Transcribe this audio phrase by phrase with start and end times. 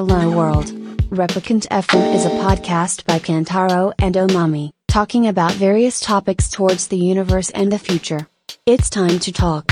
[0.00, 0.72] Hello World.
[1.10, 6.96] Replicant FM is a podcast by Kantaro and Omami, talking about various topics towards the
[6.96, 8.26] universe and the future.
[8.64, 9.66] It's time to talk.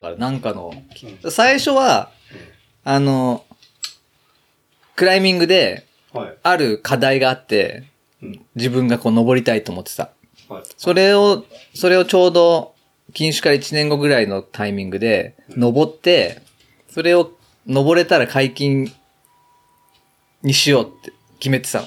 [0.00, 0.72] からなんかの、
[1.30, 2.10] 最初は、
[2.84, 3.44] あの、
[4.96, 6.38] クライミングで、はい。
[6.42, 7.84] ある課題があって
[8.22, 10.10] うん、自分がこう登りたいと思ってた。
[10.48, 10.62] はい。
[10.78, 11.44] それを、
[11.74, 12.74] それをちょうど、
[13.12, 16.40] 禁酒から1年後ぐらいのタイミングで、登って、
[16.88, 17.37] それを
[17.68, 18.92] 登れたら解禁
[20.42, 21.86] にしようって決めてたの。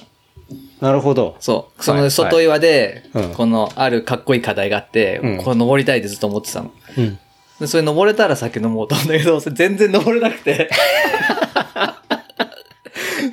[0.79, 1.35] なるほど。
[1.39, 1.83] そう。
[1.83, 6.71] そはいの外岩ではいうん、このあるかっこいい課題があって、うんこれ登りたいってずっと思ってたの。
[6.97, 7.19] うん。
[7.59, 10.69] でそれ登れたら酒飲もうと思うんだけど、そ れ全然登れなくて。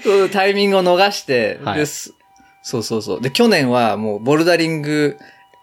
[0.03, 2.15] そうタイミングを逃して、はいです。
[2.63, 3.21] そうそうそう。
[3.23, 5.17] で、去年はもうボルダリング、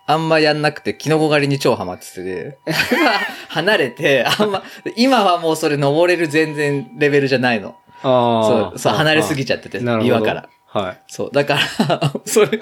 [0.07, 2.57] あんまやんなくて、キノコ狩りに超ハマっててで、
[3.49, 4.63] 離れて、あんま、
[4.95, 7.75] 今はもうそれ登れる全然レベルじゃないの。
[8.03, 9.79] あそう、そう、離れすぎちちゃってて。
[9.79, 10.49] 岩から。。
[10.67, 11.01] はい。
[11.07, 11.29] そう。
[11.31, 12.61] だから、 それ、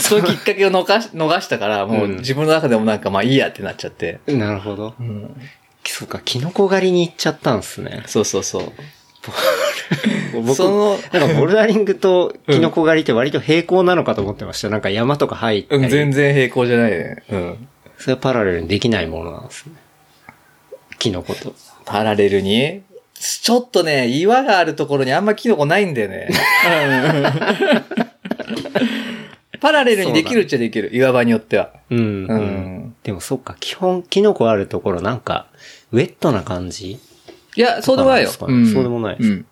[0.00, 4.18] そのきっかけを逃し 逃したから、もううん自分の中でもなんかまあいいやってなっちゃって。
[4.26, 4.94] なるほど。
[4.98, 5.40] うん。
[5.84, 8.02] そうか、キノコ狩りに行っちゃったんですね。
[8.06, 8.72] そうそうそう。
[10.34, 14.68] 僕、その、なんかボルダリングとキノコ狩りって割と平行なのかと思ってました。
[14.68, 15.82] なんか山とか入ったり。
[15.82, 17.22] うん、全然平行じゃないね。
[17.30, 17.68] うん。
[17.98, 19.74] それはパラレルにできないものなんですね。
[20.98, 21.54] キノコと。
[21.84, 22.82] パラレルに？
[23.14, 26.28] ちょっとね、岩があるところにあんまキノコないんだよね。
[29.60, 30.90] パラレルにできるっちゃできる。
[30.92, 31.70] 岩場によっては。
[31.90, 31.98] うん。
[31.98, 32.40] ううん
[32.88, 32.94] ん。
[33.04, 35.46] でもそっか、基本キノコあるところなんか、
[35.92, 36.98] ウェットな感じ
[37.56, 38.30] いや、そうでもないよ。
[38.30, 39.46] そうでもないですうん。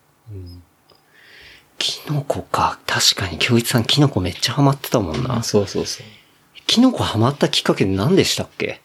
[1.79, 2.79] キノコか。
[2.87, 5.43] 確かに、京一さんキノコめっちゃハマってたもんな。
[5.43, 6.07] そうそうそう。
[6.67, 8.81] キノコハマったきっかけ何でしたっけ？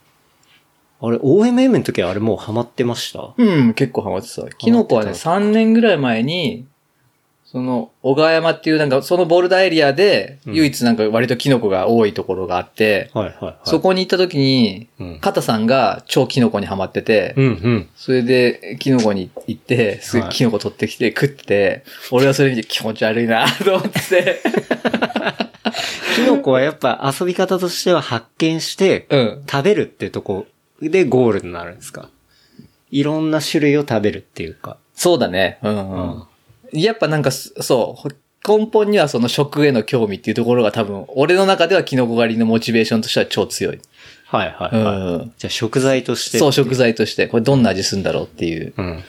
[1.02, 3.34] あれ、OMM の時はあれもうハマってました？
[3.38, 4.50] うん、結構ハマってた。
[4.50, 6.66] キノコはね、3年ぐらい前に、
[7.46, 13.56] その、小川山っていうなんか、そのボルダーエリアで、うん唯一なんか割とキノコが多いところがあって、はいはいはい。
[13.66, 15.20] そこに行った時に、うん。
[15.20, 17.90] カタさんが超キノコにハマってて、うんうん。
[17.96, 24.42] それで、キノコに行って、すぐはいキノコ取ってきて食ってて、俺はそれ見て気持ち悪いなと思って。
[26.16, 29.44] キノコはやっぱ遊び方としては発見して、うん。
[29.50, 30.48] 食べるってとこ
[30.82, 32.10] でゴールになるんですか？
[32.92, 34.78] いろんな種類を食べるっていうか。
[34.94, 35.60] そうだね。
[35.64, 36.24] うん、うん。
[36.76, 38.10] やっぱなんかす、そう、
[38.48, 43.80] 根本にはその食への興味っていうところが多分、俺の中ではキノコ狩りのモチベーションとしては超強い。
[44.26, 44.96] はいはいはい。
[44.96, 45.34] うん。
[45.38, 46.38] じゃあ食材として。
[46.38, 48.74] そう、食材として、これどんな味するんだろうっていう。
[48.78, 49.04] うん。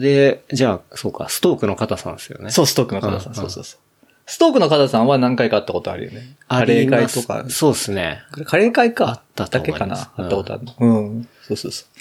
[0.00, 2.50] で、じゃあ、そうか、ストークの方さんですよね。
[2.50, 3.32] そう、ストークの方さん。
[3.32, 3.80] うんそうそうそう。
[4.26, 6.36] ストークの方さんは何回か会ったことあるよね。
[6.48, 8.22] カレー会とかそうですね。
[8.44, 9.08] カレー会か。
[9.08, 10.10] あっただけかな。
[10.18, 10.74] うん会ったことあるの。
[10.80, 11.28] うん。
[11.46, 11.95] そうそうそう。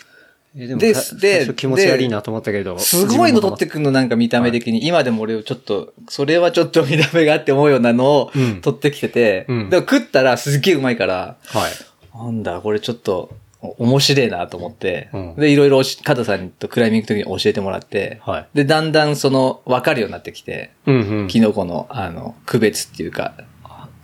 [0.58, 2.80] えでもで気持ち悪いなと思ったけど。
[2.80, 4.88] すごいの取ってくんの、なんか見た目的に。
[4.88, 12.18] 今でも俺ちょっと、それはちょっと見た目があって思うようなのをうん取ってきてて、うんでも食ったらすっげえうまいから、はい。
[12.18, 18.48] なんだ、これちょっと、お面白いなと思って、うんで、いろいろし、カタさんとクライミングの時に教えてもらって、はい。
[18.54, 21.28] で、だんだんその、わかるようになってきて、うんうん。
[21.28, 23.34] キノコの、あの、区別っていうか、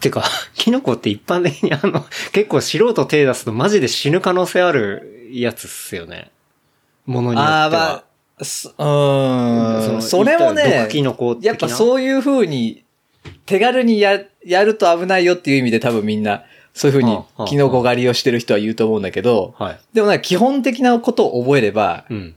[0.01, 0.23] てか、
[0.55, 6.31] キノコって一般的にあの、結構素人手出すとマジで死ぬ可能性あるやつっすよね。
[7.11, 7.55] ものによっては。
[7.63, 8.03] ああ、ま
[8.39, 8.83] あ、すうー
[9.91, 10.89] ん、のそれもね
[11.41, 12.83] やっぱそういう風に、
[13.45, 19.79] 手軽にや、やると危ないよっていう意味で多分みんな、そういう風にはあはあキノコ狩りをしてる人は言うと思うんだけど、はい。
[19.93, 22.35] でもなんか基本的なことを覚えれば、うん。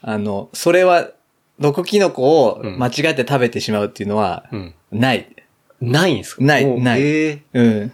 [0.00, 1.08] あの、それは、
[1.58, 4.74] 毒キノコをうん間違って食べてしまうっていうのは、うん。
[4.90, 5.28] ない。
[5.80, 6.42] ないんですか？
[6.44, 7.92] ないないええうん。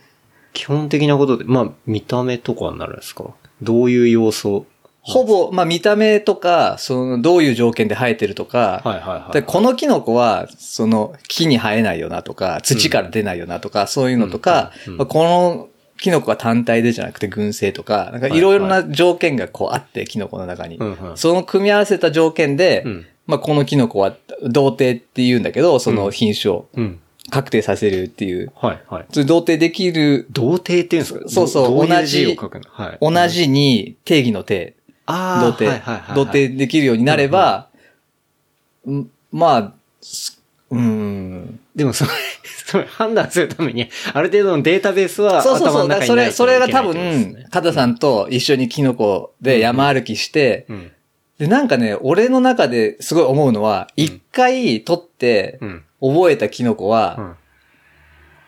[0.53, 3.25] 基本的なことで、まあ、見た目とかになるんですか？
[3.63, 4.67] どういう要素
[5.09, 9.33] ほぼ、まあ見た目とか、その、どういう条件で生えてるとか、はいはいはい。
[9.33, 15.69] で、このキノコは、その、木に生えないよなとか、土から出ないよなとか、そういうのとか、うんうんまあこの
[16.01, 20.77] キノコは単体でじゃなくて群生とか、なんかはいいろいろな条件がこうあって、キノコの中に。
[20.77, 23.07] うんうんその組み合わせた条件で、うん。
[23.27, 27.01] まあこのキノコは童貞って言うんだけど、その品種をうん。
[27.31, 28.53] 確定させるっていう。
[28.55, 29.07] はいはい。
[29.13, 31.29] それ童貞できる、童貞って言うんですか？
[31.29, 32.39] そうそう同じ
[32.71, 32.99] はい。
[33.03, 34.77] 同じに定義の定、
[35.09, 37.69] 童貞、はいはいはいはい童貞できるようになれば、
[38.87, 40.39] うんまあ、す
[40.71, 42.11] うん、でもそれ、
[42.67, 46.03] それ判断するために、ある程度のデータベースはそうそうそう。
[46.03, 50.93] それ、それが多分カタさんと一緒にキノコで山歩きして、うん。
[51.39, 55.85] で、なんかね、俺の中ですごい思うのは、うん一回取ってうん。
[56.01, 57.37] 覚えたキノコうは、ん。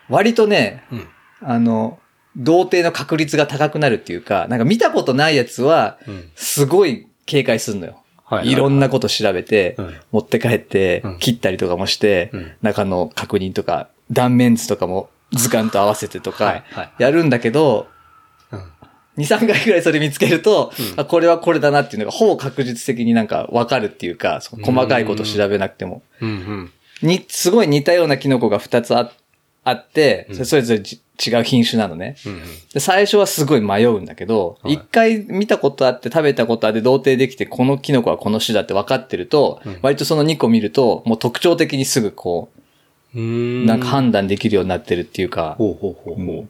[0.09, 1.07] 割とね、うん。
[1.41, 1.99] あの、
[2.37, 6.29] 童貞の確率が高くなるっていうか、なんか見たことないやつは、うん。
[6.35, 7.97] すごい警戒するのよ。
[8.23, 17.87] はいいろんなこと調べて、うん持って帰ってうん、切ったりとかもして、うん中の確認とか、断面図とかも図鑑と合わせてとはいかはい、やるんだけど、
[18.51, 18.59] うん。
[19.17, 26.01] 2、3回くらいそれ見つけると、うんあ、これはこれだなっていうのがほぼ確実的になんかわかるっていうか、細かいこと調べなくても。
[26.21, 26.71] うんうん。
[27.01, 29.11] に、すごい似たようなキノコが2つあ
[29.63, 32.15] あって、うんそれそれぞれじ違う品種なのね。
[32.25, 32.39] うんうん。
[32.73, 42.49] で最初はすごい迷うんだけど、はい一、回見たことあって食べたことあって同定できて、このキノコはこの種だって分かってると、うん割とその2個見ると、もう特徴的にすぐこ
[43.13, 43.65] うう、ん。
[43.65, 46.37] なんか判断できるようになってるっていうか、ほうほうほうほう。
[46.39, 46.49] うん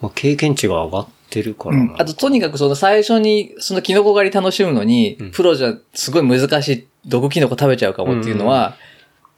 [0.00, 1.94] まあ、経験値が上がってるからな。
[1.98, 8.76] あと、とにかくその最初に、そのキノコ狩り楽しむのに、うんプロじゃすごい難しい、毒キノコ食べちゃうかもっていうのは、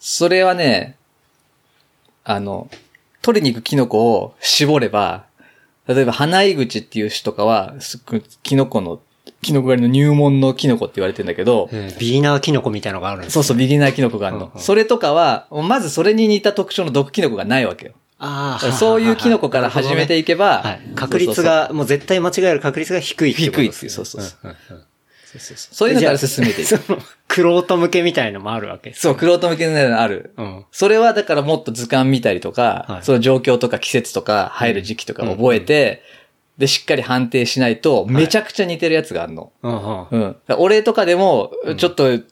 [0.00, 0.95] それはね、
[2.28, 2.68] あの、
[3.22, 5.24] 取りに行くキノコを絞れば、
[5.86, 9.00] 例えば、花井口っていう種とかは、すっキノコの、
[9.42, 14.46] キノコ狩りの入門のキノコって言われてんだけど、うんビーナーキノコみたいなのがあるんですそうそう、ビギナーキノコがあるの。
[14.46, 14.60] うんうん。
[14.60, 17.92] それとかは、まずそれに似た特徴の毒キノコがないわけよ。
[18.18, 20.80] あだからそういうキノコから始めていけば、はい。
[20.96, 23.70] 確率が、もう絶対間違える確率が低いってことですよね。
[23.70, 24.82] 低いっていうそうそうそんんん
[25.38, 26.68] そうそうそうそういうのから進めていく。
[26.68, 26.98] その、
[27.28, 28.92] クロート向けみたいのもあるわけ。
[28.94, 30.34] そう、クロート向けのある。
[30.36, 30.64] うん。
[30.70, 36.02] それはだからもっと図鑑見たりとか、はいその状況とか季節とか入る時期とか覚えて、
[36.58, 39.52] で、しっかり判定しないと、めちゃくちゃ似てるやつがあるの。
[39.62, 40.36] うんうん。
[40.58, 42.24] 俺とかでも、ちょっと、い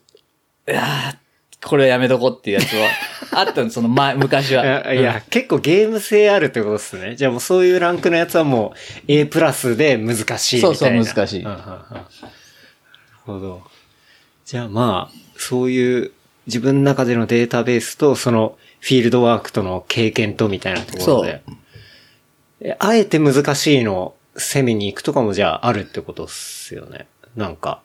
[0.65, 1.17] やー
[1.65, 2.89] これはやめとこうっていうやつは、
[3.39, 4.63] あったの、その前、昔は。
[4.63, 7.15] いや、いや結構ゲーム性あるってことですね。
[7.15, 10.75] じゃあもうそういうランクのやつはもう A プラスで難しいみたいな。
[10.77, 11.61] そうそう難しいうんうんうん
[13.25, 13.63] ほど。
[14.45, 16.11] じゃあまあ、そういう
[16.47, 21.41] 自分の中でのデータベースとそのフィールドワークとの経験とみたいなところで。
[22.61, 27.07] えあえて難しいのを攻めに行くとかもじゃああるってことっすよね。
[27.35, 27.81] なんか、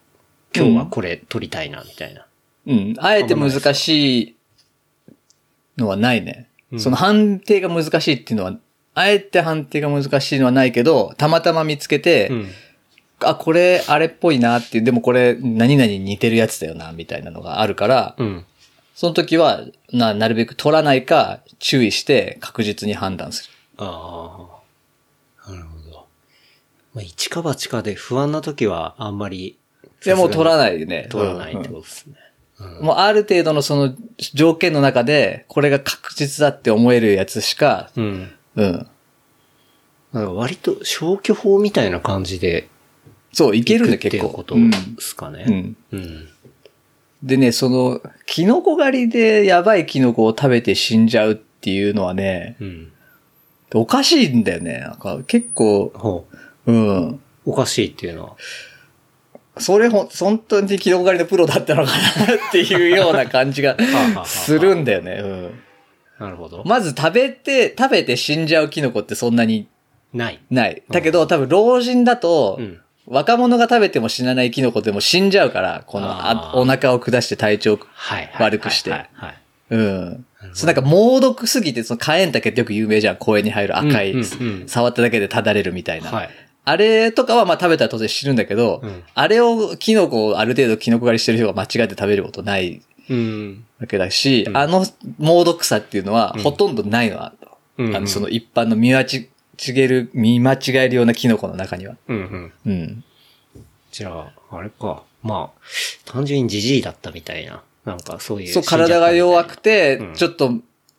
[0.54, 2.26] 今日はこれ取りたいなみたいな。
[2.66, 2.94] うん。
[2.98, 4.36] あえて難しい
[5.76, 6.46] のはないね。
[6.72, 8.56] うんその判定が難しいっていうのは、
[8.94, 12.48] あえて判定が難しいのはないけど、たまたま見つけて、うん。
[13.22, 18.44] あ、これ、あれっぽいなっていう、でもこれ、何々に似てるやつだよな、みたいなのがあるから、うん。
[18.94, 23.50] その時は、な、なるべく取らないか、注意して確実に判断する。
[23.78, 24.48] あ
[25.46, 25.50] あ。
[25.50, 26.06] なるほど。
[26.94, 29.58] まあ、一か八かで不安な時はあんまり。
[30.04, 30.58] いや、もう取らい。
[30.58, 31.06] ないでね。
[31.10, 32.16] 取らないってうんことですね。
[32.80, 33.94] もうある程度のその
[34.34, 38.32] 条件の中で、これが確実だって思えるやつしか、うん。
[38.56, 38.86] うん。
[40.12, 42.68] なんか割と消去法みたいな感じで
[43.32, 44.26] そう、いけるんだ結構。
[44.26, 45.44] いうことうんですかね。
[45.46, 45.76] うん。
[45.92, 46.28] うん。
[47.22, 52.92] でね、その、キノコ狩りでやばいキノコを食べて死んじゃうっていうのはね、うん。
[53.74, 54.80] おかしいんだよね。
[54.80, 56.26] なんか結構、ほ
[56.66, 56.72] う。
[56.72, 57.20] うん。
[57.44, 58.36] おかしいっていうのは。
[59.58, 63.76] それほん、本当にキノコ狩りのプロだったのかなっていうような感じが
[64.24, 65.20] するんだよね。
[65.22, 65.60] うん。
[66.18, 66.62] なるほど。
[66.64, 69.68] まず食べて、食べて死んじゃうキノコってそんなに
[70.12, 70.40] ない。
[70.50, 70.82] ない。
[70.90, 72.80] だけど多分老人だと、うん。
[73.10, 77.78] 若者が食べても死なないキノコでも死んじゃうから、このあお腹を下して体調
[78.38, 78.92] 悪くして
[79.68, 80.24] うん。
[80.54, 83.16] そうなんか猛毒すぎて、その火炎竹ってよく有名じゃん。
[83.16, 84.14] 公園に入る赤い、
[84.66, 86.10] 触っただけでただれるみたいな。
[86.10, 86.30] はい。
[86.64, 93.64] あれとかはまあ食べたら当然死ぬんだけど、うんあれをキノコをある程度キノコ狩りしてる人が間違えて食べることないうん。
[93.80, 94.86] わけだし、うんあの
[95.18, 97.32] 猛毒さっていうのはうんほとんどないのは、
[97.76, 99.26] うんあのその一般の見間
[99.60, 101.96] 違える、見間違えるようなキノコの中には。
[102.08, 102.52] うんうん。
[102.66, 103.04] うん。
[103.92, 105.02] じゃあ、あれか。
[105.22, 107.62] まあ、単純にジジイだったみたいな。
[107.84, 108.52] なんかそういう。
[108.52, 110.52] そう、体が弱くて、うんちょっと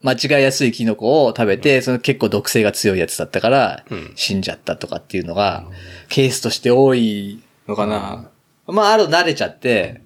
[0.04, 5.66] 間違いやすいキノコを食べて、その結構毒性が強いやつだったから、うん死んじゃったとかっていうのが、
[6.10, 8.30] ケースとして多いのかな。
[8.68, 10.02] まあ、ある慣れちゃって、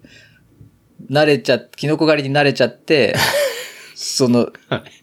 [1.09, 3.15] 慣れちゃ、キノコ狩りに慣れちゃって、
[3.95, 4.51] その、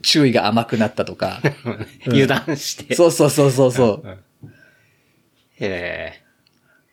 [0.03, 1.41] 注意が甘くなったとか。
[2.07, 2.95] 油断して。
[2.95, 4.19] そうそうそうそうそう。
[5.59, 6.23] へえ。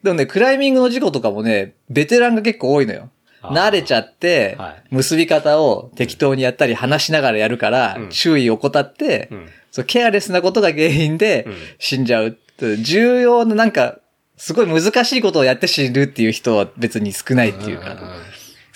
[0.01, 3.09] でもね、クライミングの事故とかもね、ベテランが結構多いのよ。
[3.41, 12.37] 慣れちゃってはい、結び方を適当にやったり話しながらやるからうん、注意を怠ってうん、そうケアレスなことが原因でうん死んじゃう。
[12.81, 13.99] 重要ななんか、
[14.35, 17.97] すごい難しいことをやって死ぬっていう人は別に少ないっていうか。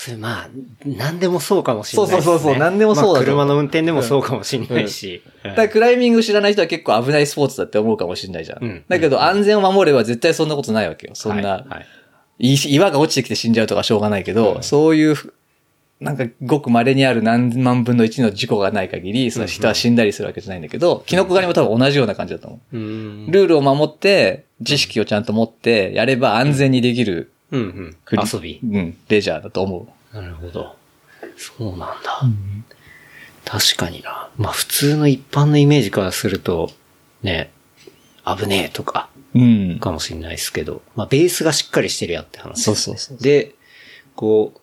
[0.03, 0.49] それまあ、
[0.85, 2.23] 何でもそうかもしれないですね。
[2.25, 5.23] そうそうそうそう何でもそうだとまあ車の運転でもそうかもしれないし。
[5.43, 8.63] だからクライミング知らない人は結構危ないスポーツだって思うかもしれないじゃん。
[8.65, 11.15] うんだけど安全を守れば絶対そんなことないわけよ。
[11.15, 11.79] そんな、はいは
[12.39, 15.33] いい岩が落ちてきて死んじゃうとかしょうがないけど、うんそういうふ、
[16.01, 22.77] なんかごく稀にある何万分の1の事故がない限り、その人は死んだりするわけじゃないんだけど、キノコ狩りも多分同じような感じだと思う。
[22.77, 23.27] うん。
[23.31, 28.19] ルールを守って、知識をちゃんと持ってやれば安全にできるうんうん。
[28.33, 28.59] 遊び。
[28.63, 30.15] うん、レジャーだと思う。
[30.15, 30.75] なるほど。
[31.37, 32.21] そうなんだ。
[33.45, 34.29] 確かにな。
[34.37, 36.71] まあ普通の一般のイメージからすると、
[37.21, 37.51] ね、
[38.25, 39.79] 危ねえとか、うん。
[39.79, 42.63] かもしれないですけど、まあベースがしっかりしてるやって話。
[42.63, 43.17] そうそうそう。
[43.17, 43.53] で、
[44.15, 44.59] こう、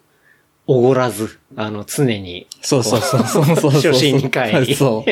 [0.66, 3.70] おごらず、あの、常に、そうそうそうそうそうそう。
[3.73, 5.11] 初心に帰り、そう。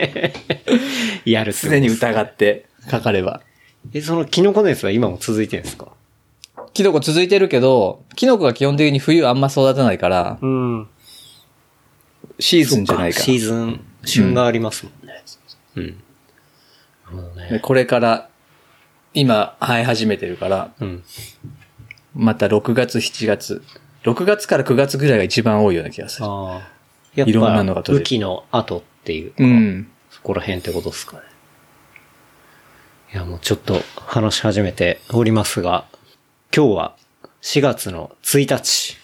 [1.29, 3.43] やるってこと常に疑ってかかれば。
[3.93, 5.89] え、そのキノコ熱は今も続いてるんですか？
[6.79, 10.89] キノコ続いてるけど、キノコが基本的に冬あんま育たないから、うん。
[12.39, 15.25] シーズンじゃないかシーズン、旬がありますもんね。
[15.75, 15.85] うん。
[15.87, 17.47] なるほどら。
[17.49, 17.59] でね。
[17.59, 18.29] これから、
[19.13, 21.03] 今生え始めてるから、うん。
[22.15, 23.61] また6月、7月。
[24.05, 26.27] 6月から9月ぐらいが一番多いような気がする。
[26.27, 26.69] ああ。
[27.17, 29.91] やっぱ、いろんなのが取れる雨季の後っていうか、うん。
[30.13, 31.23] そこら辺ってことですかね。
[33.15, 35.87] いや、もうちょっと話し始めておりますが、
[36.59, 36.97] 今日は
[37.41, 38.97] 4月の1日。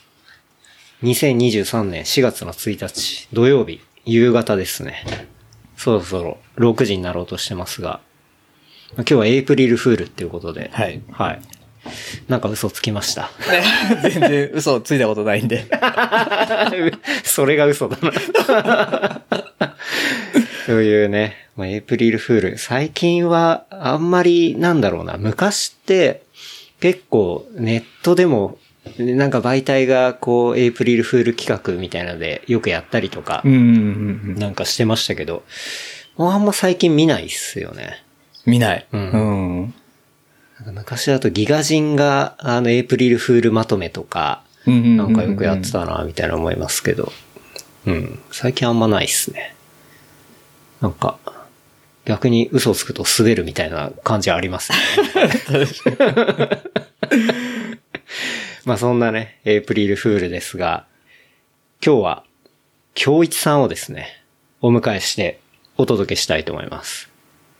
[1.04, 5.04] 2023年4月の1日、土曜日、夕方ですね。
[5.76, 8.00] そろそろ6時になろうとしてますが、
[8.96, 11.00] まあ今日はエイプリルフールっていうことで、はい。
[11.12, 11.40] はい。
[12.26, 13.30] なんか嘘つきました。
[14.02, 15.64] 全然嘘ついたことないんで。
[17.22, 19.22] それが嘘だな。
[20.66, 22.58] そういうね、まあ、エイプリルフール。
[22.58, 25.18] 最近はあんまりなんだろうな。
[25.18, 26.23] 昔って
[26.84, 28.58] 結構ネットでも
[28.98, 33.40] なんか媒体がこうエイプリルフール企画みたいなのでよくやったりとか。
[33.42, 35.44] なんかしてましたけど、
[36.18, 38.04] もうあんま最近見ないっすよね。
[38.44, 38.86] 見ない。
[38.92, 39.74] ううんん。
[40.58, 47.10] なんか昔だとギガ人があのエイプリルフールまとめとか、うんなんかよくやってたな、みたいな思いますけど。
[47.86, 48.18] うん。
[48.30, 49.54] 最近あんまないっすね。
[50.82, 51.16] なんか、
[52.04, 54.78] 逆に嘘をつくと滑るみたいな感じありますね。
[58.64, 60.86] まあそんなね、エイプリルフールですが、
[61.84, 62.24] 今日は、
[62.94, 64.22] 京一さんをですね、
[64.60, 65.40] お迎えして
[65.76, 67.10] お届けしたいと思います。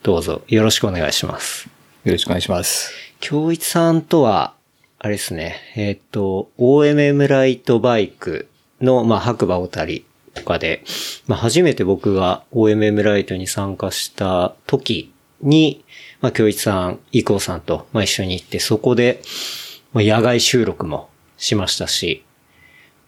[0.03, 1.69] どうぞよろしくお願いします。
[2.05, 2.93] よろしくお願いします。
[3.21, 4.55] 京一さんとは、
[4.99, 8.49] あれですね、えっ、と、OMM ライトバイク
[8.81, 10.83] の、まあ、白馬小谷とかで、
[11.27, 15.85] まあ、初めて僕が OMM ライトに参加した時に、
[16.21, 19.23] まあ、京一さん、伊藤さんと、まあ、一緒に行って、そこで、
[19.93, 22.25] まあ、野外収録もしましたし、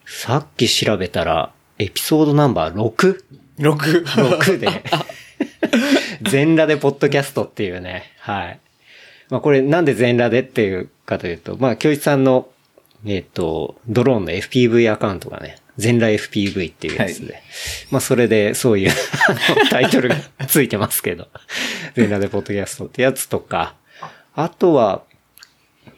[0.06, 3.24] さっき調べたら、エピソードナンバー 6?
[3.58, 4.04] 6。
[4.04, 4.68] 6で、
[6.22, 8.60] 全裸でポッドキャストっていうね、はい。
[9.28, 12.48] まあこれなんで全裸でっていうかというと、まあ京一さんの、
[13.04, 17.42] えっ、と、ドローンの FPV アカウントがね、全裸 FPV っていうやつで、
[17.90, 18.92] まあそれでそういう
[19.70, 20.16] タイトルが
[20.48, 21.28] ついてますけど、
[21.94, 23.74] 全裸でポッドキャストってやつとか、
[24.34, 25.02] あとは、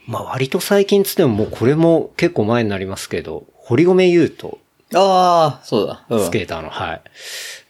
[0.07, 4.59] まあ割と最近つってももうこれも結構前になりますけど、堀米優斗
[4.95, 6.07] ああ、そうだ。
[6.09, 6.25] うん。
[6.25, 7.03] スケーターの、はい。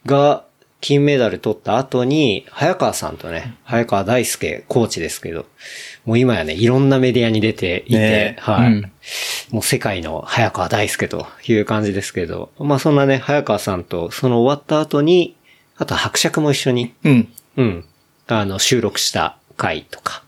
[0.07, 0.45] が、
[0.81, 5.47] 金メダル取った後に、早川さんとね、早川大輔コーチですけど、
[6.05, 8.93] もう今やね、いろんなメディアに出ていて、ねえはい、うん
[9.51, 15.37] もう世界の早川大輔という感じですけど、まあそんなね、早川さんとその終わった後に、
[15.77, 17.29] あと伯爵も一緒に、うん。
[17.57, 17.85] うん、
[18.27, 20.23] あの、収録した回とか、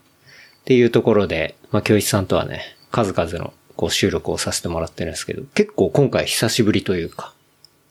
[0.61, 7.33] っていうところで、まあ、京一さんとはね、数々のこう収録をさせてもらってるんですけど、結構今回久しぶりというか、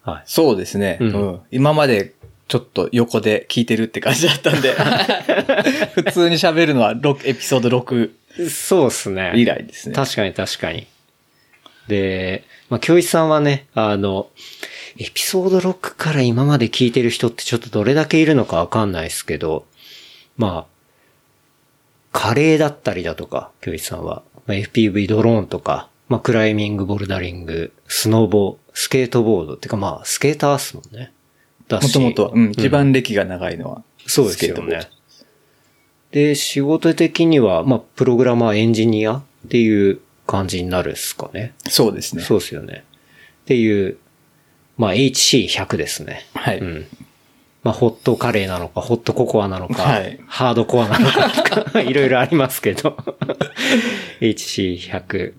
[0.02, 0.22] はい。
[0.26, 0.98] そうですね。
[1.00, 1.40] ううんん。
[1.50, 2.14] 今まで
[2.50, 4.74] ちょっと横で聞いてるって感じだったんで、
[5.94, 8.10] 普通に喋るのは6エピソード6
[8.50, 9.32] そうですね。
[9.36, 9.94] 以来ですね。
[9.94, 10.88] 確かに確かに。
[11.86, 14.30] で、まあ、京一さんはね、あの、
[14.98, 19.64] エピソード6から今まで聞いてる人ってちょっとどれだけいるのかわかんないですけど、
[20.36, 20.70] まあ、
[22.10, 31.12] カレーだったりだとか、京一さんは、まあ、FPV ドローンとか、まあ、クライミング、ボルダリング、スノボ、スケートボードっていうかまあ、スケーターっすもんね。
[31.70, 34.90] だもともとは、うん、一うん番歴が長いのは、そうですよスケートボードね。
[36.10, 41.54] で、仕事的には、まあ、プログラマー、エンジニアっていう感じになるっすかね。
[41.68, 42.22] そうですね。
[42.22, 42.84] そうですよね。
[43.42, 43.96] っていう、
[44.76, 46.26] まあ、HC100 ですね。
[46.34, 46.58] はい。
[46.58, 46.86] うん。
[47.62, 52.96] まあ、ホットカレーなのか、ホットココアなのか、はいハードコアなのかとか、 いろいろありますけど、
[54.20, 55.34] HC100、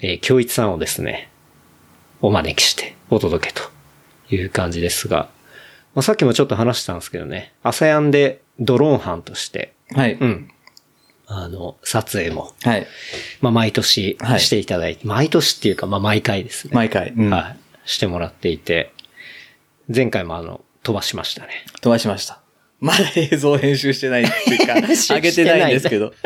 [0.00, 1.28] えー、京一さんをですね、
[2.22, 3.62] お招きしてお届けと
[4.34, 5.28] いう感じですが、
[5.94, 10.14] まあ、さっきもちょっと話したんですけどね、アサヤンでドローン班として、はい。
[10.14, 10.50] うん。
[11.26, 12.86] あの、撮影も、はい。
[13.40, 16.72] まあ、毎年はいしていただいて、毎年っていうか、まあ、毎回ですね。
[16.74, 17.10] 毎回。
[17.10, 17.30] うん。
[17.30, 17.56] はい。
[17.84, 18.92] してもらっていて、
[19.92, 21.64] 前回もあの、飛ばしましたね。
[21.80, 22.40] 飛ばしました。
[22.78, 26.14] まだ映像編集してないっていうか、 集上げてないんですけど。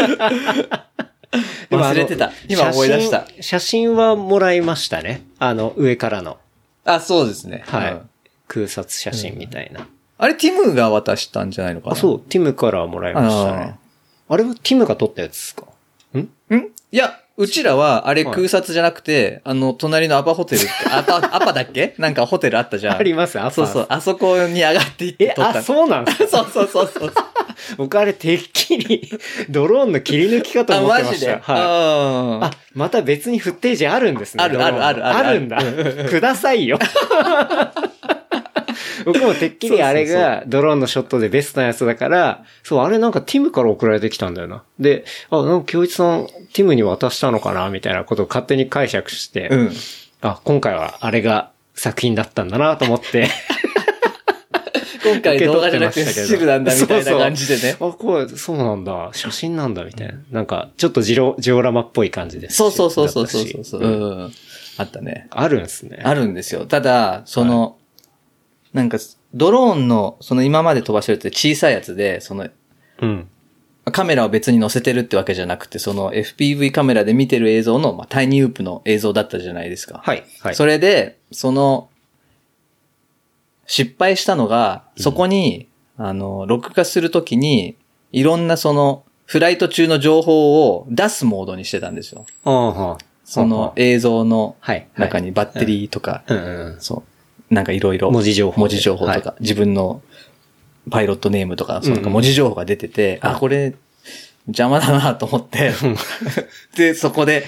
[1.71, 2.33] 忘れてた。
[2.49, 3.21] 今思い出した。
[3.21, 5.23] 写真写真はもらいましたね。
[5.39, 6.39] あの、上からの。
[6.85, 7.65] あ、そうですね。
[7.67, 7.93] はい。
[7.93, 8.11] うん
[8.49, 9.87] 空撮写真みたいな。
[10.19, 11.93] あれ、ティムが渡したんじゃないのかな？
[11.95, 13.77] あ、そう、ティムからもらいましたね。
[14.29, 15.65] あれはティムが撮ったやつですか？
[16.15, 16.19] ん？
[16.19, 16.27] ん？
[16.93, 21.95] いや、うちらは、あれはい空撮じゃなくて、あの、隣のアパホテル、アパ、アパだっけ？
[21.99, 22.97] なんかホテルあったじゃん。
[22.97, 26.27] あります、アパそうそう、あそこに上がっていってえ、撮ったあ、そうなんですか？
[26.29, 27.13] そうそうそうそう。
[27.77, 29.11] 僕あれてっきり
[29.49, 31.13] ドローンの切り抜きかとあ、思ってました。
[31.13, 31.33] マジで？
[31.33, 31.43] はい。
[31.47, 34.45] ああ、また別にフッテージあるんですね。
[34.45, 35.59] あるあるあるあるあるんだ。
[36.09, 36.79] くださいよ。
[39.05, 44.63] 僕もてっきりあれがドローンのショットでベストなやつだから、そう、あれなんかティムから送られてきたんだよな。
[44.79, 49.73] で、あ、なんか京一さん、ティムに渡したのかなみたいなことを勝手に解釈して、うん。
[50.23, 53.29] あ、今回はあれが作品だったんだなと思って、
[55.05, 57.77] 今回動画じゃなくて受け取ってましたけどスチールなんだみたいな感じでね。
[57.79, 59.11] あ、これ、そうなんだ。
[59.13, 60.15] 写真なんだ、みたいな。
[60.31, 62.57] なんか、ちょっとジロ、ジオラマっぽい感じですし。
[62.57, 63.83] そうそうそうそうそうそう。
[63.83, 64.33] うん。
[64.79, 65.29] あったね。
[65.31, 66.01] あるんですね。
[66.03, 66.65] あるんですよ。
[66.65, 67.77] ただ、その、
[68.75, 68.99] なんか、
[69.33, 72.49] ドローンの、その今まで飛ばしてるって小さいやつで、その、
[73.01, 73.29] うん。
[73.93, 80.01] カメラを別に載せてるってわけじゃなくて、その FPV カメラで見てる映像の、まあ、タイニーウープの映像だったじゃないですか。
[80.03, 80.25] はい。
[80.41, 80.55] はい。
[80.55, 81.89] それで、その、
[83.67, 87.77] 失敗したのが、そこに、あの、録画するときに、
[88.11, 92.27] いろんなその、フライト中の情報を出すモードにしてたんですよ。
[93.25, 94.87] その映像のはい。
[94.97, 96.81] 中にバッテリーとか、うんうん。
[96.81, 97.03] そう、
[97.55, 98.11] なんかいろいろ。
[98.11, 100.03] 文字情報で文字情報とか、は自分の
[100.91, 103.75] パイロットネームとか、そ文字情報が出てて、はいあ、これ、
[104.47, 105.73] 邪魔だなと思って、
[106.77, 107.45] で、そこで、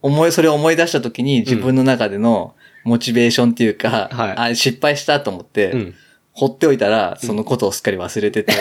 [0.00, 5.94] 思い、それを思い出した時に自分の中でのモチベーションっていうか、はいあ、失敗したと思って、うん。
[6.34, 8.54] 放っておいたら、そのことをすっかり忘れてて、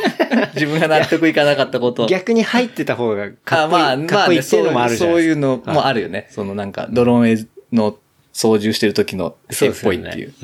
[0.54, 2.06] 自分が納得いかなかったことを。
[2.06, 5.72] 逆に入ってた方がかっこいい、あまあ、かまあね、っこいううのもあるじゃないそういうですか。
[5.72, 6.26] のもあるよね。
[6.28, 7.96] そのなんか、ドローンの
[8.34, 10.34] 操縦してる時の絵っぽいっていう。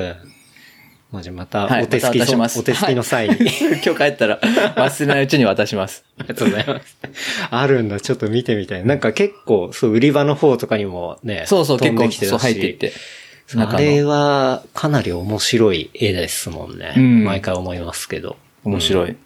[1.10, 3.34] まあじゃあまたはいお手すきまた渡しますお手すきの際に。
[3.84, 6.04] 今日帰ったら忘れないうちに渡します。
[6.18, 6.96] ありがとうございます。
[7.50, 8.86] あるんだ、ちょっと見てみたい。
[8.86, 12.92] なんか結構、そう、売り場の方とかにもね、そうそう、結構そう入っていって。
[13.56, 16.94] あれは、かなり面白い絵ですもんね。
[16.96, 18.36] うん毎回思いますけど。
[18.62, 19.16] 面白い。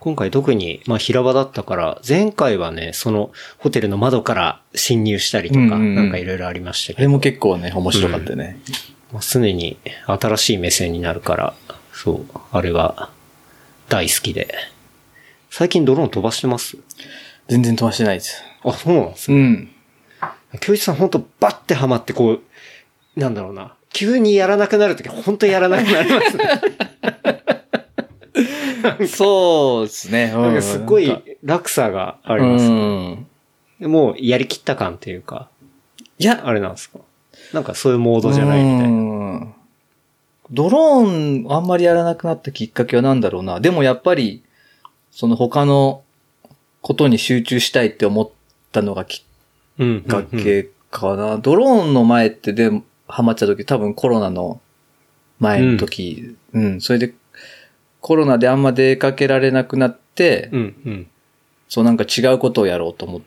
[0.00, 8.58] 今回特に、まあ平場だったから、前回はね、そのホテルの窓から侵入したりとか、うんうんうんなんかいろいろありましたあれけど、も結構ね、面白かったね。
[9.12, 11.54] まあ、常に新しい目線になるから、
[11.92, 13.10] そう、あれが
[13.88, 14.54] 大好きで。
[15.50, 16.76] 最近ドローン飛ばしてます？
[17.48, 18.42] 全然飛ばしてないです。
[18.62, 19.70] あ、そうなんですうん。
[20.60, 22.40] 京一さん本当バッてハマってこう、
[23.16, 23.74] なんだろうな。
[23.92, 26.44] 急にやらなくなるとき本当やらなくなりますね。
[29.08, 30.32] そうですね。
[30.32, 32.68] なんかすごい落差があうります。
[32.70, 33.26] ん。
[33.80, 35.48] でもうやりきった感っていうか、
[36.18, 36.98] いや、あれなんですか？
[37.52, 39.40] なんかそういうモードじゃないみたいな。
[39.40, 39.46] な。
[40.50, 43.60] ドローンあんまりやらなくなったきっかけは何だろうな。
[43.60, 44.42] でもやっぱり、
[45.10, 46.02] その他の
[46.80, 48.30] ことに集中したいって思っ
[48.72, 49.24] たのがき
[49.78, 51.38] うんっかけかな。
[51.38, 52.70] ドローンの前ってで、
[53.06, 54.60] ハマっちゃった時多分コロナの
[55.38, 57.14] 前の時、うん、それで
[58.08, 61.06] コロナであんま出かけられなくなって、うん、うん。
[61.68, 63.20] そうなんか違うことをやろうと思っ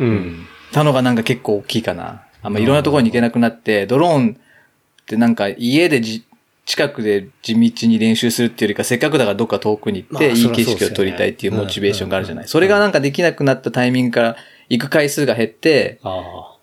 [0.00, 0.44] うん。
[0.72, 2.24] たのがなんか結構大きいかな。
[2.42, 6.24] あんまいろんなところに行けなくなって、ドローンってなんか家でじ
[6.66, 12.44] 近くで地道に練習するっていうよりか、せっかくだからどっか遠くに行って、まあいい景色を撮りたいっていうモチベーションがあるじゃない。
[12.44, 14.36] うんそれがなんかできなくなったタイミングから
[14.68, 16.56] 行く回数が減って、あ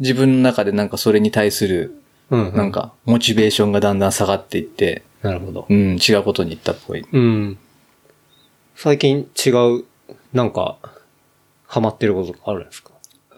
[0.00, 1.94] 自分の中でなんかそれに対する、
[2.30, 2.72] なん。
[2.72, 5.66] か、モチベーションがだんだん下がっていって、なるほど。
[5.68, 7.04] うん、違うことに行ったっぽい。
[7.10, 7.58] うん。
[8.76, 9.84] 最近違う、
[10.32, 10.76] なんか、
[11.66, 12.90] ハマってることがあるんですか？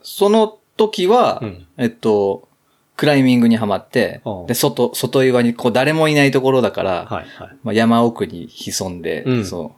[0.03, 2.49] その時は、うんえっと、
[2.97, 7.57] クライミングにはまってで、外、外岩にこう誰もいないところだから、はい、はい。
[7.63, 9.73] まあ、山奥に潜んで、うんそ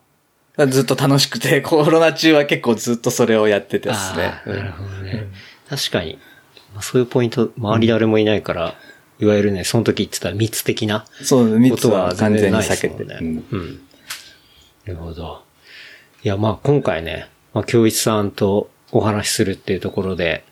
[0.57, 0.66] う。
[0.68, 5.27] ずっと楽しくて、 コロナ中は結構ずっとそれをやっててですねなるほどね。
[5.68, 6.18] 確かに、
[6.75, 8.75] まあ、そういうポイント、周り誰もいないから、
[9.21, 12.97] いわゆるね、その時言ってた密的なそう、密ことは全にないで避けて。
[12.97, 13.19] すもんね。
[13.21, 13.81] うんうん。
[14.87, 15.43] なるほど。
[16.23, 20.45] いや、まあ今回ね、まあ京一さんとお話しするっていうところで、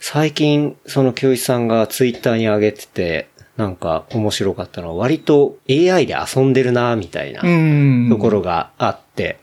[0.00, 8.08] 最近、その京一さんがツイッターに上げてて、なんか面白かったのは、割と AI で遊んでるな、みたいなうん。
[8.08, 9.40] ところがあって、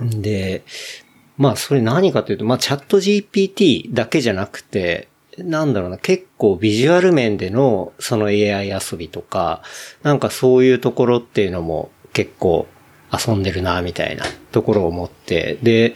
[0.00, 0.62] で、
[1.36, 5.08] まあそれ何かというと、まあチャット GPT だけじゃなくて、
[5.44, 9.62] なんだろうな、結構ビジュアル面でのその AI 遊びとか、
[10.02, 12.66] なんかそういうところっていうのも結構
[13.12, 15.58] 遊んでるな、みたいなところを思って。
[15.62, 15.94] で、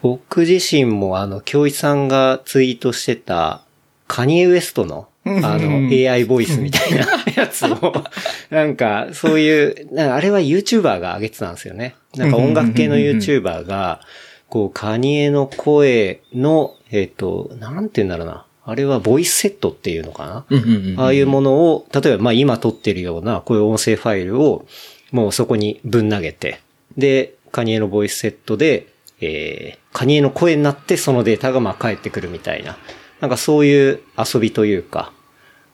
[0.00, 3.64] 僕自身もあの、京一さんがツイートしてた、
[4.06, 7.92] カニエウエストの、あの、AI ボイスみたいなやつを、
[8.50, 11.94] なんか、そういう、あれは YouTuber が上げてたんですよね。
[12.16, 14.00] なんか音楽系の YouTuber が、
[14.48, 18.44] こう、カニエの声の、えっ、と、なんて言うんだろうな。
[18.64, 24.66] あれはボイスセットっていうのかな、うんうんうんああいうものを、例えばまあ今撮ってるようなこういう音声ファイルを
[25.10, 26.60] もうそこにぶん投げて、
[26.96, 28.86] で、カニエのボイスセットで、
[29.20, 32.78] えー、カニエの声になってそのデータがまあ返ってくるみたいな、
[33.20, 35.12] なんかそういう遊びというか、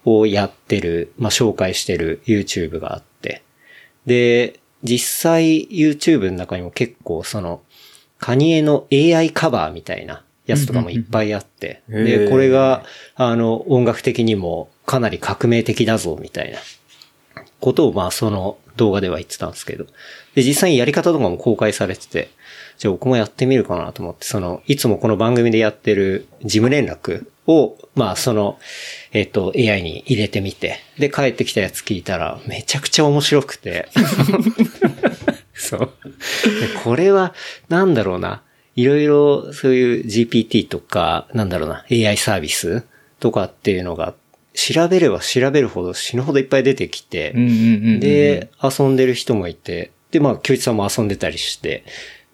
[0.05, 3.43] をやってる、まあ紹介してる YouTube があって、
[4.07, 7.63] で、実際 YouTube の中にも結構その、
[8.19, 12.83] カニエの AI カバーみたいなやつとかもいっぱいあって、うんうんうんへで、ーこれが、
[13.15, 16.59] あの、音楽的にもかなり革命的だぞ、みたいな
[17.61, 19.85] ことを、まあ、その動画では言ってたんですけど。
[20.35, 22.31] で、実際にやり方とかも公開されてて、
[22.79, 28.59] じゃあ僕もやってみるかなと思って、その、いつもこの番組でやってる事務連絡を、まあ、その、
[29.13, 33.89] えっ、と、AI に入れてみて、で、帰ってきたやつ聞いたら、めちゃくちゃ面白くて。
[35.55, 35.81] そう。
[35.81, 37.35] でこれは、
[37.69, 38.43] なんだろうな。
[38.79, 42.85] いろいろ、そういう GPT とか、なんだろうな、AI サービス
[43.19, 44.15] とかっていうのが、
[44.55, 47.33] 調べれば調べるほど死ぬほどいっぱい出てきて、
[47.99, 51.83] で、遊んでる人もいて、で、まあ、京一さんも遊んでたりして、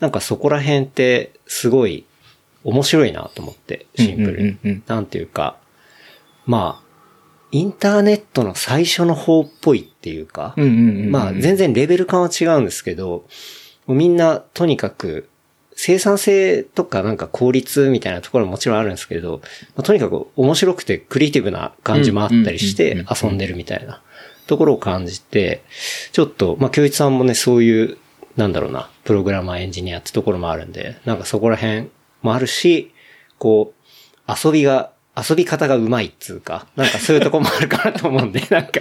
[0.00, 2.04] なんかそこら辺ってすごい
[2.62, 4.82] 面白いなと思って、シンプルに。
[4.86, 5.56] なんていうか、
[6.44, 6.84] まあ、
[7.52, 13.24] インターネットの最初の方っぽいっていうか、まあ、全然レベル感は違うんですけど、
[13.86, 15.30] みんなとにかく
[15.76, 19.40] 生産性とかなんか効率みたいなところももちろんあるんですけど、
[19.74, 24.00] まあ、とにかく面白くてクリエイティブな感じもあったりしうんて遊んでるみたいな
[24.46, 25.62] ところを感じて、
[26.12, 27.98] ちょっと、まあ、京一さんもね、そういう、
[28.36, 31.88] なんだろうな、プログラマーエンジニアってところもあるんで、なんかそこら辺
[32.22, 32.92] もあるし、
[33.38, 33.74] こ
[34.28, 38.80] う、遊びが、遊び方がうまいっつうか、なんかそういうとこもあるかなと思うんで、 なんか、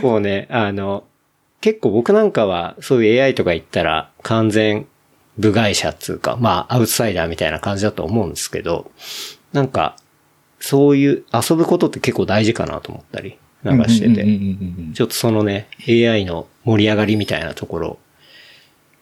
[0.00, 1.04] こうね、あの、
[1.60, 4.86] 結構僕なんかはそういう AI とか言ったら完全
[5.38, 8.90] 部外者っつうか、まあアウトサイダーみたいな感じだと思うんですけど、
[9.52, 9.96] なんか、
[10.60, 14.24] そういう遊ぶことって結構大事かなと思ったりなんかしてて、
[14.94, 17.98] ちょっとそのね、AI の盛り上がりみたいなところを、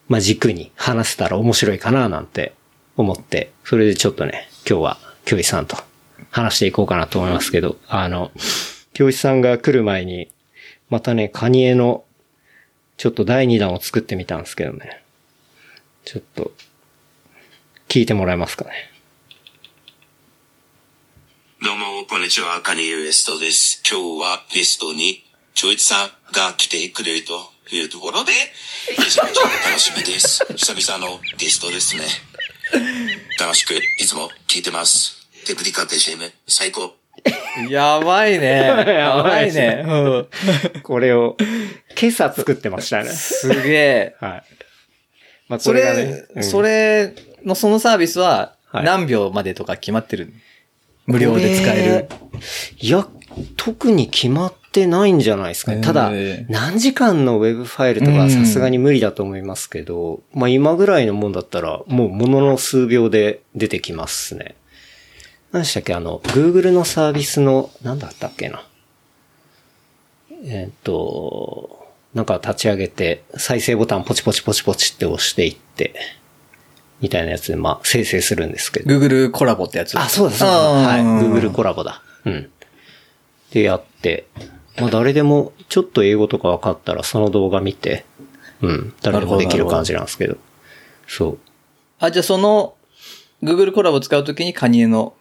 [0.09, 2.55] まあ軸に話せたら面白いかななんて
[2.97, 5.77] 思って、それでちょっとね、今日は京一さんと
[6.31, 8.31] 話していこうかなと思いますけど、あの、
[8.93, 10.31] 京一さんが来る前に、
[10.91, 12.05] またね、カニエの、
[12.97, 15.03] ちょっと第2弾を作ってみたんですけどね。
[16.07, 16.53] ちょっと、
[17.89, 18.71] 聞いてもらえますかね？
[21.61, 23.83] どうも、こんにちは、カニエウエストです。
[23.91, 28.31] 今日はゲストに、ちょいつさんが来てくれるというところで、
[28.97, 30.47] めちゃめちゃ楽しみです。
[30.55, 32.05] 久々のゲストですね。
[33.41, 35.27] 楽しくいつも聞いてます。
[35.45, 36.95] テクニカル CM、最高。
[37.69, 38.53] やばいね。
[38.87, 39.83] やばいね。
[39.85, 40.19] う
[40.79, 40.83] ん。
[40.85, 41.37] これを、
[42.01, 43.11] 今朝作ってましたね。
[43.11, 44.17] すげえ。
[44.21, 44.56] はい。
[45.49, 50.33] まあ、そこれがれ、ね、うんそれのそのサービスははい何秒までとか決まってる、
[51.07, 52.09] 無料で使える。
[52.79, 53.07] いや、
[53.57, 55.81] 特に決まってないんじゃないですかね。
[55.81, 56.11] ただ
[56.49, 64.57] 何時間のウェブファイルとかはさすがに無理だと思いますけど、まあ今ぐらいのもんだったら、もうものの数秒で出てきますね。
[65.53, 65.95] 何でしたっけ？
[65.95, 68.67] あの、Google のサービスの、何だったっけな？
[70.45, 71.86] えーっと、
[72.17, 75.95] なんか立ち上げて、再生ボタンポチポチポチポチって押していって、
[77.03, 78.91] みたいなやつで、まあ、生成するんですけど。
[78.91, 79.99] Google コラボってやつ。
[79.99, 80.55] あ、そうだそうだ。
[80.55, 81.03] はい。
[81.03, 82.01] うん Google コラボだ。
[82.25, 82.51] うん。
[83.51, 84.27] でやって、
[84.81, 88.07] まあ誰でもちょっと英語とか分かったらその動画見て、
[88.63, 90.39] うん、誰でもできる感じなんですけど。
[91.07, 91.39] そう。
[91.99, 92.77] あ、じゃあその、
[93.43, 95.13] Google コラボ使うときにカニエの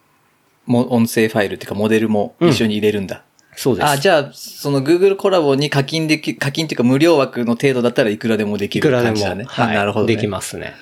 [0.64, 3.22] も音声ファイルっていうかモデルも一緒に入れるんだ。
[3.56, 3.88] そうです。
[3.88, 9.44] あ、じゃあ、その Google コラボに課金でき、課金っていうか無料枠の程度だったらいくらでもできるいくらでも、感じだね。
[9.48, 10.14] はい、あなるほど、ね。
[10.14, 10.74] できますね。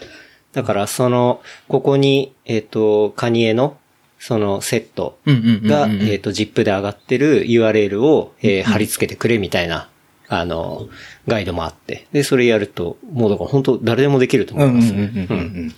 [0.52, 3.76] だからその、ここに、えっ、と、カニエの、
[4.18, 9.88] そのセットが、えっ、と、ZIP で上がってる URL を、えー貼り付けてくれみたいな、
[10.28, 10.88] あの、
[11.28, 12.06] ガイドもあって。
[12.12, 14.98] で、それやると、もうだから本当誰でもできると思いますね。
[14.98, 15.74] うんうんうんうんうん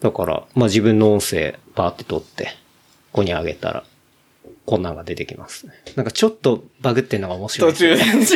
[0.00, 2.50] だから、まあ自分の音声バーって取って、こ
[3.14, 3.84] こに上げたら、
[4.68, 5.72] こんなんが出てきますね。
[5.96, 8.26] なんかちょっとバグってんのが面白い途ですね、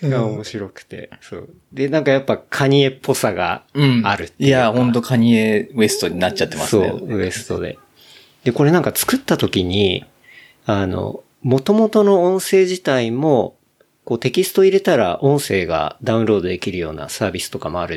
[0.00, 0.08] 中。
[0.08, 1.10] が面白くて。
[1.20, 1.50] そう。
[1.74, 4.00] で、なんかやっぱカニエっぽさがうん。
[4.06, 6.88] あるっていうかいや、ほんとカニエウエストになっちゃってますね。
[6.88, 7.78] そう、ウエストで。
[8.44, 10.06] で、これなんか作った時に、
[10.64, 13.58] あの、元々の音声自体も、
[14.06, 17.96] こうテキスト入れたら音声がダウンロードできるようなサービスとかもある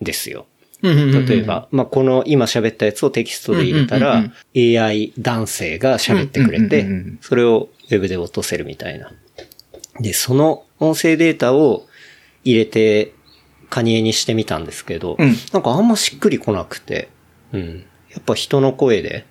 [0.00, 0.46] んですよ。
[0.82, 6.86] 例えば、まあ、この今喋ったやつをテキストで入れたうんらうん、AI 男性が喋ってくれて
[7.20, 9.12] それをウェブで落とせるみたいな。
[10.00, 11.86] で、その音声データを
[12.44, 13.12] 入れて、
[13.68, 17.08] カニエにしてみたんですけど、うんなんかあんましっくりこなくて、
[17.52, 17.84] うん。
[18.10, 19.24] やっぱ人の声で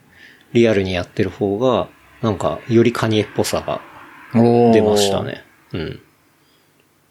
[0.54, 1.90] リアルにやってる方が、
[2.22, 3.82] なんかよりカニエっぽさが
[4.34, 5.24] 出ました。
[5.24, 5.44] ね。
[5.74, 6.02] うん。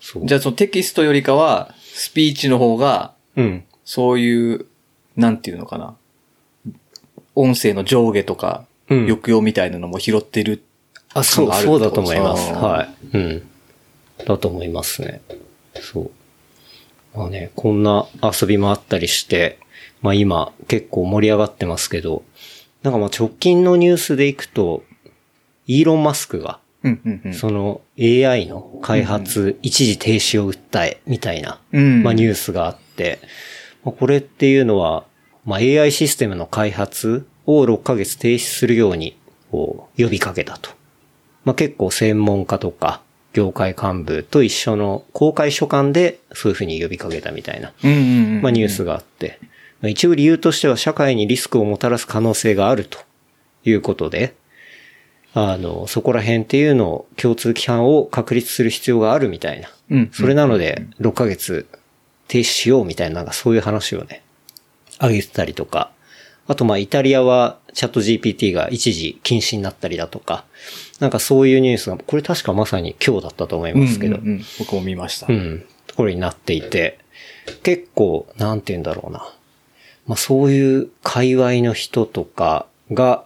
[0.01, 0.27] そう。
[0.27, 3.64] じゃあそのテキストよりかは、スピーチの方が、うん。
[3.88, 4.66] そういう、
[5.16, 5.96] なんていうのかな。
[7.35, 10.62] 音声の上下とか、うん抑揚みたいなのも拾ってる。
[11.14, 12.53] あ、そう、そうだとと思います。
[12.53, 13.16] はい。
[13.16, 13.42] うん。
[14.27, 15.22] だと思いますね。
[15.81, 16.11] そう。
[17.18, 19.59] まあね、こんな遊びもあったりして、
[20.03, 22.22] まあ今結構盛り上がってますけど、
[22.83, 24.85] なんかまあ直近のニュースでいくと、
[25.66, 27.35] イーロン・マスクが、うん、うん、うん。
[27.35, 33.29] その AI の開発一時停止を訴え、みたいな、うんまあニュースがあって、まあ
[33.92, 35.05] これっていうのは、
[35.44, 39.16] まあ AI システムの開発を6ヶ月停止するように、
[39.51, 40.70] こう、呼びかけたと。
[41.44, 43.01] まあ結構専門家とか、
[43.33, 47.68] 業界幹部と一緒の公開書簡でそういうふうに呼びかけたみたいな。
[47.68, 49.38] まあニュースがあって、
[49.81, 52.98] まあ一応理由としては社会にリスクをもたらす可能性があると
[53.64, 54.35] いうことで、
[55.35, 59.68] あの、そこら辺っていうのを共通規範を確立する必要があるみたいな。
[59.90, 60.11] うん。
[60.12, 61.68] それなので、6ヶ月
[62.28, 64.22] 停止しようみたいな、なんかそういう話をね、
[64.98, 65.90] 挙げてたりとか。
[66.46, 70.44] あと、まあ、イタリアはチャット GPT が一時禁止になったりだとか、
[70.98, 75.26] なんかそういうニュースが、これ確かまさに今日だったと思いますけど、うんうんうん僕も見ました。
[75.28, 75.64] うん。
[75.86, 76.98] ところになっていて、
[77.62, 79.18] 結構、なんて言うんだろうな。
[80.06, 83.24] まあそういう界隈の人とかが、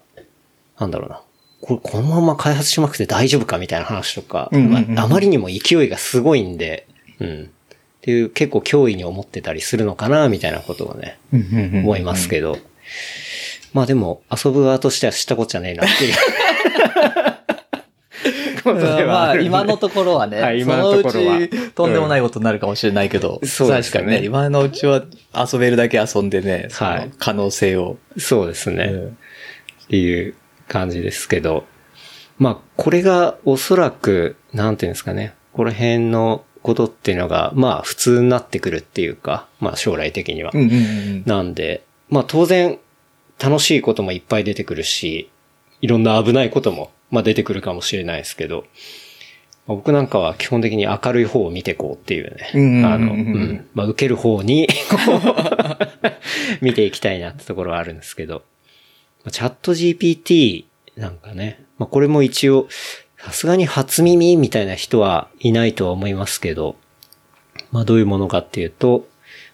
[0.78, 1.22] なんだろうな。
[1.60, 6.88] これこのまま開発しまくって大丈夫かみたいな話とか、うんうんうんまああまりにも勢いがすごいんで、
[7.20, 7.50] うん。
[8.02, 12.58] っていう結構脅威に思ってたりするのかな、みたいなことをね、うんうんうん思いますけど。
[13.72, 16.14] まあでも、遊ぶ側としては知ったこっちゃねえなっていう。
[19.06, 25.02] まあ、今のところはね、はい今のところはとんでもないことになるかもしれないけど、そうですね確かにね、今のうちは
[25.34, 26.68] 遊べるだけ遊んでね、
[27.18, 27.96] 可能性を。
[28.18, 28.84] そうですね。
[28.84, 29.18] うん
[29.84, 30.34] っていう
[30.68, 31.66] 感じですけど。
[32.38, 35.34] まあ、これがおそらく、なんていうんですかね。
[35.52, 40.53] この辺のことっていうのが、まあ、普通になってくるっていうか、まあ、将来的には。
[41.27, 42.79] なんで、まあ、当然、
[43.42, 45.31] 楽しいこともいっぱい出てくるし、
[45.81, 48.64] いろんな危ないことも、まあ、出てくるかもしれないですけど、
[49.66, 52.85] まあ僕なんかは基本的に明るい方を見てこうっていうね。
[52.85, 53.68] あの、うん。
[53.75, 54.68] まあ、受ける方に、
[56.61, 58.42] 見ていきたいなってところはあるんですけど。
[59.25, 60.64] まあチャット GPT
[60.96, 62.68] なんかね、まあ、これも一応、
[63.22, 66.74] さすがに初耳みたいな人はいないとは思いますけど、
[67.70, 69.06] まあ、どういうものかっていうと、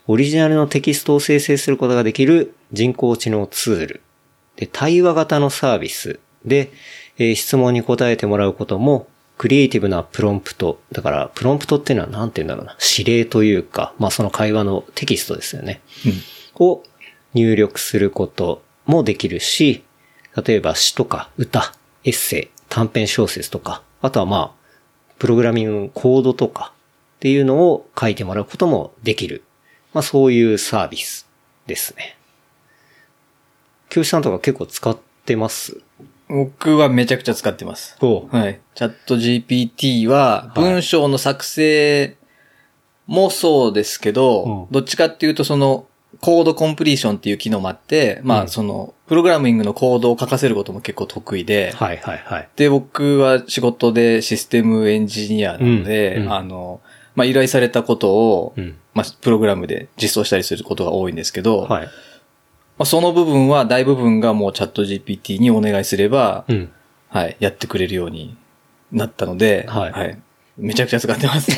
[0.07, 4.03] オリジナルのテキストを生成することができる人工知能ツール。
[4.57, 6.73] で、対話型のサービスで、
[7.19, 10.81] えー質問に答えてもらうことも、クリエイティブなプロンプト。
[10.91, 12.77] だから、プロンプトっていうのは何て言うんだろうな。
[12.99, 15.83] 指令というか、まあその会話のテキストですよね。
[16.55, 16.83] を
[17.35, 19.85] 入力することもできるし、
[20.43, 24.59] 例えば詩とか歌、エッセイ、短編小説とか、あとはまあ、
[25.19, 26.73] プログラミングコードとか
[27.17, 29.43] っていうのを書いてもらうこともできる。
[29.93, 31.27] まあそういうサービス
[31.67, 32.17] ですね。
[33.89, 35.81] 教師さんとか結構使ってます？
[36.29, 37.97] 僕はめちゃくちゃ使ってます。
[38.01, 38.61] おはい。
[38.75, 42.17] チャット GPT は、はい文章の作成
[43.09, 45.88] もそうですけど、うんどっちかっていうとその、
[46.21, 52.49] コードコンプリーションっていう機能もあって、まうんあその、プログラミングのコードを書かせることも結構得意で、はいはいはい。
[52.57, 56.81] で、僕は仕事でシステムエンジニアなので、うんうんあの、
[57.15, 58.77] まあ依頼されたことを、うん。
[58.95, 61.87] まあプログラムで実装したりすることが多いんですけど、はい。
[61.87, 61.91] ま
[62.85, 66.73] あ、その部分は大部分がもうチャット GPT にお願いすれば、うん。
[67.09, 68.37] はい、やってくれるように
[68.93, 70.19] なったので、はい
[70.59, 71.53] めちゃくちゃ使ってます。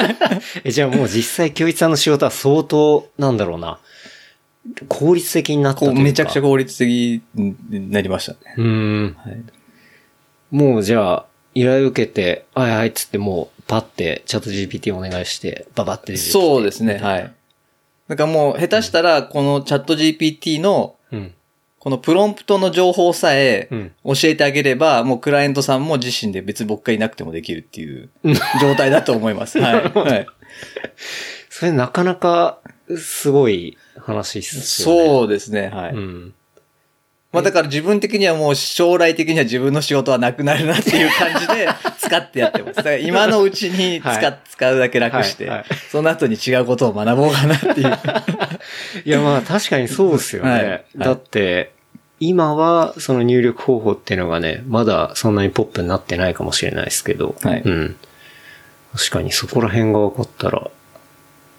[0.64, 3.78] え、じゃあもう実際教一さんの仕事は相当、なんだろうな、
[4.88, 5.94] 効率的になったというか。
[5.96, 8.38] こうめちゃくちゃ効率的になりましたね。
[8.56, 8.64] うー
[9.10, 9.16] ん。
[9.18, 9.44] はい、
[10.50, 17.32] もうじゃあ、依頼受けて、はいはいっつってもう、パってチャット GPT お願いして、ババってそうですね、はい。
[18.08, 21.34] なんかもう下手したら、このチャット GPT の、うん。
[21.78, 28.10] このプロンプトの情報さえうん教えてあげれば、もうクライアントさんも自身で別に僕がいなくてもできるっていう
[28.60, 29.58] 状態だと思います。
[29.62, 29.74] はい。
[29.74, 30.26] はい、
[31.48, 32.58] それなかなか、
[32.96, 35.06] すごい話っすよね。
[35.06, 35.92] そうですね、はい。
[35.92, 36.34] うん。
[37.30, 41.68] まあだから自分的にはもう将来的には自分の仕事はなくなるなっていう感じで
[42.00, 42.76] 使ってやってます。
[42.76, 47.98] だから今のうちに使,、はい使うだけ楽して、はいはいその後に違うことを学ぼうかなっていう。
[49.04, 50.84] いや、まあ確かにそうですよね。
[50.96, 51.72] だって、
[52.20, 57.96] 今はその入力方法っていうのがね、まだそんなにポップになってないかもしれないですけど、はいうん。
[58.96, 60.70] 確かにそこら辺が分かったら、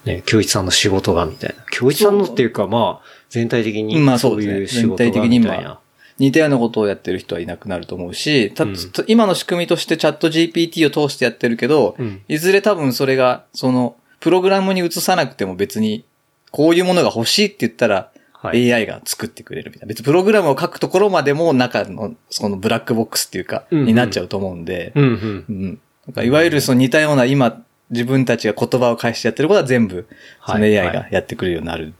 [0.05, 1.63] ね、京一さんの仕事がみたいな。
[1.71, 4.81] 京一さんのっていうか、まあ、全体的にまあそそうういうですね。
[4.81, 5.79] 全仕事が体的にみたいな今。、
[6.19, 8.75] 似たようなことをやってる人はいなくなると思うし、たうん
[9.07, 16.03] 今の仕組みとしてチャット GPT を通してやってるけど、うんいずれ多分それが、その、プログラムに移さなくても別に、
[16.51, 19.87] こういうものが欲しいって言ったら、はい AI が作ってくれるみたいな。
[19.87, 25.79] 別にプログラムを書くところまでも中の、そのブラックボックスっていうか、うんうんになっちゃうと思うんで、うん
[26.15, 26.25] うん。
[26.25, 30.07] いわゆるその似たような今、自分たちが言葉を返してやってることは全部、
[30.45, 31.93] そのはい AI がやってくれるようになる。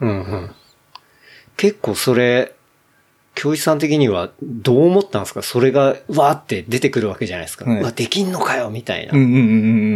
[0.00, 0.50] うんうん。
[1.56, 2.52] 結構それ、
[3.34, 5.40] 教一さん的にはどう思ったんですか？
[5.42, 7.64] それが、わーって出てくるわけじゃないですか。
[7.64, 9.12] はいうわ、できんのかよみたいな。
[9.14, 9.38] うんうんうんう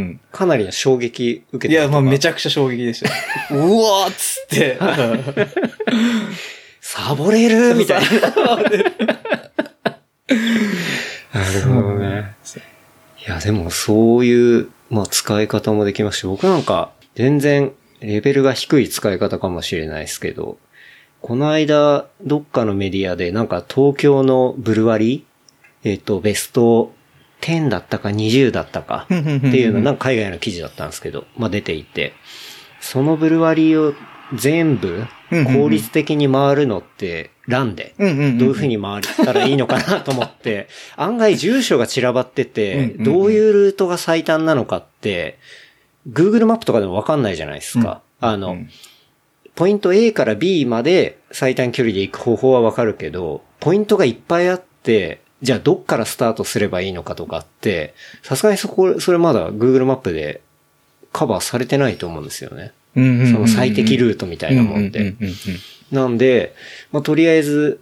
[0.00, 1.80] んかなりの衝撃受けうん。
[1.80, 2.30] いや、まあめちゃ。
[2.30, 3.08] ゃくちゃ衝撃でした
[3.54, 3.60] よ。
[3.62, 4.78] うわーっつって。
[6.80, 8.08] サボれるみたいな。
[11.34, 12.34] なるほどね。
[13.26, 20.58] いや、でもそういう、まあ使い方もできますし、僕なんか全然レベルが低い使い方かもしれないですけど、
[21.22, 26.92] この間、どっかのメディアで、なんか東京のブルワリー、えっ、と、ベスト
[27.40, 29.14] 10だったか20だったかって
[29.58, 32.12] いうの、なんか海外の記事だったんですけど、まあ出ていて、
[32.80, 33.94] そのブルワリーを
[34.34, 35.04] 全部
[35.52, 37.94] 効率的に回るのって、ランで。
[37.98, 45.38] どういう風に回ったらいいのかなと思って、 案外住所が散らばってて、どういうルートが最短なのかって、
[46.10, 48.02] Google マップとかでもわかんないじゃないですか。
[48.20, 48.70] あの、うん
[49.56, 60.42] ポイント A から B まで最短距離で行く方法はわかるけど、ポイントがいっぱいあって、じゃあどっからスタートすればいいのかとかって、さすがにそこ、それまだ Google マップで
[61.12, 62.72] カバーされてないと思うんですよね。
[62.94, 65.14] その最適ルートみたいなもんで。
[65.90, 66.54] なんで、
[66.92, 67.80] まあ、とりあえず、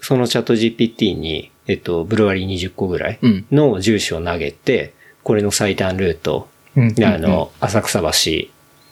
[0.00, 3.46] そのチャット GPT に、えっと、ブルワリー20個ぐらいうん。
[3.50, 6.82] の住所を投げて、これの最短ルート、うん。
[6.84, 7.04] うんうん。
[7.04, 8.10] あの、浅草橋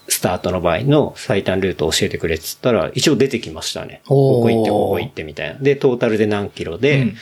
[0.09, 4.03] スタートの場合の最短ルートを教えてくれって言ったら、一応出てきましたね。
[4.07, 5.61] ここ行って、ここ行ってみたいな。
[5.61, 7.15] で、トータルで何キロで、うんうん。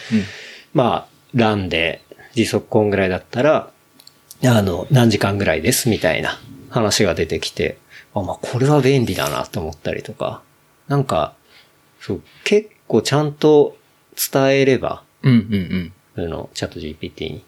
[0.74, 2.02] まあ、ランで
[2.34, 3.70] 時速こんぐらいだったら、
[4.44, 6.38] あの、何時間ぐらいですみたいな
[6.70, 7.78] 話が出てきて、
[8.14, 10.42] あ、まあ、これは便利だなと思ったりとか、
[10.90, 11.34] なんか、
[12.00, 13.76] そう、結構ちゃんと
[14.32, 16.24] 伝えれば、うんうんうん。
[16.24, 17.44] あの、チャット GPT に、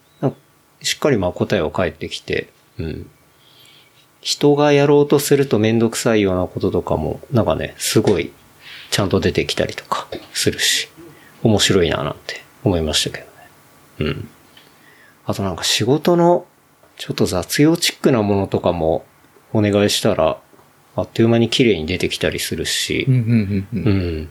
[0.80, 3.10] しっかりまあ答えを返ってきて、うん。
[4.20, 8.30] 人がやろうとするとめんどくさいようなこととかも、なんかね、すごい、
[8.92, 10.88] ちゃんと出てきたりとかするし、
[11.42, 13.24] 面白いななんて思いましたけ
[13.98, 14.12] どね。
[14.12, 14.28] うん。
[15.26, 16.46] あとなんか仕事の、
[16.96, 19.04] ちょっと雑用チックなものとかも
[19.52, 20.38] お願いしたら、
[20.94, 23.90] あっという間に綺麗に出てきたりするし、うんうんうんう。
[23.90, 24.28] うんん。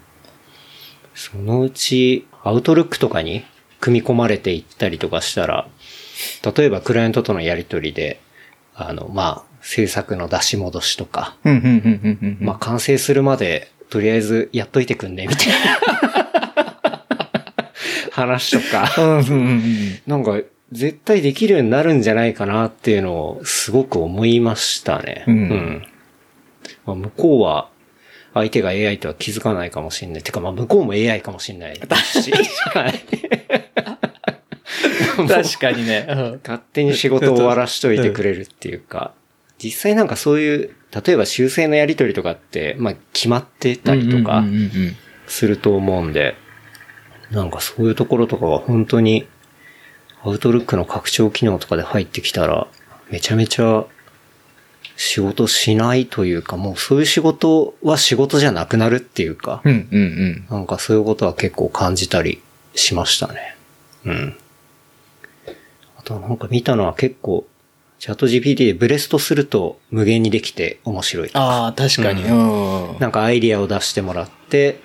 [1.15, 3.43] そのうち、アウトルックとかに
[3.79, 5.67] 組み込まれていったりとかしたら、
[6.55, 8.21] 例えばクライアントとのやりとりで、
[8.75, 12.45] あの、まあ、制作の出し戻しとか、うんうんうんうんうん。
[12.45, 15.53] まあ、完成するまで、とりあえずやっといてくんね、みたいな
[18.13, 20.01] 話とか、うんうんうんうん。
[20.07, 20.39] なんか、
[20.71, 25.25] 絶対できるようになるんじゃないかなっていうのをすごく思いましたね。
[25.27, 25.83] うん
[26.85, 27.69] まあ、向こうは、
[28.33, 30.23] 相手が AI とは気づかないかもしれない。
[30.23, 32.31] てか、まあ、向こうも AI かもしれないし。
[32.73, 33.01] はい。
[35.27, 36.05] 確かに ね。
[36.09, 39.13] うん勝手に仕事を終わらしといてくれるっていうか、
[39.61, 44.43] 実際なんかそういう、例えば修正のやり取りとかって、まあ、決まってたりとか
[45.27, 46.35] すると思うんで、
[47.31, 49.27] なんかそういうところとかは本当に、
[50.23, 52.67] アウトルックの拡張機能とかで入ってきたら、
[53.09, 53.85] めちゃめちゃ
[55.03, 60.45] 仕事しないというか、もうそういう仕事は仕事じゃなくなるっていうか、うんうんうん。
[60.47, 62.39] なんかそういうことは結構感じたり
[62.75, 63.57] しましたね。
[64.05, 64.37] うん。
[65.97, 67.47] あとなんか見たのは結構、
[67.97, 71.39] チャット GPT でブレストすると無限にできて面白いとか。
[71.39, 72.23] ああ、確かに。
[72.23, 72.99] うん。
[72.99, 74.81] なんかアイディアを出してもらって、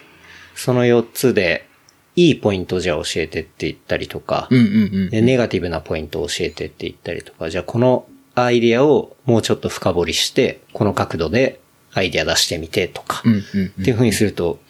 [0.54, 1.68] その4つで
[2.14, 5.10] いいポイントじゃあ教えてって言ったりとか、うんうんうん。
[5.10, 8.06] でネガティブなポイントを教えてって言ったりとか、じゃあこの
[8.36, 11.58] アイディアをもうちょっと深掘りして、この角度で
[11.94, 13.42] アイディア出してみてとか、うんうんっ
[13.84, 14.60] ていう風にすると、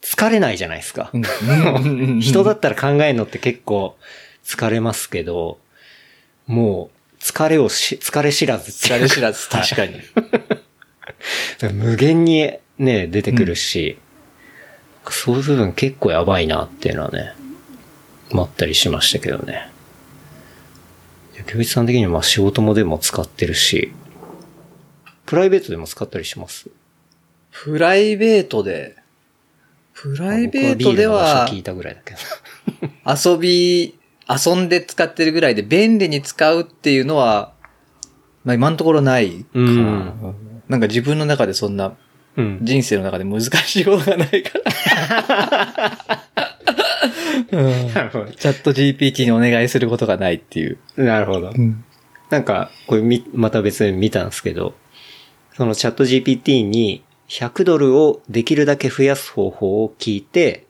[0.00, 1.10] 疲れないじゃないですか。
[1.12, 2.20] うん。
[2.20, 3.96] 人だったら考えるのって結構
[4.44, 5.58] 疲れますけど、
[6.46, 10.00] もう疲れをし、疲れ知らず疲れ知らず、 確かに。
[11.72, 13.98] 無限にね、出てくるし、
[15.10, 17.34] そういう部分結構やばいなっていうのはね、
[18.30, 19.69] まったりしましたけどね。
[21.52, 23.92] 京一さん的にはまあ仕事もでも使ってるし、
[25.26, 26.70] プライベートでも使ったりします？
[27.50, 28.94] プライベートで、
[29.92, 32.20] プライベートでは所聞いたぐらいだけど。
[33.32, 33.98] 遊び、
[34.28, 37.52] 遊んで使ってるぐらいで便利に使うっていうのは、
[38.44, 39.60] まあ今のところないかな。
[39.60, 41.96] うんなんか自分の中でそんな
[42.36, 42.60] うん。
[42.62, 44.60] 人生の中で難しいことがないか
[46.36, 46.44] ら。
[46.44, 46.49] うん
[47.52, 48.26] なるほど。
[48.32, 50.78] チャット GPT にお願いすることがないっていう。
[50.96, 51.52] なるほど。
[52.30, 54.74] なんか、これみ、また別に見たんですけど、
[55.56, 60.66] そのチャット GPT に100ドルをできるだけ増やす方法を聞いて、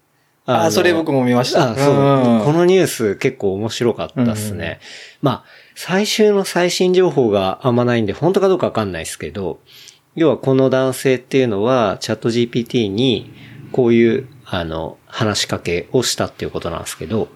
[0.47, 4.81] あのそれ僕も見ましたあそう、うんこのニュース結構面白かったっすね。
[5.23, 9.61] まあ、最終の最新情報があんまないんで、本当かどうかわかんないですけど、
[10.17, 13.33] 要はこの男性っていうのは、チャット GPT に、
[13.73, 17.29] こういう、あの、話しかけをしたっていうことなんですけど、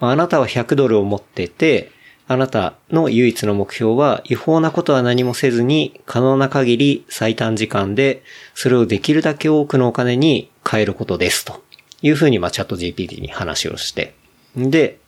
[0.00, 1.92] まああなたは100ドルを持ってて、
[2.26, 8.22] あなたの唯一の目標は違法なことは何もせずに可能な限り最短時間で
[8.54, 11.62] それをできるだけ多くのお金に変えることですと
[12.00, 14.14] いうふうにまあチャット GPT に話をして。
[14.56, 14.98] で、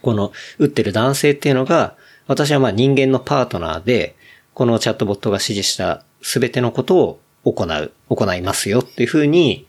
[0.00, 4.16] この打ってる男性っていうのが私はまあ人間のパートナーで
[4.54, 9.67] このチャットボットが指示した全てのことを行う、行いますよっていうふうに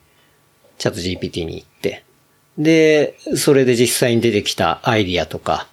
[0.80, 2.04] チャット GPT に言って、
[2.58, 5.68] で、それで実際に出てきたアイディアとか、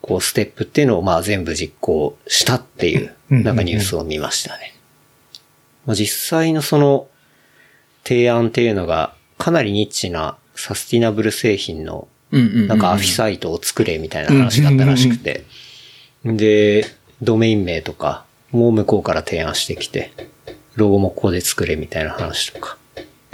[0.00, 4.76] こう、ステップっていうのをまあ全部実行したっていう、うんなんかニュースを見ましたね。
[5.84, 7.08] まあ、実際のその、
[8.04, 15.44] 提案っていうのが、かなりニッチなサスティナブル製品の、なんかアフィサイトを作れみたいな話だったらしくて、
[16.24, 16.86] で、
[17.20, 20.12] ドメイン名とかも向こうから提案してきて、
[20.76, 22.78] ロゴもここで作れみたいな話とか。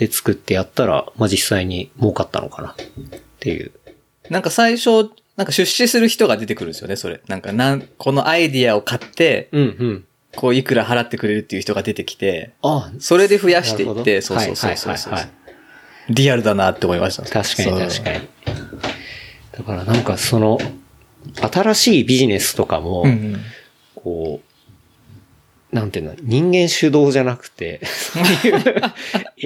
[0.06, 2.74] で、作ってやったら、まあ、実際に儲かったのかなっ
[3.38, 3.72] ていう。
[4.30, 7.20] なんか最初、なんか出資する人が出てくるんですよね、それ。
[7.28, 10.04] なんかなん、このアイディアを買って、うんうん。
[10.34, 15.42] こういくら払ってくれるっていう人が出てきて、あそれで増やしていって、そうそうそうそうそうはいはいはい
[16.08, 17.22] リアルだなって思いました。
[17.22, 18.00] 確かに確に。
[18.00, 18.28] かに。
[19.52, 20.58] だからなんかその、
[21.52, 23.36] 新しいビジネスとかも、うんうん
[23.94, 24.51] こう、
[25.72, 28.22] なんていうの、人間主導じゃなくて、そう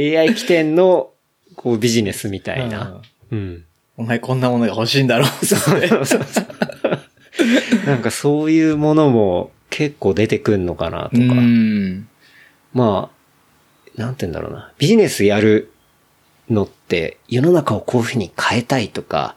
[0.00, 1.10] いう AI 起点の、
[1.54, 3.00] こうビジネスみたいな。
[3.30, 3.64] うん。
[3.96, 5.30] お前こんなものが欲しいんだろうっ
[5.80, 5.88] て。
[7.86, 11.16] なんかそういうものも結構出てくんのかなとか。
[11.16, 12.08] うん。
[12.74, 13.10] ま
[13.96, 14.72] あ、なんて言うんだろうな。
[14.78, 15.72] ビジネスやる
[16.50, 19.36] のって、世の中をこういうふうに変えたいとか、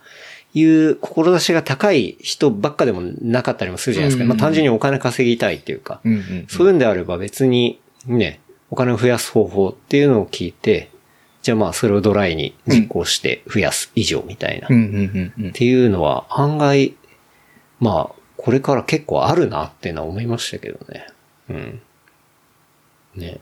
[0.54, 4.24] いう志が高い人ばっかでもなかったりもするじゃないですか。
[4.24, 6.02] うんまあ単純にお金稼ぎたいっていうか。
[6.48, 8.40] そういうんであれば別にね、
[8.72, 10.90] お金を増やす方法っていうのを聞いて、
[11.42, 14.68] じゃあまあそれをドライに実行して増やす以上みたいな。
[14.68, 15.52] っ。
[15.54, 16.96] ていうのは案外、
[17.80, 21.08] まあこれから結構あるなっていうのは思いましたけどね。
[21.50, 21.82] うん。
[23.16, 23.40] ね。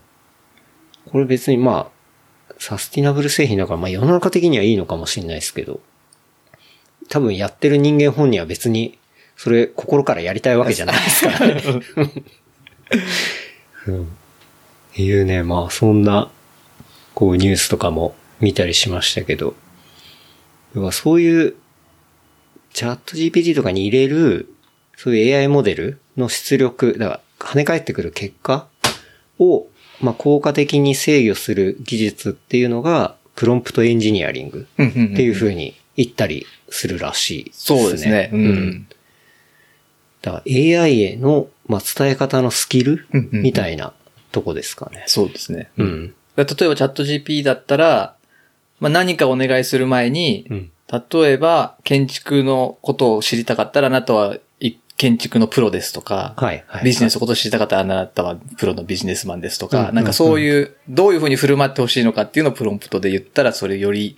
[1.11, 5.79] これ別にまあ、サスティナブル製品だからまあ世の中的にはいいのかもしれないですけど、
[7.09, 8.97] 多分やってる人間本人は別に
[9.37, 11.61] それ心からやりたいわけじゃないですからね。
[13.87, 14.17] うん。
[14.97, 16.31] いうね、まあそんな、
[17.13, 19.55] こうニュースとかも見たりしましたけど、
[20.75, 21.55] 要はそういう、
[22.73, 24.51] チャット GPT とかに入れる、
[24.95, 28.67] そういう AI モデルの出力、だから跳ね返ってくる結果
[29.37, 29.67] を、
[30.01, 38.29] まあ効果的に制御する技術っていうのが、プロンプトエンジニアリングっていう風に言ったりするらしいですそうですね。
[38.33, 38.87] ううんん。
[40.21, 43.93] だから AI への、まあ、伝え方のスキルみたいな
[44.31, 45.03] とこですかね。
[45.07, 45.69] そうですね。
[45.77, 46.13] うん。
[46.35, 48.15] 例えばチャット GP だったら、
[48.79, 50.71] まあ、何かお願いする前に、うん。
[51.11, 56.85] 例えば建築のことを知りたかったらあなたはい建築のプロですとか、はい、はい。
[56.85, 64.17] ビジネスのことを知りたかったらあなたはプロのビジネスマンですとか、うんなんかそういう、どういうふうに振る舞ってほしいのかっていうのをプロンプトで言ったらそれより、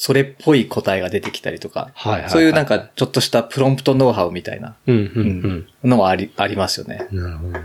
[0.00, 5.90] それっぽい答えが出てきたりとか、はいはいはいそういうなんかちょっとしたプロンプトノウハウみたいなうん、うん、うん。
[5.90, 7.08] のはあり、ありますよね。
[7.10, 7.64] なるほどね。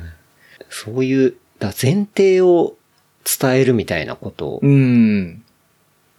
[0.67, 2.73] そういう、だ前提を
[3.23, 5.43] 伝えるみたいなことうん。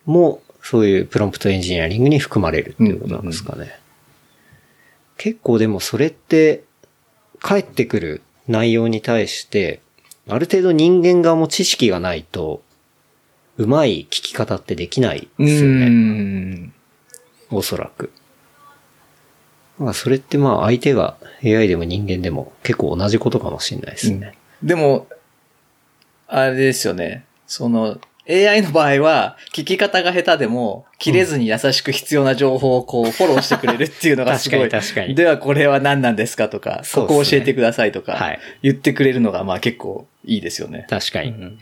[0.07, 3.77] も、そういうプロンプトエンジニアリングに含まれるっていうことなんですかね。
[5.17, 6.63] 結構でもそれって、
[7.41, 9.81] 返ってくる内容に対して、
[10.29, 12.63] ある程度人間側も知識がないと、
[13.57, 15.87] うまい聞き方ってできないですよね。
[15.87, 16.73] うん。
[17.51, 18.13] おそらく。
[19.79, 24.37] まあそれってまあ相手が AI でも人間でも結構同じことかもしれないですね。
[24.63, 25.07] でも、
[26.27, 27.25] あれですよね。
[27.47, 27.99] その、
[28.29, 34.61] AI の場合は、聞き方が下手でも、切れずに優しく必要な情報をこう、フォローしてくれるっていうのが すごい。
[34.61, 40.87] 確かに確かにでは、これは何なんですかとか、そここ教えてくださいとか、はい言ってくれるのが、まあ結構いいですよね。
[40.89, 41.31] 確かに。
[41.31, 41.59] うん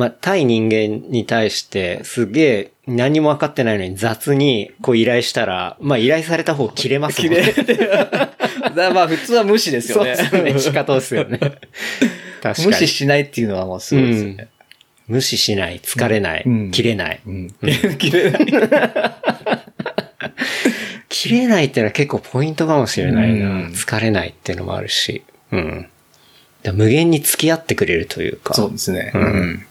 [0.00, 7.52] まあ、対人間に対して、すげえ何も分かってないのに雑にこう依頼したら、まあ依頼された方切れますもんね。
[7.52, 7.86] 切れ
[8.94, 10.16] まあ普通は無視ですよそうね。
[10.16, 10.58] ですね。
[10.58, 11.38] 仕方ですよね。
[12.40, 12.66] 確かに。
[12.68, 14.48] 無視しないっていうのはもうすごいですよね。
[15.06, 17.20] 無視しない、疲れない、うん切れない。
[17.26, 17.50] うん。
[17.98, 18.46] 切れない。
[21.10, 23.50] 切れないっていうのは結構ポイントかもしれないな。
[23.50, 25.24] うん疲れないっていうのもあるし。
[25.52, 25.86] うん。
[26.72, 28.54] 無限に付き合ってくれるというか。
[28.54, 29.12] そうですね。
[29.14, 29.66] うん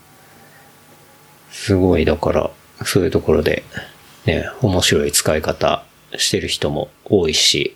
[1.59, 2.49] すごい、だから、
[2.85, 3.63] そういうところで、
[4.25, 5.83] ね、面白い使い方
[6.15, 7.75] してる人も多いし、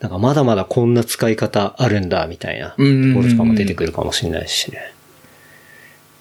[0.00, 2.82] なんかまだまだこんな使い方あるんだ、みたいなとこ
[3.22, 4.94] ろとかも出てくるかもしれないしね。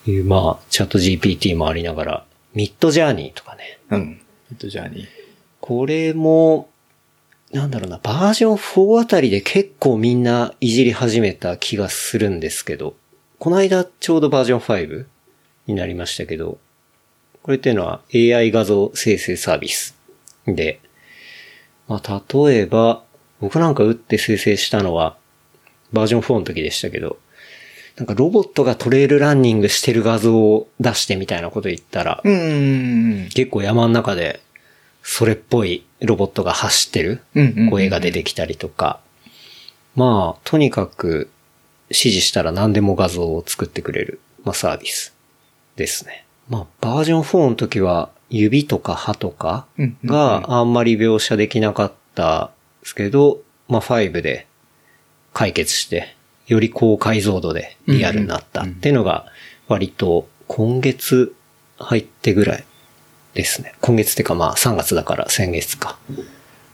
[0.05, 3.79] いうまあ、チャット GPT もありながら、ミッドジャーニーとかね。
[3.91, 4.21] うん。
[4.51, 5.07] えっと、じゃあに。
[5.61, 6.69] これも、
[7.53, 12.95] なんだろうな、バージョン4あたりで結構みんないじり始めた気がするんですけど、
[13.37, 15.05] この間ちょうどバージョン5
[15.67, 16.59] になりましたけど、
[17.43, 19.97] これっていうのは AI 画像生成サービス
[20.45, 20.79] で、
[21.87, 23.03] まあ、例えば、
[23.39, 25.17] 僕なんか打って生成したのは、
[25.91, 27.17] バージョン4の時でしたけど、
[27.97, 33.29] なんかロボットがトレイルランニングしてる画像を出してみたいなこと言ったら、うん。
[33.33, 34.41] 結構山の中で、
[35.01, 37.21] それっぽいロボットが走ってる
[37.71, 39.01] 声が出てきたりとか、
[39.95, 41.29] まあ、とにかく
[41.89, 45.15] 指示したら何でも画像を作ってくれる、まあサービス
[45.75, 46.25] ですね。
[46.49, 49.67] まあ、バージョン4の時は指とか歯とか
[50.03, 54.47] があんまり描写できなかったですけど、まあ5で
[55.33, 56.15] 解決して、
[56.47, 59.27] より高解像度でリアルになったっていうのが
[59.67, 61.35] 割と今月
[61.77, 62.65] 入ってぐらい
[63.35, 63.75] ですね。
[63.81, 65.97] 今月ってかまあ3月だから先月か。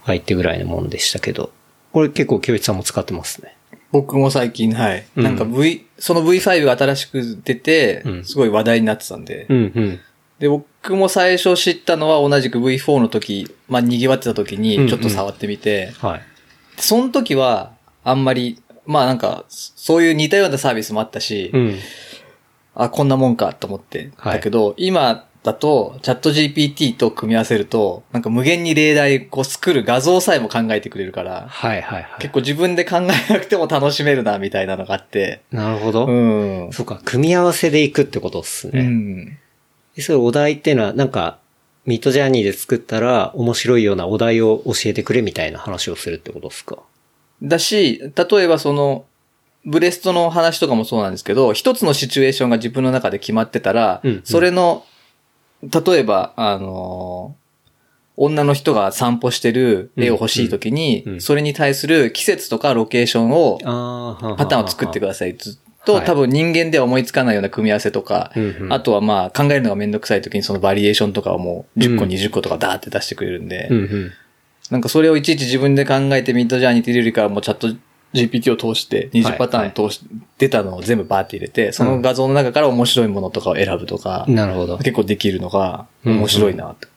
[0.03, 1.51] 入ってぐらいのもんでしたけど。
[1.91, 3.54] これ結構京一さんも使ってますね。
[4.01, 5.05] 僕も最近、はい。
[5.15, 9.45] うんなんか V、その V5 が新しく出てう、んすごい話題になってたんで。
[9.49, 9.99] うんうん。
[10.39, 16.21] で、僕も最初知ったのは同じく V4 の時、まあ賑わってた時うんうんにちょっと触ってみて、はい。
[16.77, 17.71] その時は
[18.03, 21.75] あんまり、まあなんか、そういう似たようなサービスもあったし、うん。
[22.75, 32.21] あ、こんなもんかと思ってたけど、今だとチャット GPT と組み合わせると、なんか無限に例題こう作る画像さえも考えてくれるから、はいはいはい。
[32.21, 35.41] 結構自分で考えなくても楽しめるな、みたいなのがあって。
[35.51, 36.07] なるほど。
[36.07, 36.11] う
[36.69, 36.73] ん。
[36.73, 38.81] そうか、組み合わせでいくってことっすうね。
[38.83, 39.25] ん。
[39.95, 41.37] でそういうお題っていうのは、なんか、
[41.85, 46.79] ミッドジャーニーで作ったら面白いようなお題を教えてくれみたいな話をするってことですか？
[47.43, 49.05] だし、例えばその、
[49.67, 54.83] ブレストの話とかもそうなんですけど、一つのシチュエーションが自分の中で決まってたら、うんうんそれの、
[55.63, 57.45] 例えば、あのー
[58.17, 61.13] 女の人が散歩してる絵を欲しいときに、うん。
[61.13, 61.21] うん。
[61.21, 63.57] それに対する季節とかロケーションを、
[64.37, 65.35] パターンを作ってくだださい。
[65.35, 66.05] ずっと、はい。
[66.05, 74.11] 多分人間では思いつかないような組み合わせとか、うんうんあとはまあ考えるのがめんどくさいときにそのバリエーションとかをもう10個、うん20個とかダーって出してくれるんで、うんうん。
[74.71, 77.67] なんかそれをいちいち自分で考えてミッドジャーニーって入れるよりかはもうチャット
[78.15, 80.01] GPT を通して20パターン通し、
[80.37, 84.77] 出たのを全部バーって入れて、その画像の中から面白いものとかを選ぶとか、なるほど。
[84.77, 86.87] 結構できるのが面白いなって。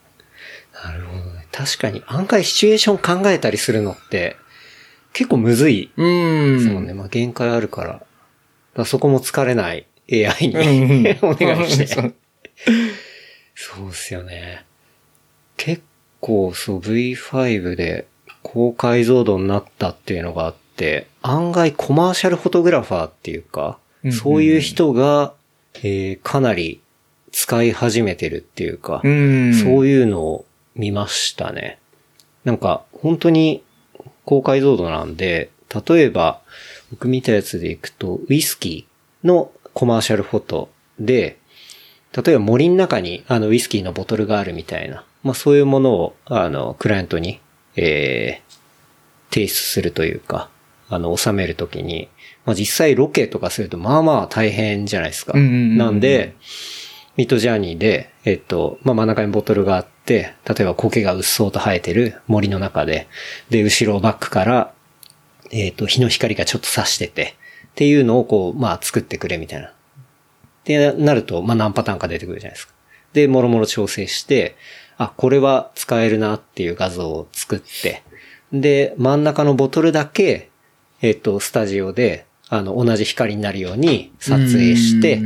[0.83, 1.47] なるほどね。
[1.51, 4.37] 確かに、案外シチュエーション考えたりするのって、
[5.13, 6.57] 結構むずいうーん。
[6.57, 6.93] ですもんね。
[6.93, 7.93] まあ限界あるから。
[7.93, 8.05] だか
[8.75, 11.87] らそこも疲れない AI うんに お願いして。
[11.87, 12.13] そう
[13.55, 14.63] そうっすよね。
[15.57, 15.81] 結
[16.21, 18.07] 構そう V5 で
[18.41, 20.68] 高解像度になったっていうのがあって、
[21.21, 25.33] 案外コマーシャルフォトグラファーっていうか、うんそういう人が、
[25.75, 26.79] えーかなり
[27.31, 29.53] 使い始めてるっていうか、うん。
[29.53, 31.79] そういいうのを見ましたね。
[32.43, 33.63] なんか、本当に
[34.25, 35.49] 高解像度なんで、
[35.87, 36.41] 例えば、
[36.91, 40.69] 僕見たやつでいくと、ウイスキーのコマーシャルフォト
[40.99, 41.37] で、
[42.15, 47.39] 例えば森の中にあのウイスキーのボトルがあるみたいな、まあそういうものを、あの、クライアントに、
[47.75, 50.49] えー、提出するというか、
[50.89, 52.09] あの、収めるときに、
[52.45, 55.33] まあ実際ロケとかすると、まあまあ大変じゃないですか。
[55.37, 56.35] なんで、
[57.19, 63.09] ミッドジャーニーで、えっと、まあ、真ん中にボトルがあって、例えば苔がうっそうと生えてる森の中で、
[63.49, 64.73] で、後ろバックから、
[65.51, 67.35] えっと、日の光がちょっと差してて、
[67.67, 69.73] っていうのをこう、まあ、作ってくれみたいな。
[70.63, 72.73] で、なると、まあ、何パターンか出てくるじゃないですか。
[73.11, 74.55] で、もろもろ調整して、
[74.97, 78.03] あ、これは使えるなっていう画像を作って、
[78.53, 80.48] で、真ん中のボトルだけ、
[81.01, 85.17] えっと、スタジオで、あの、同じ光になるように撮影して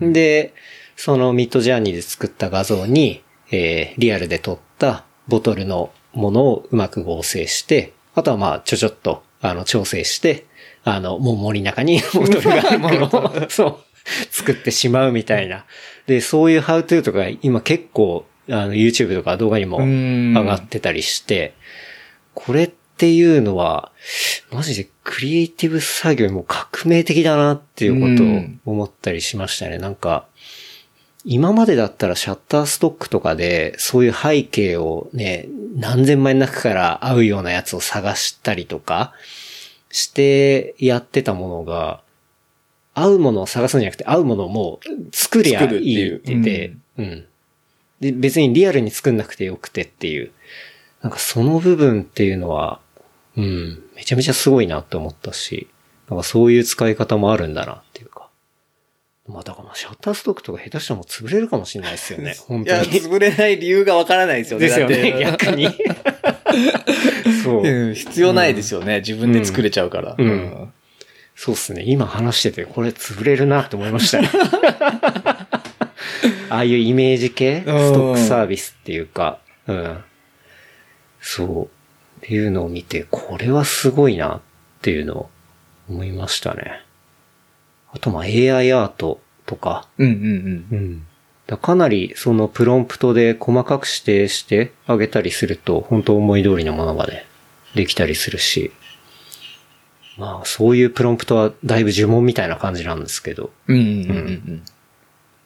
[0.00, 0.54] うん、で、
[0.96, 10.46] そのミッドジャーニーで作った画像に、えーリアルで撮ったボトルのものをうまく合成して、あとはまあ、ちょちょっと、あの、調整して、
[10.84, 13.76] あの、もう森の中に ボトルがあるものを、そう、
[14.30, 15.64] 作ってしまうみたいな。
[16.06, 20.34] で、そういうハウトゥーとか今結構、あの、YouTube とか動画にもうん。
[20.34, 21.54] 上がってたりして、
[22.34, 23.92] これっていうのは、
[24.50, 29.78] マジでクリエイティブ作業にも革命的だなっていうことうんを思ったりしましたね。
[29.78, 30.26] なんか、
[31.24, 35.46] 今までだったらシャッターストックとかで、そういう背景をね、
[35.76, 39.12] 何千枚の中から合うようなやつを探したりとか、
[39.90, 42.02] してやってたものが、
[42.94, 47.24] 合うものを探すんじゃなくて、合うものをもう作りゃいいって言って、うん。
[48.00, 50.32] で、別にリアルに作んなくてよくてっていう。
[51.02, 52.80] なんかその部分っていうのは、
[53.38, 55.68] うん、めちゃめちゃすごいなって思ったし、
[56.10, 58.28] なんかそういう使い方もあるんだなっていうか。
[59.28, 62.34] まあだからまあシャッターストックとか下手したらもう潰れるかもしれないですよね。
[62.48, 63.00] 本いや、当に。
[63.00, 64.66] 潰れない理由がわからないですよね。
[64.66, 65.68] ですよね、 逆に。
[67.44, 67.62] そう。
[67.62, 68.98] うん必要ないですよね。
[69.00, 70.16] 自分で作れちゃうから。
[70.18, 70.72] うん
[71.36, 71.84] そうっすね。
[71.86, 74.28] 今話してて、これ潰れるなって思いましたね。
[76.50, 77.60] ああいうイメージ系？
[77.60, 79.98] ストックサービスっていうか、うん。
[81.20, 81.77] そう。
[82.18, 84.40] っていうのを見て、これはすごいなっ
[84.82, 85.30] ていうのを
[85.88, 86.82] 思いましたね。
[87.92, 91.06] あと、まあ、AI アートとか、うんうんうん。
[91.46, 97.24] だかなりそのプロンプトで細かく指定してあげたりすると、本当思い通りのものがね、
[97.74, 98.72] できたりするし、
[100.18, 103.76] まあそういうプロンプトはだいぶ呪文みたいな感じなんですけど、うん。
[103.76, 104.62] うんうんうん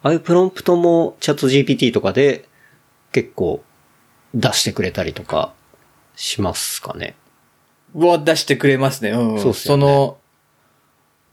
[0.05, 2.49] ああいうプロンプトもチャット GPT とかで
[3.13, 3.63] 結構
[4.35, 5.53] 出してくれたりとか
[6.17, 7.15] しますかね。
[7.95, 8.09] うん。
[8.09, 9.11] は出してくれますね。
[9.11, 9.41] うん。
[9.41, 10.19] そうっすよねその、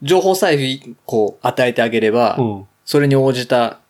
[0.02, 3.82] 情報さえ、こう、与えてあげれば、うんそれに応じた、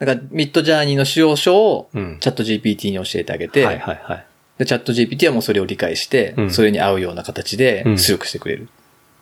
[0.00, 4.26] なんか、ミッドジャーニーの使用書を、うんチャット GPT に教えてあげて、はいはいはい。
[4.58, 8.68] で、チャット GPT はもうそれを理解して、うんそれに合うような形でうん出力してくれる。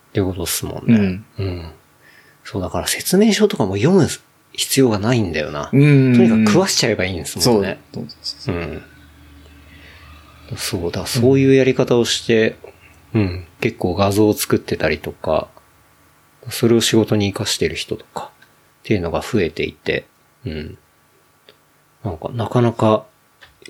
[0.09, 0.97] っていうことですもんね。
[0.97, 1.25] うん。
[1.37, 1.71] うん。
[2.43, 4.07] そうだから説明書とかも読む
[4.53, 5.69] 必要がないんだよな。
[5.71, 6.13] うん。
[6.15, 7.77] とにかく食わしちゃえばいいんですそうもんね。
[7.93, 8.81] そうそううん。
[10.55, 12.55] そうだ、そういうやり方をして、
[13.13, 15.47] うん、結構画像を作ってたりとか、
[16.49, 18.31] それを仕事に活かしてる人とか、
[18.81, 20.05] っていうのが増えていて、
[20.45, 20.77] うん。
[22.03, 23.05] なんか、なかなか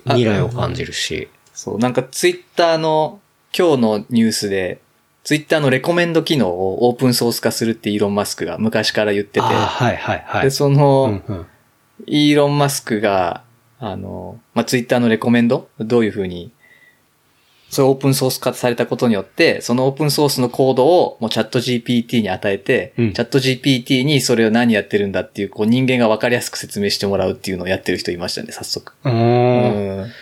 [0.04, 3.20] 未来を感じるし、そう、なんかツイッターの
[3.56, 4.80] 今日のニュースで、
[5.24, 9.52] ツイッターのレコメンド機能をオープンソース化するってイーロン・マスクが昔から言ってて、は
[9.92, 10.42] いはいはい。
[10.44, 11.46] で、その、うんうん。
[12.06, 13.42] イーロン・マスクが、
[13.80, 15.68] あの、まあ、ツイッターのレコメンド？
[15.80, 16.52] どういうふうに、
[17.70, 28.92] それオープンソース化されたことによって、そのオープンソースのコードをもうチャット GPT に与えて、うんチャット GPT にそれを何やってるんだっていう、こう人間がわかりやすく説明してもらうっていうのをやってる人いましたね、早速。
[29.04, 29.98] うーん。
[30.02, 30.12] うん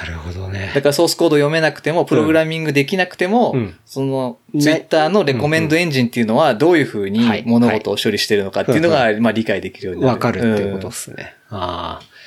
[0.00, 0.82] なるほどねだ。
[0.82, 10.12] からソースコード読めなくても、プログラミングできなくても、うんその、ねツイッターのレコメンドエンジンっていうのは、どういうふうにはい物事を処理してるのかっていうのが、まあ理解できるようになる。
[10.12, 11.34] わかるっていうことですね。
[11.48, 12.18] ああ。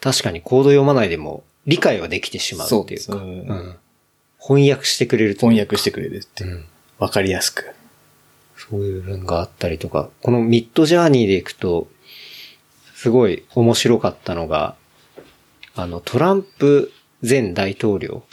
[0.00, 3.12] 確かにコード読まないでも理解はできてしまうっていうか。
[3.12, 3.76] そうですん
[4.38, 6.54] 翻訳してくれる翻訳してくれるっていうう。
[6.58, 6.64] ん。
[6.98, 7.72] わかりやすく。
[8.56, 11.88] そういう部分があったりとか、このミッドジャーニーでいくと、
[12.94, 14.74] すごい面白かったのが、
[15.74, 16.92] あの、トランプ
[17.28, 18.24] 前大統領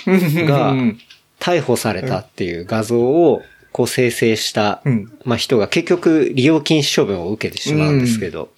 [0.48, 1.00] がうん
[1.40, 3.42] 逮捕されたっていう画像を
[3.72, 8.50] こう生成した、うんまあ人が結局利用禁止処分を受けてしまうんですけど、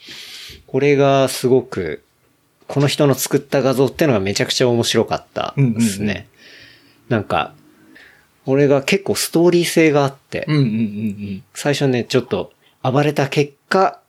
[0.68, 2.04] これがすごく、
[2.68, 6.28] この人の作った画像っていうのがめちゃくちゃ面白かったですね。
[7.10, 7.53] うんうんうんなんか、
[8.45, 13.99] これが結構ストーリー性があって、うんうんうん最初ね、ちょっと暴れた結果、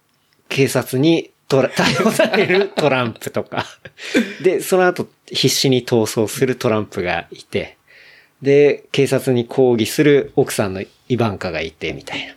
[0.48, 3.66] 警察に 逮捕されるトランプとか。
[4.42, 7.78] で、その後必死に逃走するトランプがいて、
[8.42, 12.34] で、警察に抗議する奥さんのイバンカがいて、みたいな。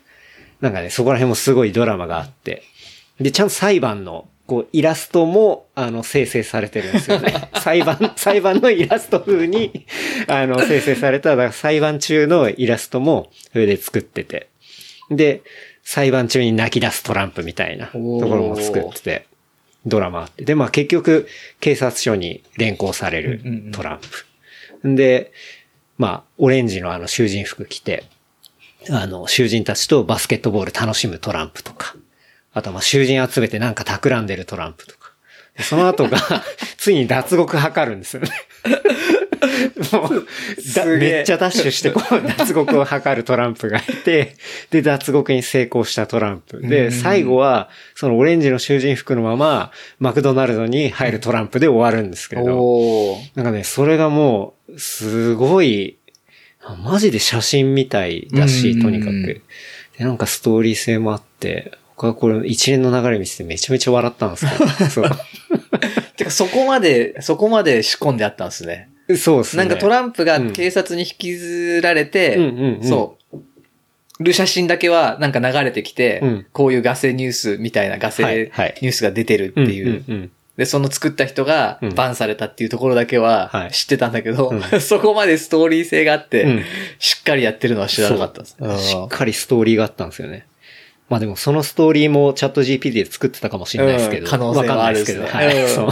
[0.62, 2.64] なんかね、そこら辺もすごいドラマがあって。
[3.20, 7.34] で、ちゃんと裁判の、こう、イラストも、あの、生成されてるんですよね。
[7.64, 9.86] 裁判、裁判のイラスト風に、
[10.28, 14.50] あの、生成された、だから裁判中のイラストも、それで作ってて。
[15.10, 15.42] で、
[15.84, 19.26] 裁判中に泣き出すトランプみたいなところも作ってて、
[19.86, 20.44] ドラマあって。
[20.44, 21.30] で、まあ結局、
[21.62, 24.00] 警察署に連行されるうんうんうんトラン
[24.82, 24.90] プ。
[24.90, 25.32] んで、
[25.98, 28.04] まあ、オレンジのあの囚人服着て、
[28.90, 31.96] あの、囚人たちとバスケットボール楽しむトランプとか、
[32.54, 35.12] あとはまあ囚人集めてなんか企んでるトランプとか。
[35.58, 36.18] でその後が、
[36.78, 38.30] ついに脱獄図るんですよね。
[39.92, 40.28] もう、
[40.98, 44.36] めっちゃダッシュして、こう、脱獄を図るトランプがいて、
[44.70, 46.62] で、脱獄に成功したトランプ。
[46.62, 55.98] で、うん最後は、そのオレンジの囚人服のまま、マクドナルドに入るトランプで終わるんですけど、なんかね、それがもう、すごい、
[56.64, 59.42] あマジで写真みたいだし、うんとにかく。
[59.98, 61.72] で、なんかストーリー性もあって、
[62.02, 65.10] 僕はこれ一連の流れ見ててめちゃめちゃ笑ったんですけど、 そう。
[66.18, 68.90] てかそこまで、そこまで仕込んであったんですね。
[69.18, 69.64] そうですね。
[69.66, 73.18] なんかトランプがうん警察に引きずられて、うんうんうんそ
[74.20, 74.24] う。
[74.24, 79.86] る写真だけはなんか流れてきて、うんこういうガセニュースみたいなガセニはいはいュースが出てるっていう。
[79.86, 86.64] うんうんうんで、その作った人がうんバンされたっていうところだけははい知ってたんだけど、う そこまでストーリー性があって、うん
[86.98, 88.56] しっかりやってるのは知らなかったです。
[88.60, 90.46] そうしっかりストーリーがあったんですよね。
[91.12, 94.24] まあでもそのストーリーもチャット GPT で作ってたかもしれないですけど。
[94.24, 95.28] うん可能性はあるですけど。
[95.28, 95.68] はい。
[95.68, 95.90] そう。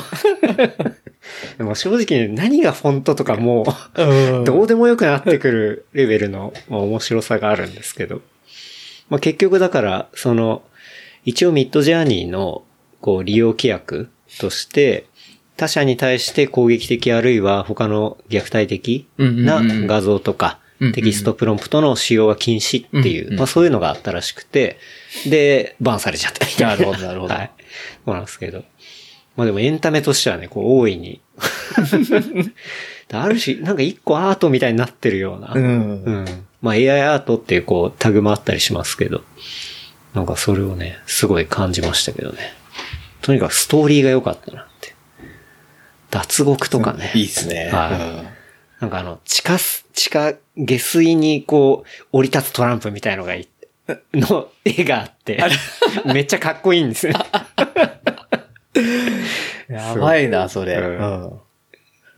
[1.57, 3.65] でも正直ね、何がフォントとかも
[3.97, 8.21] う、どうでもよくなってくるレベルの、まあ、面白さがあるんですけど。
[9.09, 10.61] まあ結局だから、その、
[11.25, 12.63] 一応ミッドジャーニーの、
[13.01, 14.09] こう、利用規約
[14.39, 15.03] として、
[15.57, 20.59] 他者に対して攻撃的あるいは他の虐待的な画像とか
[20.93, 24.77] テキストプロンプトの使用は禁止っていう、まあそういうのがあったらしくて、
[25.25, 26.75] で、バンされちゃったみたいな。
[26.75, 27.51] なるほどなるほどはい。
[28.05, 28.63] そうなんですけど。
[29.35, 31.21] まあでもエンタメとしてはね、こう大いに。
[33.11, 35.53] ある種、なんか一個アートみたいになってるような。
[35.53, 36.25] うんうん。
[36.61, 39.23] まあ AI アートっていうこうタグもあったりしますけど、
[40.13, 42.53] なんかそれをね、すごい感じましたけどね。
[43.21, 44.93] とにかくストーリーが良かったなって。
[46.11, 47.11] 脱獄とかね。
[47.15, 47.69] いいですね。
[47.71, 48.39] はい
[48.79, 53.47] なんかあの、地下す、地下下水にこう、降り立つトランプみたいのがい、
[54.13, 55.39] の絵があって、
[56.05, 57.13] めっちゃかっこいいんですよ。
[58.75, 58.79] う
[59.73, 60.75] んやばいな、それ。
[60.75, 61.39] うんうん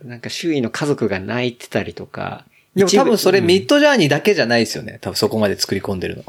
[0.04, 2.44] なんか周囲の家族が泣いてたりとか。
[2.74, 4.98] でも多分それミッドジャーニーだけじゃないですよね。
[5.00, 6.24] 多分そこまで作り込んでるの。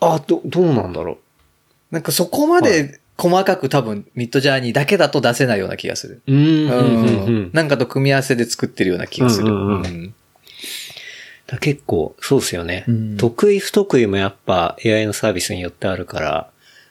[0.00, 1.18] あ、ど、どうなんだろ
[1.90, 6.22] なんかそこまで細かく多分ミッドジャーニーだけだと出せないような気がする。
[6.28, 6.32] う。
[6.32, 7.50] うん、うん、うん、ううんん。
[7.52, 9.48] なんかと組み合わせで作ってるような気がする。
[9.48, 10.14] うんうんうんうん
[11.48, 16.50] だ結構、そうですよね、うん得意不得意もやっぱ AI のサービスによってあるから、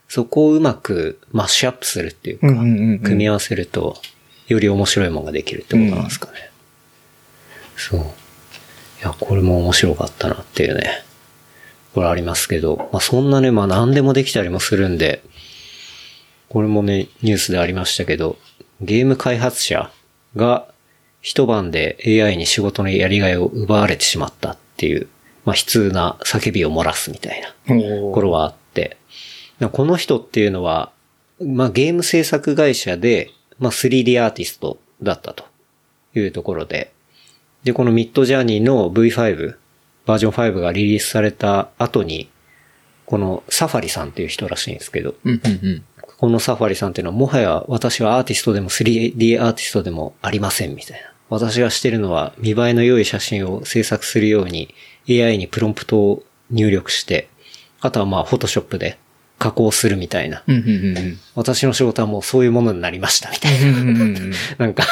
[0.10, 3.98] そこをうまくマッシュアップするっていうか、うんうんうんうん組み合わせると、
[4.48, 6.50] より面白いものができるってことなんですかね。
[7.76, 8.00] そう。
[8.00, 8.04] い
[9.04, 11.04] や、これも面白かったなっていうね。
[11.94, 15.22] これありますけど、まあそんなね、まあ何でもできたりもするんで、
[16.50, 18.38] これもね、ニュースでありましたけど、
[18.82, 19.92] ゲーム開発者
[20.36, 20.68] が
[21.22, 25.08] 一晩で AI に仕事のやりがいを奪われてしまったっていう、
[25.46, 28.98] まあ悲痛な叫びを漏らすみたいなところはあって、
[29.72, 30.92] この人っていうのは、
[31.44, 35.46] まあゲーム制作会社で、まあ 3D アーティストだったと
[36.16, 36.94] いうところで、
[37.64, 39.56] で、このミッドジャーニーの V5、
[40.06, 42.30] バージョン5がリリースされた後に、
[43.06, 45.84] このサファリさんっていう人らしいんですけど、うんうんうん
[46.18, 51.08] このサファリさんっていうのはもはや私はアーティストでも 3D アーティストでもありませんみたいな。
[51.30, 54.74] 私がしてるのは見栄えの良い写真を制作するように
[55.10, 57.30] AI にプロンプトを入力して、
[57.82, 58.98] あとはまあフォトショップで
[59.38, 60.44] 加工するみたいな。
[60.48, 63.68] うんうんうんうん私の仕事はもうそういうものになりましたみたいな。
[63.68, 64.84] うんうんうんなんか、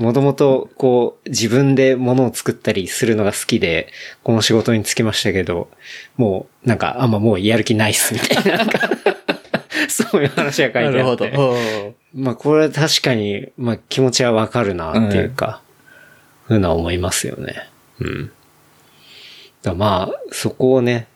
[0.00, 3.86] もともと、こう、自分で物を作ったりするのが好きで、
[4.24, 5.70] この仕事に就きましたけど、
[6.16, 8.66] もう、なんか、あんまもうやる気ないっす、みたいな。
[10.12, 10.92] そういう話が書いてあって。
[10.92, 11.26] なるほど。
[11.26, 15.62] うんまあ、これは確かに、まあ、気持ちはわかるな、っていうか、
[16.46, 17.68] ふうな思いますよね。
[18.00, 18.32] うん。
[19.62, 21.06] だまあ、そこをね、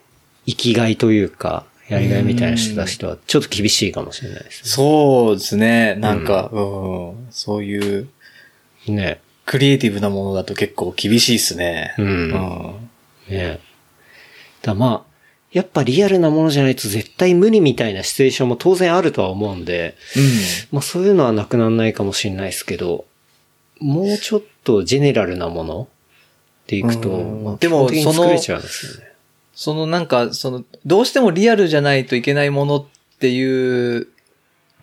[0.46, 5.94] 生きがいというか、やりがいみたいなしてた人は、ちょっと厳しいかもしれないですそうですね。
[5.96, 8.08] なんか、うんそういう
[8.86, 8.94] ね。
[8.94, 9.20] ね。
[9.44, 11.94] クリエイティブなものだと結構厳しいですね。
[11.98, 12.90] うんうん
[13.28, 13.60] ね
[14.62, 15.15] だまあ、
[15.52, 19.96] やっぱリアルなものじゃないと絶対無理みたいなシチュエーションも当然あるとは思うんで、
[20.70, 23.04] まあそういうのはなくならないかもしれないですけど、
[23.78, 25.88] もうちょっとジェネラルなもの
[26.66, 29.12] でいくと、でもその作れちゃうんですよね。
[29.54, 32.86] そのなんか、その、どうしてもリアルじゃないといけないものっ
[33.18, 34.08] ていう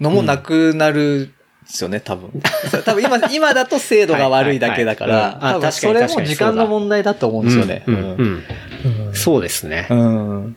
[0.01, 1.32] のもなくなるん
[1.63, 2.29] ですよね、多分。
[2.85, 7.83] 多分今、今だと精度が悪いだけだかはいはいはいら、確かにそれも時間の問題だと思うんですよね。
[7.87, 8.43] うんうんうん
[9.13, 9.87] そうですね。
[9.91, 10.55] うん。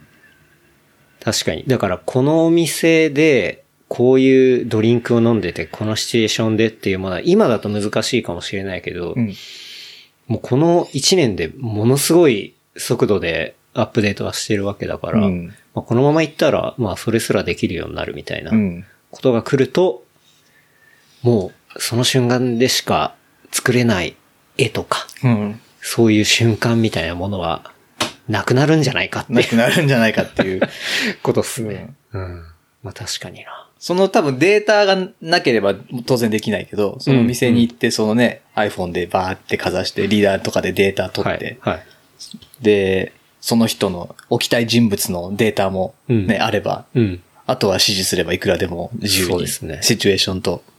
[1.23, 1.65] 確かに。
[1.67, 9.35] だからこのお店で、こういうドリンクを飲んでて、このシチュエーションでっていうものは、今だと難しいかもしれないけど、うん
[10.27, 18.85] もうこの1年でものすごい速度でアップデートはしてるわけだから、うんまあ、このままいったら、まあそれすらできるようになるみたいなうん。
[19.11, 20.05] ことが来ると、
[21.23, 23.15] もうその瞬間でしか
[23.53, 24.17] 作れない
[24.59, 25.61] 絵とか、うん。
[25.81, 27.73] そういう瞬間みたいなものは、
[28.29, 30.61] なくなるんじゃないかってなくなるんじゃないかっていう。
[31.23, 31.95] ことっすね。
[32.13, 32.45] うん。
[32.83, 33.69] まあ確かにな。
[33.79, 35.75] その多分データがなければ
[36.07, 41.75] 当然できないけど、その店に行ってそのね、iPhone でバーってかざして、リーダーとかでデータ取って、はい。
[41.75, 41.87] はい。
[42.63, 47.23] で、その人の置きたい人物のデータもね、うんあれば、うん。
[47.47, 50.76] あとは指示すればいくらでも自由にねシチュエーションとうん。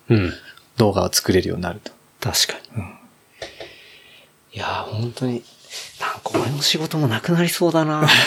[0.78, 1.92] 動画を作れるようになると。
[2.20, 2.84] 確かに。
[4.54, 5.44] いやー、本当に、
[6.02, 8.08] なんか俺の仕事もなくなりそうだな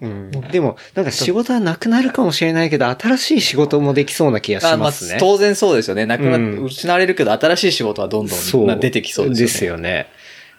[0.00, 5.16] うん、でも、なんか仕事はなくなるかもしれないけど、新しい仕事もできそうな気がしあまあますね。
[5.18, 6.06] 当然そうですよね。
[6.06, 9.88] なくなっ、うん失われるけど新しい仕事はどんどんな出てきそうですよね。
[9.90, 10.08] よね。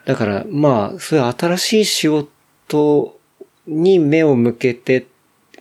[0.04, 3.18] だから、まあ、そういう新しい仕事
[3.66, 5.06] に目を向けて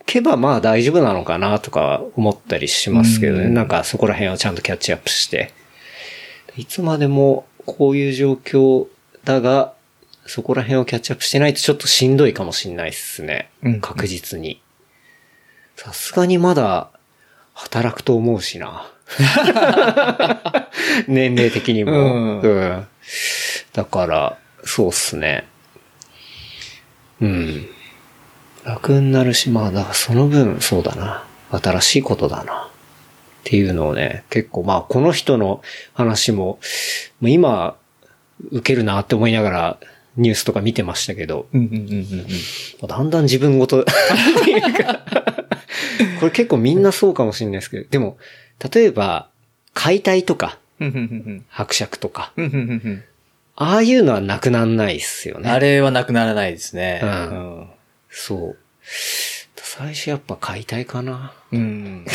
[0.10, 3.44] けば、まあ大丈夫なのかなとか思ったりしますけどね。
[3.46, 5.54] うんなんかそこら辺をちゃんとキャッチアップして。
[6.58, 8.88] いつまでもこういう状況
[9.24, 9.74] だが、
[10.26, 13.52] そこら辺をキャッチアップしてないとちょっとしんどいかもしんないっすね。
[13.62, 14.62] うん確実に。
[15.76, 16.90] さすがにまだ
[17.54, 18.92] 働くと思うしな。
[21.08, 21.92] 年齢的にも。
[21.92, 22.88] うんうん
[23.74, 25.48] だから、そうっすね。
[27.22, 27.70] うん。
[28.64, 31.26] 楽になるし、まあ、だからその分、そうだな。
[31.52, 32.54] 新しいことだな。
[32.66, 32.72] っ
[33.44, 35.62] ていうのをね、結構まあ、この人の
[35.94, 36.60] 話も、
[37.22, 37.78] もう今、
[38.52, 39.78] 受けるなって思いながら、
[40.18, 41.86] ニュースとか見てましたけど、うんうんうんうん
[42.82, 42.88] うん。
[42.88, 43.86] だんだん自分ごとっ
[44.44, 45.00] ていうか
[46.20, 48.18] これ結構みんなそうかもしれないですけど、でも、
[48.74, 49.30] 例えば、
[49.74, 53.04] 解体とか、うんうんうん伯爵とか、うんうんうんうん
[53.62, 55.50] ああいうのはなくなんないっすよね。
[55.50, 57.02] あれはなくならないですね。
[57.04, 57.68] うん
[58.10, 58.58] そう。
[59.56, 61.34] 最初やっぱ解体かな。
[61.52, 61.60] うん。
[61.60, 62.06] うん。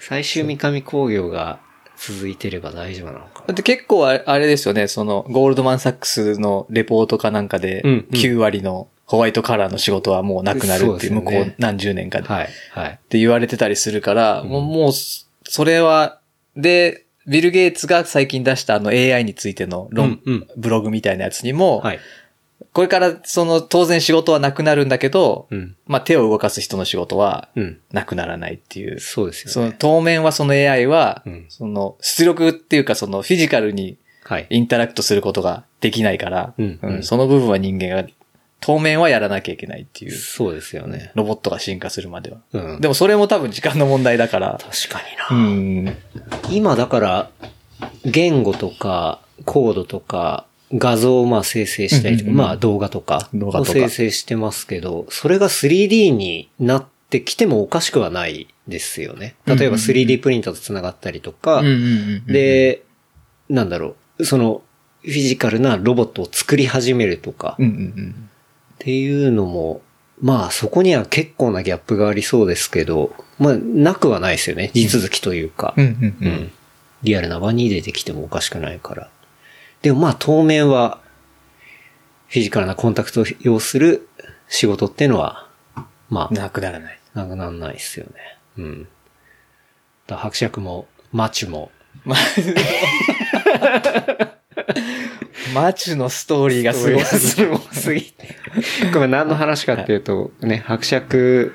[0.00, 1.58] 最終三上工業が
[1.96, 12.28] 続いてれば大丈夫なのかだって結構あれですよね、その、ゴールドマンサックスのレポートかなんかで、うんうん9割のホワイトカラーの仕事はもうなくなるっていう、向こう何十年かで。
[12.28, 12.34] な。
[12.34, 12.48] はい。
[12.70, 12.90] はい。
[12.92, 16.20] って言われてたりするから、もう、もう、それは、
[16.56, 20.20] で、ビル・ゲイツが最近出したあの AI についての論、
[20.56, 22.00] ブログみたいなやつにも、はい。
[22.72, 25.76] これからその当然仕事はなくなるんだけど、うん。
[25.86, 27.80] まあ手を動かす人の仕事はうん。
[27.92, 28.98] なくならないっていう。
[29.00, 29.76] そうですそのよね。
[29.78, 34.46] 当面はその AI は、うんその出力っていうかそのフィジカルにはい。
[34.50, 38.08] インタラクトすることができないから、うんうんその部分は人間が
[38.60, 40.12] 当面はやらなきゃいけないっていう。
[40.12, 41.10] そうですよね。
[41.14, 42.38] ロボットが進化するまでは。
[42.52, 42.80] うん。
[42.80, 44.58] でもそれも多分時間の問題だから。
[44.62, 45.02] 確か
[45.34, 45.90] にな。
[45.90, 45.96] ん。
[46.48, 47.30] 今だから、
[48.04, 59.34] 言語とか、コードとか、画像をまあ生成したりとか、うんうんうんまあ動画とかを生成してますけど、それが 3D になってきてもおかしくはないですよね。
[59.46, 61.62] 例えば 3D プリンターと繋がったりとか、
[62.26, 62.82] で、
[63.48, 64.62] なんだろう、その、
[65.02, 68.28] フィジカルなロボットを作り始めるとか、うんうん
[68.74, 69.80] っていうのも、
[70.20, 74.72] まあそこには結構なギャップがありそうですけど、まあなくはないですよね。
[74.74, 75.74] 地続きというか。
[75.76, 75.84] うん。
[75.84, 76.14] うんうんう。
[76.20, 76.52] うんん。
[77.04, 79.10] リアルな場に出てきてもおかしくないから。
[79.82, 81.00] でもまあ当面は、
[82.28, 84.08] フィジカルなコンタクトを要する
[84.48, 85.48] 仕事っていうのは、
[86.08, 86.98] まあ、なくならない。
[87.14, 88.12] なくなんないですよね。
[88.58, 88.88] うん。
[90.06, 91.70] だ伯爵も、マチュも、
[92.04, 92.16] ま
[95.54, 97.04] マチュのストーリーがすごい。
[97.04, 98.36] すごすぎて。
[98.92, 101.52] これ何の話かっていうと、ね、伯爵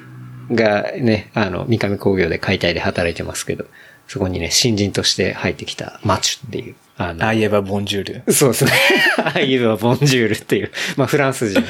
[0.51, 3.65] がね、あの、三上工業で解体で働いてますけど、
[4.07, 8.33] そこにね、新人として入ってきたマチュっていう、あの、ああ言えばボンジュール。
[8.33, 8.71] そうですね。
[9.17, 11.63] ああいうのはボンジュールっていう、まあフランス人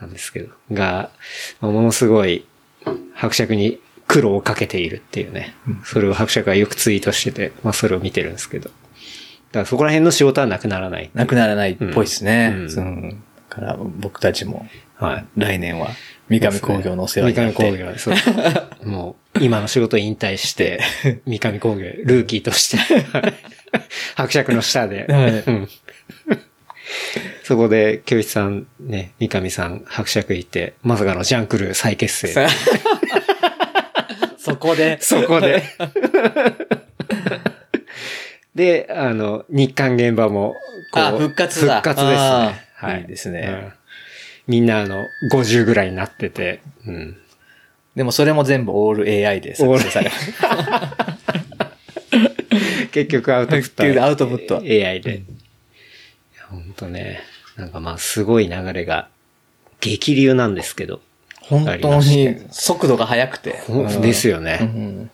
[0.00, 1.10] なんですけど、が、
[1.60, 2.44] まあものすごい
[3.14, 5.54] 伯爵に苦労をかけているっていうね。
[5.84, 8.68] それを伯爵がよくツイートしてて、まあそれを見てるんですけど。
[8.68, 11.10] だからそこら辺の仕事はなくならない。
[11.14, 12.54] なくならないっぽいですね。
[12.54, 15.26] うんうんだから僕たちもはい。
[15.36, 15.90] 来年は
[16.28, 17.62] 三上工業のお世話になって。
[17.62, 18.14] 三上工業、そう。
[18.88, 20.80] もう、今の仕事を引退して、
[21.26, 22.78] 三上工業、ルーキーとして、
[24.16, 25.68] 伯爵の下で、はいうん
[27.42, 32.46] そこで、京一さん、ね、三上さん、伯爵いて、まさかのジャンクル再結成。
[34.38, 34.98] そこで。
[35.00, 35.62] そこで。
[38.54, 40.56] で、あの、日韓現場も、
[40.92, 43.00] こうあ復活だ復活ですねはい。
[43.02, 43.72] いいですねうん
[44.46, 47.16] みんなあの、50ぐらいになってて、うん。
[47.96, 50.32] でもそれも全部オール AI で作成されます。
[52.96, 55.16] 結局アウトプット結局アウトプットは AI で。
[55.16, 55.22] い
[56.38, 57.20] やほんとね、
[57.56, 59.08] なんかまあすごい流れが
[59.80, 61.00] 激流なんですけど。
[61.42, 63.62] 本当に速度が速くて。
[64.00, 64.36] ですよ。
[64.36, 64.58] よね。
[64.62, 65.10] うん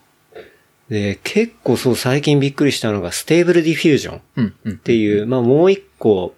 [0.88, 4.54] で、結構そう最近びっくりしたのが Stable Diffusion っうん。
[4.64, 4.78] うん。
[4.78, 6.34] ていう、まあもう一個、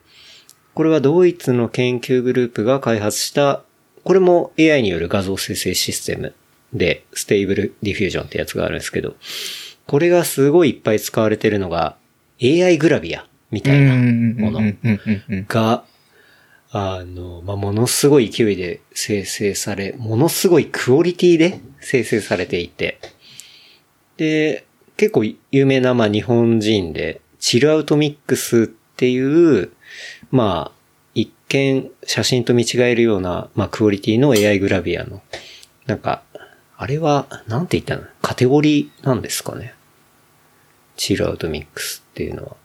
[0.75, 3.63] これはドイツの研究グループが開発した、
[4.05, 6.35] これも AI による画像生成システム
[6.73, 9.17] で、 Stable Diffusion ってやつがあるんですけど、
[9.87, 11.97] これがすごいいっぱい使われてるのが
[12.43, 14.61] AI グラビアみたいなもの。
[15.49, 15.85] が、
[16.73, 22.99] あの、まあ、ものすごい勢いで生成され、ものすごいクオリティで生成されていて、
[24.17, 24.67] で、
[24.97, 29.71] 結構有名な、ま、日本人で、チルアウトミックスっていう、
[30.33, 30.79] まあ、
[31.15, 35.23] 一見写真と見違えるような、まあ、クオリティの AI グラビアの、
[35.87, 36.23] なんか、
[36.77, 38.09] あれは、なんて言ったの？
[38.25, 39.75] カテゴリーなんですかね。
[40.97, 42.57] チルアウトミックスっていうのは。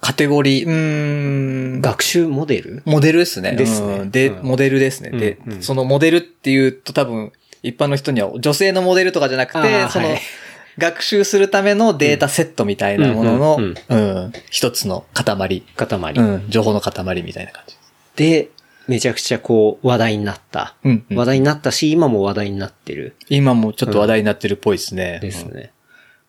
[0.00, 1.80] カテゴリー、うーん。
[1.80, 2.82] 学習モデル？
[2.84, 3.52] モデルですね。
[3.52, 5.10] ですねうんで、うんモデルですね。
[5.10, 7.30] でうんう、んそのモデルっていうと多分、
[7.62, 10.20] 一般の人には女性のモデルとかじゃなくあて、そのーはい、
[10.78, 13.96] 学習するためのデータセットみたいなものの、うんう
[14.26, 15.62] ん、一つの塊。
[15.76, 16.12] 塊。
[16.14, 17.76] うん、情報の塊みたいな感じ。
[18.16, 18.48] で、
[18.88, 20.76] めちゃくちゃこう話題になった。
[20.84, 23.16] うんうん話題になったし、今も話題になってる。
[23.28, 25.20] 今もちょっと話題になってるっぽいですね。
[25.22, 25.72] うんですね。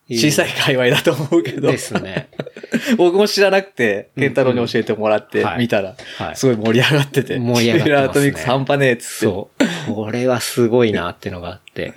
[0.10, 1.70] 小さい界隈だと思うけど。
[1.70, 2.30] ですね。
[2.97, 7.38] 僕も知らなくて、ケンタロウに教えてもらってはい見たら、はいすごい盛り上がってて。
[7.38, 9.26] 盛り上がってますねシュラートミックス半端ねえっつって。
[9.26, 9.49] そ
[9.89, 9.93] う。
[9.93, 11.93] これはすごいなってのがあって。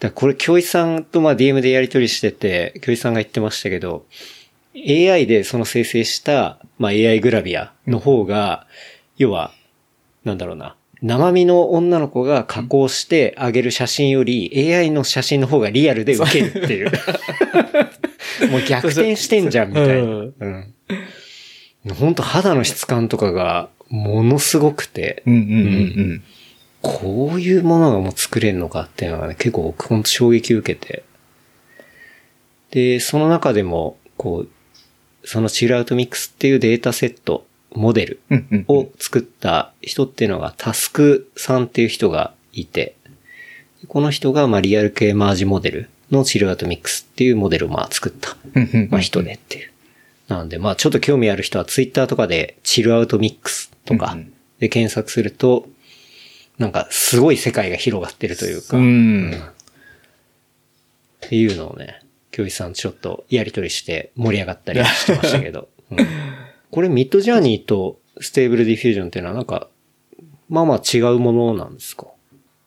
[0.00, 4.06] だこれ、教一さんとまあ DM でやり取りしてて、教一さんが言ってましたけど、
[4.74, 8.66] AI でその生成した、まあ AI グラビアの方が、
[9.18, 9.52] 要は、
[10.28, 10.76] なんだろうな。
[11.00, 16.90] 生身の女の子が加工してあげる写真より AI の写真の方がリアルで受けるっていう。
[18.50, 19.92] もう逆転してんじゃんみたいな。
[19.94, 20.74] うんうん。
[21.94, 25.44] 本当肌の質感とかがものすごくて、うんうんう
[26.14, 26.22] ん
[26.80, 31.02] こういうものがもう作れるのかっていうのがね、結構僕ほんと衝撃を受けて。
[32.70, 34.48] で、その中でも、こう、
[35.26, 38.20] そのチルアウトミックスっていうデータセット、モデル。
[38.68, 42.94] を作った人っていうのがタスクさんっていう人がいて、
[43.86, 48.36] この人がまあリアル系マージモデルのチルアウトミックスっていうモデルをまあ作った、
[48.90, 49.70] まあ人でっていう。
[50.28, 54.16] なんでまあちょっと興味ある人はツイッターとかでチルアウトミックスとか
[54.58, 55.68] で検索すると、
[56.58, 59.32] なんかすごい世界が広がってるというか、うっん。
[61.20, 62.00] ていうのをね、
[62.30, 66.06] 教授さんちょっとやりとりして盛り上がったりしてましたけど、う ん
[66.70, 69.68] これ Midjourney と Stable Diffusion っていうのはなんか、
[70.48, 72.06] まあまあ違うものなんですか？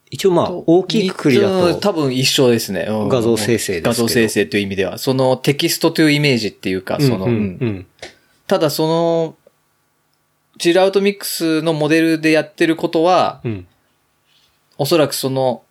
[0.10, 2.86] 一応まあ大きいくくりだと、うん多分一緒ですね。
[2.90, 3.10] うん。
[3.10, 4.98] 画像生成です画像生成という意味では。
[4.98, 7.36] その text to image っていうか、その、うんうん。
[7.36, 7.58] うん。
[7.60, 7.88] うん
[8.48, 9.38] ただその、
[10.60, 13.68] チルアウトミックスのモデルでやってることは、うん。
[14.78, 15.64] おそらくその、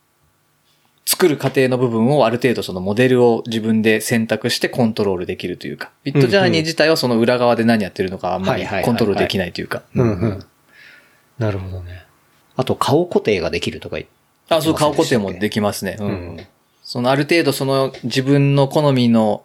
[1.11, 9.83] 作る過程の部分をある程度そのモデルを自分で選択してコントロールできるというか、ビットジャーニー自体はその裏側で何やってるのかあんまりコントロールできないというか。
[9.93, 12.05] なるほどね。
[12.55, 15.97] あと顔固定ができるとか言ってあ、そう、顔固定もでききますね。
[15.99, 16.47] うんうん
[16.83, 19.45] そのある程度その自分の好みの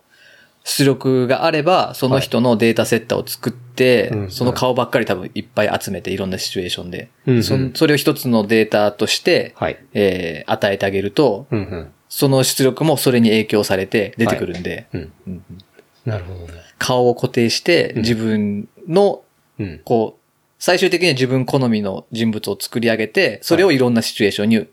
[0.67, 9.77] 出力があれば、その人のデータセッターを作って、うんその顔ばっかり多分いっぱい集めていろんなシチュエーションで、うんうんそんそれを一つのデータとして、はい。
[9.93, 11.91] えー与えてあげると、うんうん。
[12.09, 15.01] その出力もそれに影響されて出てくるんで、うん。
[15.01, 15.57] うんうん
[16.05, 16.53] なるほどね。
[16.77, 19.23] 顔を固定してうん自分の、
[19.59, 19.81] うん。
[19.85, 20.21] こう、
[20.57, 24.67] 最終的には自分好みの人物を作り上げて、それをいろんなシチュエーションに、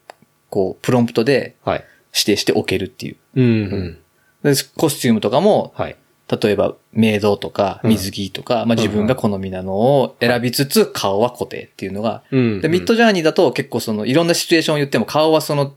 [0.49, 1.84] こう、プロンプトではい。
[2.14, 3.16] 指定しておけるっていう。
[3.36, 3.99] うんうん。
[4.43, 5.97] でコスチュームとかも、はい。
[6.43, 12.61] 例えば、メイドとか、うん水着とか、まあ自分が好みなのを選びつつ、顔は固定っていうのが、うん。
[12.61, 15.74] で、ミッドジャーニーだと結構その、いろんなシチュエーションを言っても顔はその、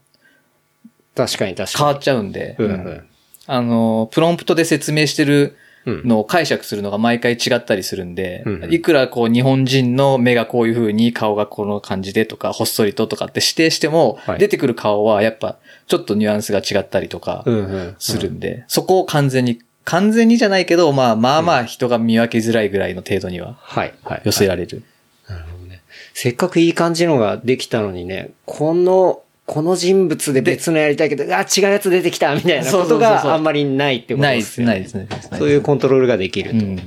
[1.15, 1.85] 確かに確かに。
[1.85, 3.03] 変わっちゃうんで、うんううんん。
[3.47, 6.01] あの、プロンプトで説明してるうん。
[6.03, 17.95] のを解釈するのが毎回違ったりするんで、うんうんいくらこう日本人の目がこういう風に顔がこの感じでとか、ほっそりととかって指定しても、はい出てくる顔はやっぱちょっとニュアンスが違ったりとかうんうん。
[17.99, 23.93] するんで、そこを完全に、完全にじゃないけど、まあまあまあ人が見分けづらいぐらいの程度にははい。
[24.03, 24.21] はい。
[24.25, 24.83] 寄せられる。
[25.29, 25.81] なるほどね。
[26.13, 34.73] せっかくいい感じのができたのにね、この、この人物で別のやりたいけど、あ、違うやつ出てきたみたいなことがあんまりないってことないです、ですよね。
[34.73, 35.07] ないですね。
[35.37, 36.57] そういうコントロールができると。
[36.57, 36.79] うん。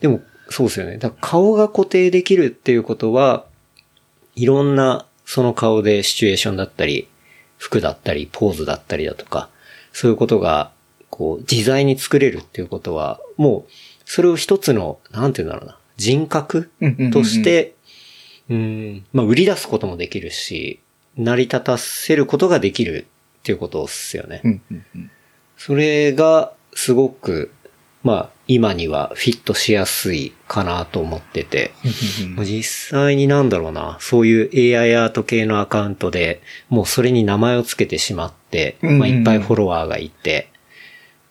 [0.00, 0.96] でも、そうですよね。
[0.96, 3.44] だから顔が固定できるっていうことは、
[4.36, 7.08] いろんなその顔でシチュエーションだったり、
[7.58, 9.48] 服だったり、ポーズだったりだとか、
[9.92, 10.70] そういうことが、
[11.10, 13.70] こう、自在に作れるっていうことは、もう、
[14.04, 16.70] それを一つの、なんていうんだろうな、人格
[17.12, 17.74] として、
[18.48, 20.80] うん、まあ、売り出すこともできるし、
[21.16, 23.06] 成り立たせることができる
[23.40, 24.40] っていうことですよね。
[24.44, 25.10] うんうんうん
[25.56, 27.50] それがすごく、
[28.02, 31.72] まあ、今にはフィットしやすいかなと思ってて、
[32.44, 40.50] 実際になんだろうな、そういう AI アート系のアカウントで、もうそれに名前を付けてしまって、まあ、いっぱいフォロワーがいて、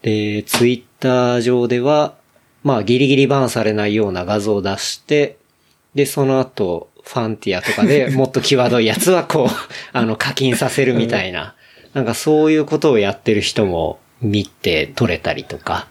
[0.02, 2.16] で、ツイッター上では、
[2.64, 5.38] まあ、ギリギリバンされないような画像を出して、
[5.94, 9.48] で、その後、ファンティアとかで もっと際どいやつはこう、
[9.98, 11.56] あの、課金させるみたいな、
[11.94, 15.88] なんかそういうことをやってる人も見て取れたりとか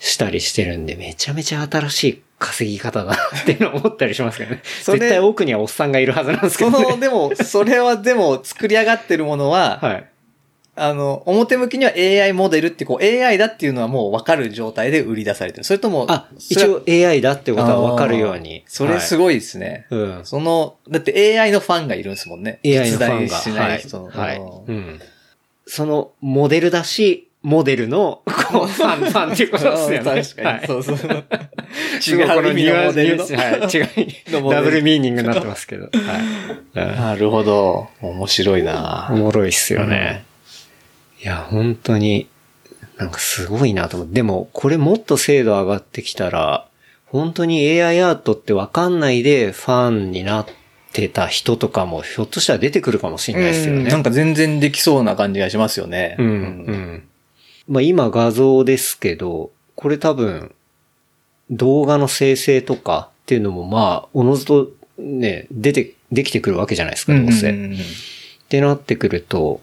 [0.00, 4.62] したりしてるんで、めちゃめちゃ新しい稼ぎ方だなっていうのを思ったりしますけどね。
[4.82, 6.94] それ絶対奥にはおっさんがいるはずなんですけそど、ね。
[6.94, 10.04] の、でも、 それはでも作り上がってるものは、はい。
[10.74, 15.64] あの、表向きには AI モデルってこう AI だっていうのはもう分かる状態で売り出されてる。
[15.64, 18.64] それとも、あ、一応 AI だってことはわかるように。
[18.66, 19.34] それすごい。
[19.34, 19.86] ですね。
[19.90, 20.20] うん。
[20.24, 22.60] その、だって AI のファンがいるんですもんね。
[22.64, 23.36] AI のファンが。
[23.36, 24.06] しない人の。
[24.06, 24.16] はい。
[24.16, 25.00] はいうんうん。
[25.66, 30.22] その、モデルだし、モデルの、こう、ファン、ファンっていうことですよね。
[30.22, 30.48] 確かに。
[30.48, 30.96] はいそうそう。
[32.06, 32.62] 違う意味の。
[32.62, 35.84] ニュアンス はい、違いのモデルダブルミーニングになってますけど。
[35.84, 35.92] はい。
[36.74, 37.88] うんなるほど。
[38.00, 40.24] 面白いなおもろいっすよね。
[41.22, 42.28] いや、本当に、
[42.98, 44.14] なんかすごいなと思って。
[44.16, 46.66] でも、これもっと精度上がってきたら、
[47.06, 50.46] 本当に AI アートってわかんないでファンになっ
[50.92, 53.80] てた人とかもひょっとしたら出てくるかもしれないですよね。
[53.82, 56.16] うんなんか全然できそうな感じがしますよね。
[56.18, 57.02] うん、うん。
[57.70, 60.52] まあ今画像ですけど、これ多分、
[61.50, 67.50] 動画の生成とかっていうのもまあ、おのずとね、出て、できてくるわけじゃないですか、どうせ。
[67.50, 67.54] っ
[68.48, 69.60] てなってくると、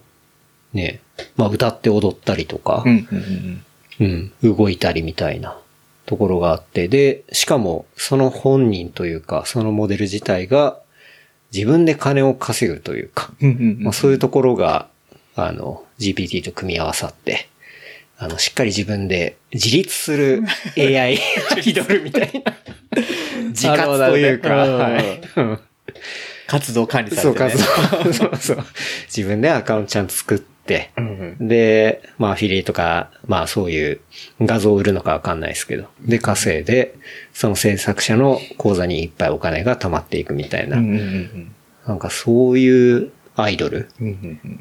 [0.73, 1.01] ね、
[1.35, 2.83] まあ歌って踊ったりとか
[3.99, 5.59] う、ん動いたりみたいな
[6.05, 10.79] ところがあって、で、しかもその本人というか、そのモデル自体が
[11.53, 13.31] 自分で金を稼ぐというか、
[13.79, 14.87] まあそういうところが、
[15.35, 17.49] あの、GPT と組み合わさって、
[18.19, 20.43] あの、しっかり自分で自立する
[20.77, 22.53] AI アイドルみたいな、
[23.49, 25.21] 自活というか、はい。
[25.35, 25.59] うん。
[26.47, 27.49] 活動管理されてね。
[27.51, 28.65] そう そうそう。
[29.05, 31.47] 自分でアカウントちゃんと作って、うんうん。
[31.47, 33.99] で、まあアフィリエイトか、まあそういう
[34.41, 36.95] 画像を売るのかわかんないですけど、で稼いで、
[37.33, 41.51] その制作者の口座にいっぱいお金が溜まっていくみたいな、うんうんうん。
[41.85, 43.89] なんかそういうアイドル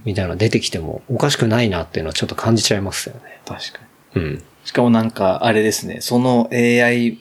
[0.04, 3.40] みたいなの出てきてもおかしくないなっていうのはちょっと感じちゃいますよね。
[3.46, 3.80] 確か
[4.14, 4.22] に。
[4.22, 4.42] うん。
[4.64, 7.18] しかもなんか、あれですね、その AI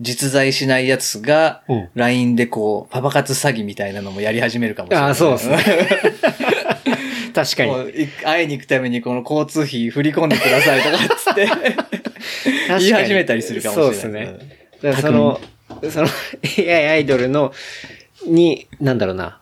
[0.00, 5.06] 実在しないやつがうん LINE でこう、パパ活詐欺みたいなのもやり始めるかもしれない。
[5.06, 5.58] ああ、そうですね。
[7.32, 8.08] 確かもに。
[8.24, 11.48] 会いに行くためにこの交通費振り込んでくださいとかっつって
[12.80, 14.26] 言い始めたりするかもしれない。
[14.26, 14.32] そう
[14.82, 15.02] ですね。
[15.02, 15.40] その、
[15.88, 16.08] その
[16.58, 17.52] AI アイドルの、
[18.26, 19.38] に、なんだろうな。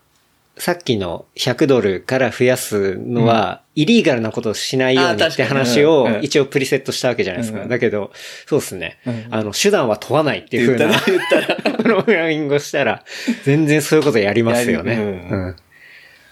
[0.56, 7.62] さっきの100ドルから増やすのは、イリーガルなことをしないようにって話を一応プリセットしたわけじゃないですか。
[7.62, 8.12] うんだけど、
[8.46, 9.26] そうですねうん。
[9.30, 11.74] あの、手段は問わないっていう風な言ったら。
[11.82, 13.04] プログラミングをしたら、
[13.42, 15.56] 全然そういうことやりますよね。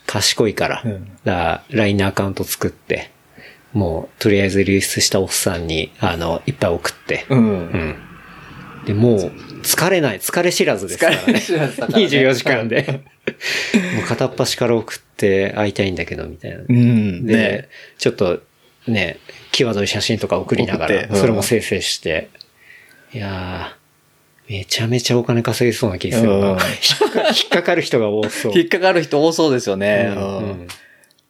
[0.06, 0.82] 賢いから。
[0.84, 3.10] うんだから LINE のアカウント作って、
[3.72, 7.24] もう、とりあえず流出したおっさんに、あの、いっぱい送って。
[8.86, 9.32] で、もう、
[9.62, 11.40] 疲れない、疲れ知らずですからね。
[11.40, 13.02] 知らずだからね24時間で。
[13.96, 16.58] もう片っ端から送って会いたいんだけど、みたいな。
[16.68, 17.26] うん。
[17.26, 18.40] で、ねちょっと、
[18.86, 19.18] ね、
[19.52, 22.30] 際どい写真とか送りながら、それも生成して。
[23.14, 26.52] いやー、めちゃめちゃお金稼ぎそうな気がするな。
[26.52, 26.58] うん引っ
[27.48, 28.52] か かかる人が多そう。
[28.54, 30.12] 引っかかる人多そうですよね。
[30.16, 30.68] うんうんうん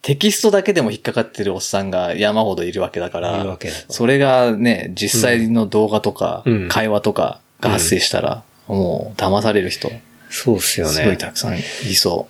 [0.03, 3.57] テキストだけでも引っかかってるおっさんが山ほどいるわけだから
[3.89, 9.91] それがね、実際の動画とかうん、会話とかが発生したら、もう騙される人、
[10.29, 10.93] そうっすよね。
[10.93, 11.63] すごいたくさんい
[11.95, 12.29] そ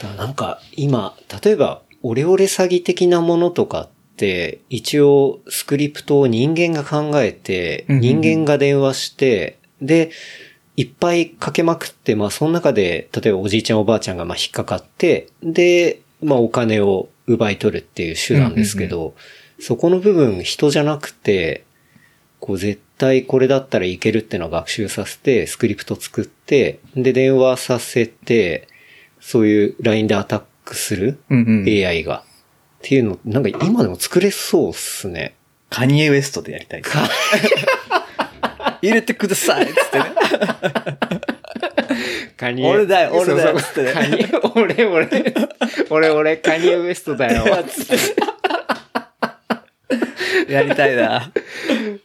[0.00, 10.10] だからなんか今、例えば、オレオレ詐欺的なものとかって、一応スクリプトを人間が考えて、人間が電話して、で、
[10.76, 19.14] いっぱいかけまくって、まあその中で、例えばおじいちゃんおばあちゃんがまあ引っかかって、で、まあお金を奪い取るっていう手段ですけど、
[19.60, 21.64] そこの部分人じゃなくて、
[22.38, 28.68] こう絶対これだったらいけるってのを学習させて、スクリプト作って、で電話させて、
[29.20, 31.34] そういう LINE でアタックするう。
[31.34, 31.86] うんうん。
[31.86, 32.18] AI が。
[32.18, 32.22] っ
[32.82, 35.34] ていうの、なんか今でも作れそうっすね。
[35.70, 36.82] カニエウエストでやりたい。
[38.82, 40.04] 入れてくださいっつってね。
[42.36, 45.34] カニ俺だよ俺だよそうそうカニ、俺、俺、
[45.90, 47.44] 俺、俺、カニエウエストだよ。
[50.48, 51.32] やりたいな。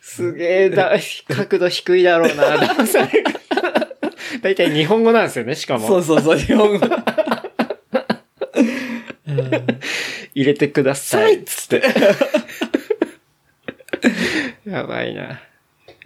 [0.02, 0.94] すげえだ、
[1.28, 3.26] 角度低いだろうな、騙される。
[4.42, 5.88] だいたい日本語なんですよね、しかも。
[5.88, 6.88] そうそうそう、日本語。
[10.34, 11.44] 入れてください。
[11.46, 11.82] つって。
[14.66, 15.42] やばいな。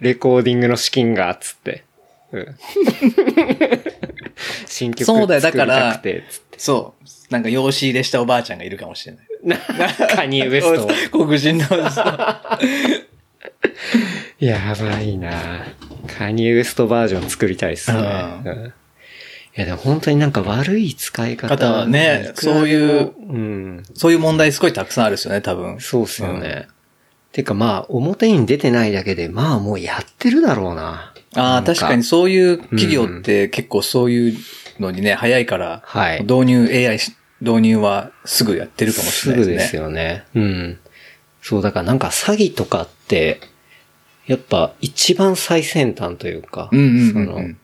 [0.00, 1.84] レコーディングの資金が、つって。
[2.32, 2.56] うん。
[4.66, 5.20] 新曲作
[5.58, 6.58] りたくて、つって。
[6.58, 7.06] そう。
[7.30, 9.58] なんか養子入れしたおばあちゃんがいるかもしれない。
[10.14, 10.88] カニエ・ウエスト。
[11.24, 11.64] 黒人の。
[14.38, 15.66] やばいな
[16.18, 17.98] カニエ・ウエストバージョン作りたいっすね。
[17.98, 18.02] う
[18.48, 18.72] んうん
[19.56, 21.48] いやでも本当になんか悪い使い方。
[21.48, 23.82] 方はねそういううん。
[23.94, 25.80] そういう問題すごいたくさんあるですよね、多分。
[25.80, 26.68] そうっすよね。
[27.32, 31.12] てかまあ、表に出てないだけで、まあもうやってるだろうな。
[31.34, 34.36] ああ、確かにそういう企業って結構そういう
[34.78, 39.54] のにね、早いから、はい導入、AI し導入はすぐやってるかもしすれないですね。
[39.54, 40.24] ぐですよね。
[40.34, 40.78] うん。
[41.42, 43.40] そう、だからなんか詐欺とかって、
[44.26, 47.56] やっぱ一番最先端というか、その、うん、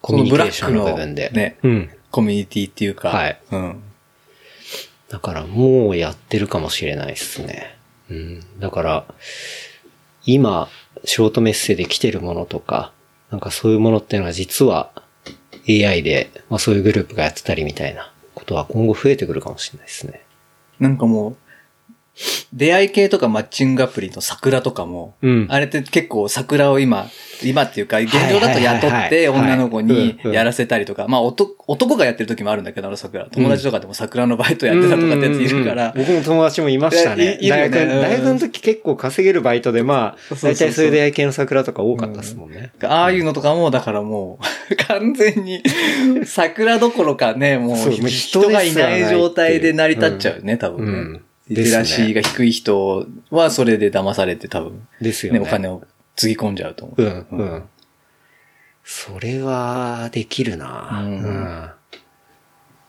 [0.00, 1.30] コミュニケーションの部分で。
[1.30, 1.90] ね、うん。
[2.10, 3.82] コミュニティっていうか、はいうん。
[5.08, 7.76] だからもうやってるかもしれないですね。
[8.10, 8.60] うん。
[8.60, 9.04] だから、
[10.24, 10.68] 今、
[11.04, 12.92] ショートメッセで来てるものとか、
[13.30, 14.92] なんかそういうものっていうのは実は
[15.68, 18.11] AI で、まあそういうグループがやってたりみたいな
[18.42, 20.24] ことは今後増えてくるかもしれないですね。
[20.80, 21.36] なんかもう、
[22.52, 25.46] 出会い系とかマッチングアプリの桜とかも、うん。
[25.48, 27.08] あれって結構桜を今、
[27.42, 33.24] 今っていうか、現状だと雇って女の子にやらせたりとか、まあ男男がやってる時もあるんだけど、あの桜。
[33.26, 35.94] 友達とかでも桜のバイトやってたとかってやついるから。
[35.96, 37.38] 僕も友達もいましたね。
[37.40, 37.70] いいね。
[37.70, 42.72] 大学、の時結構稼げるバイトで、まあ、大体そういう出会い系の桜とか多かったですもんね。
[42.82, 44.38] ああいうのとかも、だからも
[44.70, 45.62] う、 完全に、
[46.26, 51.20] 桜どころかね、もう人がいない状態で成り立っちゃうよね、多分ね。
[51.52, 55.40] うんリテラシーが低い人はそれで騙されて多分、ね、ですよね。
[55.40, 55.82] お金を
[56.16, 57.02] つぎ込んじゃうと思う。
[57.02, 57.62] うん、うん。
[58.84, 61.70] それは、できるな、うん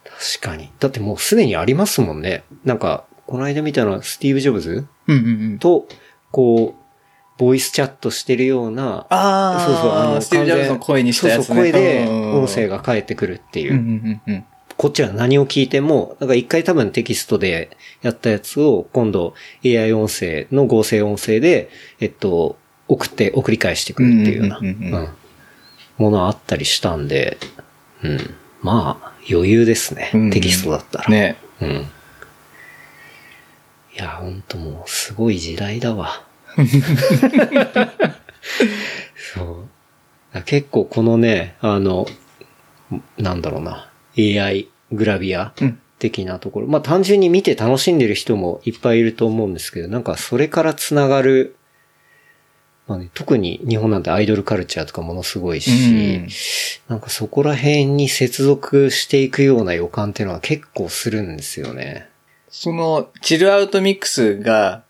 [0.04, 0.72] 確かに。
[0.80, 2.44] だってもうすでにありますもんね。
[2.64, 5.60] なんか、この間見たのはスティーブ・ジョブズうんうんうん。
[5.60, 5.88] と、
[6.32, 6.84] こう、
[7.38, 11.44] ボイスチャットしてるような、ああ、そうそう、あの、スティーブ・ジョブズの声にしたやつね。
[11.46, 13.74] そうそう、声でうん音声が返ってくるっていう。
[13.74, 14.46] うんうんうんうん。
[14.84, 17.70] こっちは何を聞いても、だから一回多分テキストで
[18.02, 19.34] やったやつを今度
[19.64, 21.70] AI 音声の合成音声で、
[22.02, 22.58] えっと、
[22.90, 25.08] 送って、送り返してくるっていうような、うん
[25.96, 27.38] ものあったりしたんで、
[28.04, 28.36] うん。
[28.62, 30.12] まあ、余裕ですね。
[30.14, 31.10] うんテキストだったら。。
[31.10, 31.38] ね。
[31.62, 31.70] うん。
[31.70, 31.86] い
[33.96, 36.26] や、ほんともう、すごい時代だわ。
[39.34, 39.66] そ
[40.36, 40.44] う。
[40.44, 42.06] 結構このね、あの、
[43.18, 46.68] なんだろうな、AI グラビアうん的なところ。
[46.68, 51.56] まあ単純に見て楽しんでる人もいっぱいいると思うんですけど、なんかそれからつながる、
[52.88, 55.74] まあね、特に日本なんてアイドルカルチャーとかものすごいし、う
[56.26, 56.28] ん
[56.90, 62.10] なんかそこら辺に接続していくような予感っていうのは結構するんですよね。
[62.50, 64.84] その、チルアウトミックスが、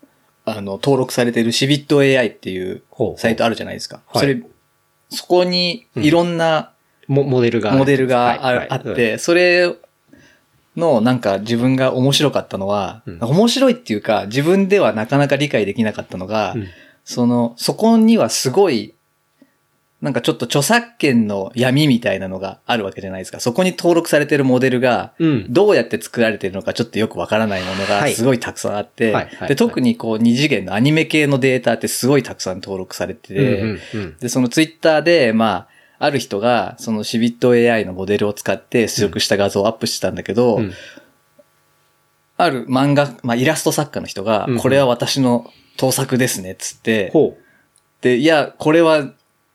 [0.44, 4.02] あの、登録されてるシビット AI っていうほうほうサイトあるじゃないですか。
[4.08, 4.42] はいそれ、
[5.10, 6.72] そこにいろんな
[7.06, 7.72] もモデルが。
[7.72, 8.40] モデルが
[8.72, 9.72] あって、それ
[10.76, 13.18] のなんか自分が面白かったのは、うん。
[13.20, 16.66] 面白いっていうか自分ではなかなか理解できなかったのが、うん。
[17.04, 18.94] その、そこにはすごい、
[20.00, 23.40] なんかちょっと著作権の闇みたいなのがあるわけじゃないですか。
[23.40, 25.46] そこに登録されてるモデルが、うん。
[25.48, 28.14] どうやって作られてるのかちょっとよくわからないものがはい。
[28.14, 29.14] すごいたくさんあって、
[29.48, 33.78] で、特にこう二次元のアニメ系のデータってすごいたくさん登録されてて、
[34.20, 40.72] で、そのツイッターで、まあ、ある人が、そのシビット AI のモデルを使って出力した画像をアップしてたんだけど、うん
[42.36, 47.38] ある漫画、まあ、イラスト作家の人がうん、これは私の盗作ですね、つって、ほ
[48.00, 49.12] で、いや、これは、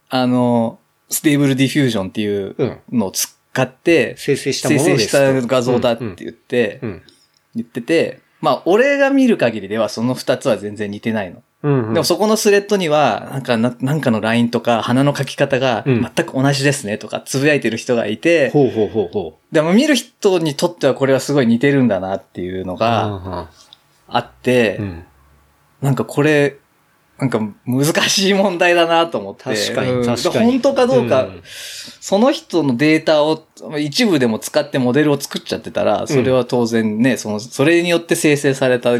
[0.09, 0.79] あの、
[1.09, 3.29] Stable Diffusion っていううんのを使
[3.61, 5.17] ってう。、生成したも生のですと。
[5.17, 7.03] 成した画像だって言ってう、ん。
[7.55, 11.43] 言ってて、まあ、俺が見る限りではその二つは全然似てないの。
[11.61, 11.93] うんうん。
[11.93, 19.53] でもそこのスレッドには、なんかな、なんかのラインとか、花の描き方がうん全く同じですねとか、つぶやいてる人がいて、ほうほうほうほう。
[19.53, 23.49] でも見る人にとってはこれはすごい似てるんだなっていうのがあ
[24.07, 25.03] あって、あうん。
[25.81, 26.57] なんかこれ、
[27.17, 29.43] なんか難しい問題だなと思って。
[29.43, 31.43] 確かにうん確かに本当かどうか、うん
[32.01, 33.45] その人のデータを
[33.77, 38.93] 一部でも使ってモデルを作っちゃってたら、それは当然ね、その、それによって生成された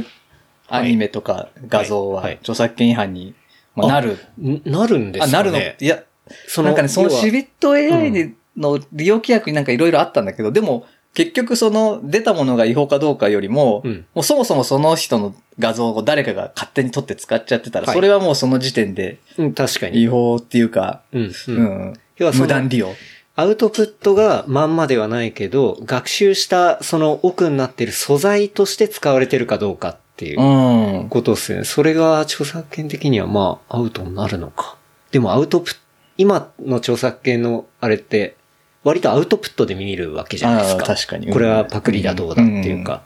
[0.69, 3.35] アニメとか画像は著作権違反に
[3.75, 4.17] まあなる。
[4.41, 5.59] んなるんですかねあ、なるの。
[5.59, 6.03] いや、
[6.47, 20.03] そなんかね、そのシビット AI での利用規約になんかいろいろあったんだけど、でも、結局その出たものが違法かどうかよりも、うんもうそもそもその人の画像を誰かが勝手に撮って使っちゃってたら、はいそれはもうその時点でうん、確かに。
[20.03, 21.21] 違法っていうか、うん。
[21.23, 22.93] ううんん、要は無断利用。
[23.35, 31.09] アウトプットがまんまではないけど、学習したその奥になってる素材として使われてるかどうかっっていううん。
[31.09, 31.63] ことですね。
[31.63, 34.75] それが著作権的にはまあアウトになるのか。
[35.11, 35.79] でもアウトプット、
[36.17, 38.35] 今の著作権のあれって、
[38.83, 40.83] 割とアウトプットで見るわけじゃないですか。
[40.83, 43.03] 確かにこれはパクリだどうだっていうか。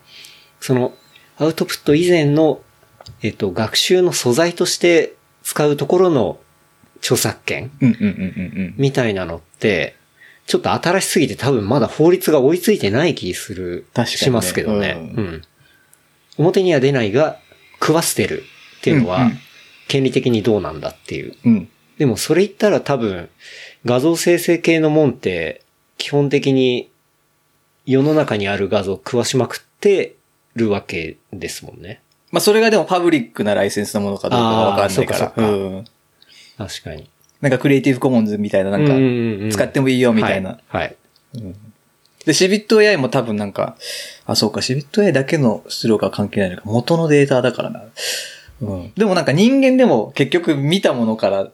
[0.60, 0.94] その、
[1.38, 2.62] アウトプット以前の、
[3.22, 5.14] えっと、学習の素材として
[5.44, 6.40] 使うところの
[6.98, 8.10] 著作権うんうんうんう
[8.70, 9.96] んみたいなのって、
[10.48, 14.98] ちょっと新しすぎて多分まだ法律が追いついてない気する、しますけどね。
[15.16, 15.42] ううん。
[16.38, 17.40] 表には出ないが、
[17.80, 18.44] 食わせてる
[18.80, 19.38] っていうのはうんうん、
[19.88, 21.36] 権利的にどうなんだっていう。
[21.46, 21.54] うん。
[21.54, 21.70] うん。
[21.98, 23.30] でもそれ言ったら多分、
[23.86, 25.62] 画像生成系のもんって、
[25.98, 26.90] 基本的に
[27.86, 30.16] 世の中にある画像を食わしまくって
[30.56, 32.02] るわけですもんね。
[32.32, 35.26] まあ、それがでもパブリックなライセンスのものかどうかがわかんないから。
[35.26, 35.86] あーそっかうん。
[36.58, 37.10] 確かに。
[37.42, 40.60] なんかクリエイティブコモンズみたいな、なんうんうんうんか、使ってもいいよみたいな。
[40.68, 40.82] はい。
[40.82, 40.96] はい
[42.26, 43.76] で、シビット AI も多分なんか、
[44.26, 46.64] あ、そうか、シビット AI だけの出力は関係ないのか。
[46.66, 47.84] 元のデータだからな。
[48.62, 48.94] うん。
[48.96, 51.50] でもなんか人間でも結局見たものから、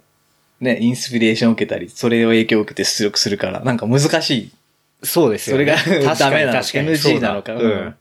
[0.62, 4.52] ね、インスピレーションを受けたり、それを影響を受けて出力するから、なんか難しい。
[5.02, 5.66] そうですよね。
[5.78, 7.54] それが ダメなの確かに NG なのか。
[7.54, 7.96] うん。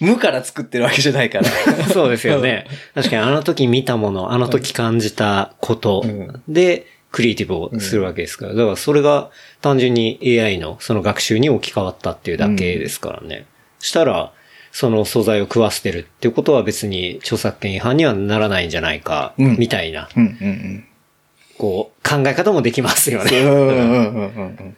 [0.00, 1.44] 無から作ってるわけじゃないから。
[1.92, 2.66] そうですよね。
[2.94, 6.86] 確かにあの時見たもの、あの時感じたことうんで、
[7.16, 8.52] クリエイティブをするわけですから。
[8.52, 9.30] だからそれが
[9.62, 13.46] 単純に AI のその学習に置き換わったっていうだけですからね。
[13.78, 14.32] したら、
[14.70, 20.10] その素材を食わせてるっていうことは別に著作権違反にはならないんじゃないか、うんみたいな、
[21.56, 23.26] こう、考え方もできますようん。
[23.28, 24.76] ね。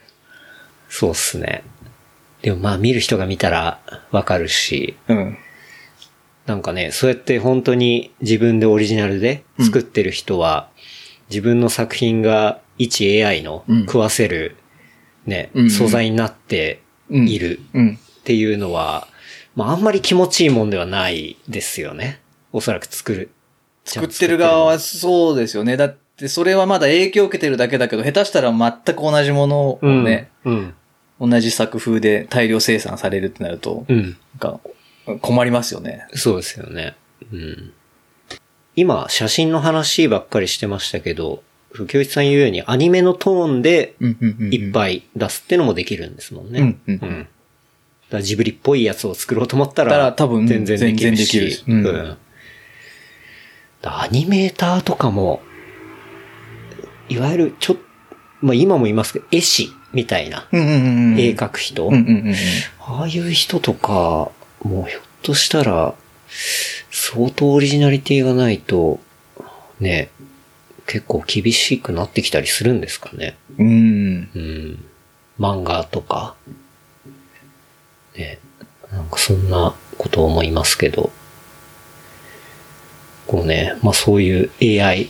[0.89, 1.65] そうっすね。
[2.43, 3.81] でもまあ見る人が見たら
[4.12, 5.16] わかるし、うん。
[5.16, 5.39] うん。
[6.47, 10.70] なんかね、そうやって本当に自分でオリジナルで作ってる人は、
[11.30, 14.56] 自分の作品が一 AI のうん食わせる、
[15.26, 17.98] ね、うんうん素材になっているうん。
[17.98, 19.09] っていうのは、
[19.55, 22.20] まああんまり気持ちいいもんではないですよね。
[22.52, 23.30] おそらく作る。
[23.84, 25.76] 作ってる側はそうですよね。
[25.76, 30.74] だってそれはまだ影響を受けてるだけだけど、下手したら全く同じものをうん、ね、うん。
[31.20, 34.02] 同じ作風で大量生産されるってなると、うん。
[34.02, 34.60] なんか
[35.22, 36.06] 困りますよね。
[36.12, 36.96] そうですよね。
[37.32, 37.72] うん。
[38.78, 41.42] 今、写真の話ばっかりしてましたけど、
[41.88, 43.94] 京一さん言うようにアニメのトーンで
[44.50, 46.60] いっぱい出すってのもできるんですもんね。
[46.60, 47.28] うんうんうん
[48.09, 51.16] だからジブリっぽいやつを作ろうと思ったらら、多分全然できる
[51.50, 51.64] し。
[51.66, 52.16] うんうん
[53.82, 55.40] アニメーターとかも、
[57.09, 57.76] いわゆるちょっ
[58.40, 61.20] まあ今も言いますけど、絵師みたいな、うんうんうんうん。
[61.20, 62.34] 絵描く人、うんうんうんうん。
[62.80, 64.30] ああいう人とか、
[64.62, 65.94] もうひょっとしたら、
[67.10, 69.01] 相当オリジナリティがないと、
[69.80, 70.10] ね、
[70.86, 73.39] 結構厳しくなってきたりするんですかね。
[73.56, 74.28] うん。
[74.35, 74.85] うん。
[75.40, 76.35] 漫画とか。
[78.14, 78.39] ね。
[78.93, 81.10] なんかそんなことを思いますけど。
[83.26, 85.09] こうね、まあそういう AI、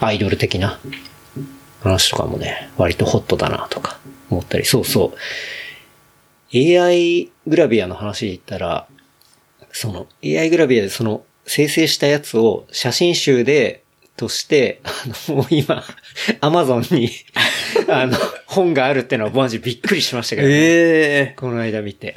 [0.00, 0.78] アイドル的な
[1.82, 3.98] 話とかもね、割とホットだなとか
[4.28, 5.16] 思ったり、そうそう。
[6.54, 8.86] AI グラビアの話で言ったら、
[9.76, 13.82] その AI グラビアでその生成したやつを写真集で、
[14.16, 14.90] として、あ
[15.28, 15.84] の、もう今、
[16.40, 17.10] アマゾンに、
[17.86, 18.16] あの、
[18.46, 22.16] 本があるってのはマジびっくりしましたけど、ええこの間見て。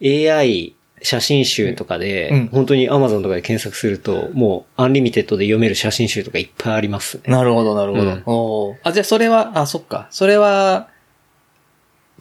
[0.00, 7.22] AI 写真集とかで、うん本当に Amazon とかで検索すると、もう Unlimited で読める写真集とかいっぱいありますね。
[7.26, 8.70] なるほど、なるほど。
[8.70, 10.06] うんあ、じゃあそれは、あ、そっか。
[10.10, 10.88] それは、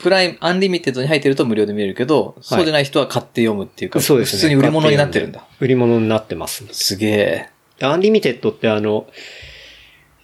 [0.01, 4.37] プライム、 Unlimited に入ってると無料で見れるけど、そうじゃない人は買って読むっていうか、そうですね。
[4.37, 5.45] 普通に売り物になってるんだ。
[5.59, 6.65] 売り物になってます。
[6.71, 7.49] すげえ。
[7.81, 9.07] Unlimited ってあの、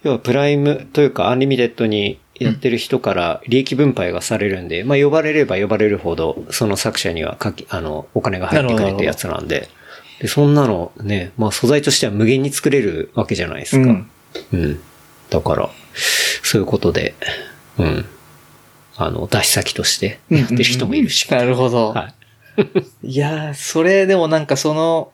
[0.02, 9.68] 要はプライムというか Unlimited に入ってる人から利益分配がされるんで、まあ読まれれば読まれるほど、その作者にはかき、あの、お金が入ってくるってやつなんで、
[10.20, 13.88] で、そんなのね、まあ素材としては無限に作れるわけじゃないですか。
[13.88, 14.10] うん
[14.52, 14.80] うん。
[15.30, 15.70] だから、
[16.42, 17.14] そういうことで、
[17.78, 18.04] うん。
[18.98, 21.30] あの、出し先としてやってる人もいるし。
[21.30, 21.92] なるほど。
[21.92, 22.12] は
[22.54, 22.66] い。
[23.12, 25.12] いやー、それでもなんかその、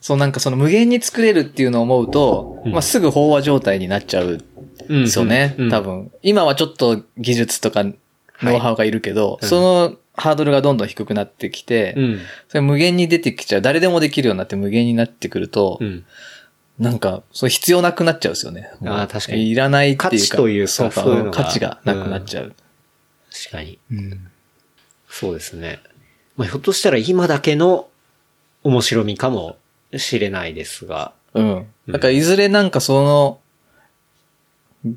[0.00, 4.44] そうなんかその無限に作れるっていうのを思うと、うんまあ、すぐ飽和状態になっちゃうん
[4.88, 6.10] うんですよね、うん多分。
[6.22, 7.94] 今はちょっと技術とかノ
[8.42, 12.18] ウハウがいるけど、うんそのハードルがどんどん低くなってきて、うん。
[12.48, 13.62] それ無限に出てきちゃう。
[13.62, 16.04] 誰でもできるようになって無限になってくると、うん。
[16.78, 18.70] なんか、そう必要なくなっちゃうんですよね。
[18.84, 20.10] あー確かにいらないっていうか。
[20.10, 22.54] 価値というかそうそういう価値がなくなっちゃう。
[23.32, 23.78] 確かに。
[23.90, 24.30] うん
[25.10, 25.80] そうですね。
[26.36, 27.88] まあ、ひょっとしたら今だけの
[28.62, 29.56] 面白みかも
[29.96, 31.12] しれないですが。
[31.34, 31.66] うん。
[31.88, 33.40] だからいずれなんかそ
[34.84, 34.94] の、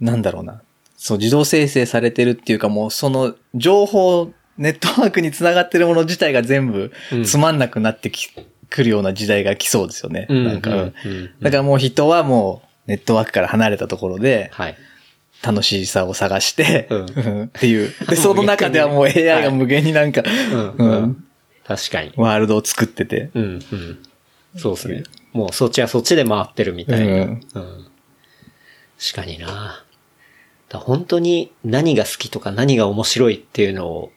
[0.00, 0.62] なんだろうな。
[0.96, 10.26] そう、自動生成されてるっていうかもうその情報、ネットワークにつながってるもの自体が全部うんつまんなくなってき来るような時代が来そうですよね。
[10.30, 14.76] なんか、ううんんだからもう人はもうネットワークから離れたところではい。
[15.42, 17.92] 楽しさを探して、っていう。
[18.08, 20.22] で、 その中ではもう AI が無限になんか。
[21.66, 22.12] 確かに。
[22.16, 23.30] ワールドを作ってて。
[23.34, 23.98] うん、うん。
[24.56, 25.02] そうですね。
[25.32, 27.06] もうそっちはそっちで回ってるみたいな。
[27.06, 27.42] ううんん。
[28.98, 29.84] 確かにな。
[30.68, 34.12] だ本当に何が好きとか何が面白いっていうのを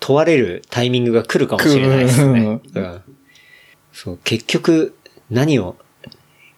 [0.00, 2.60] 問われるタイミングが来るかもしれないですね。
[2.74, 3.02] 来うん。
[3.92, 4.96] そう、結局
[5.30, 5.76] 何を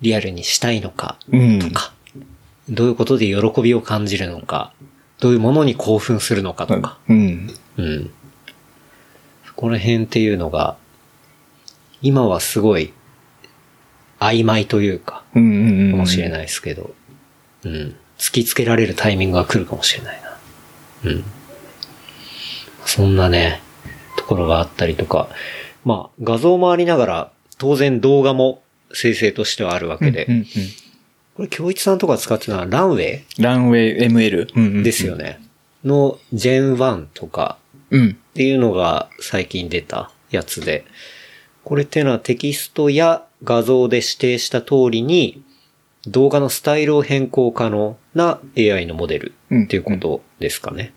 [0.01, 1.59] リアルにしたいのかうん。
[1.59, 1.93] とか、
[2.69, 4.73] どういうことで喜びを感じるのか、
[5.21, 6.99] どういうものに興奮するのかとか。
[7.09, 7.51] うん。
[7.77, 8.11] うん。
[9.47, 10.77] そこら辺っていうのが、
[12.03, 12.93] 今はすごい
[14.21, 15.91] 曖昧というか、うんうんうん。
[15.93, 16.31] かもしれい。
[16.31, 16.95] ないですけど、
[17.65, 17.97] うん。
[18.19, 21.11] 突きつけられるタイミングが来るかもしれないな。
[21.11, 21.25] うん。
[22.85, 23.61] そんなね、
[24.17, 25.29] ところがあったりとか、
[25.85, 28.63] まあ、画像もありながら、当然動画も
[28.93, 30.47] 生成としてはあるわけで、うんうん
[31.39, 33.25] これ、京一さんとか使ってたのはランウェイ？
[33.41, 34.49] ランウェイ ML。
[34.57, 35.15] うんうんですよ。
[35.15, 35.39] ね。
[35.85, 37.59] の、ジェン1とか、
[37.91, 38.11] うん。
[38.11, 40.85] っていうのが最近出たやつで、
[41.63, 45.41] これっていうのはテキストや画像で指定した通りに
[46.09, 50.93] 動画のスタイルを変更可能な AI のモデルっていうことですかね。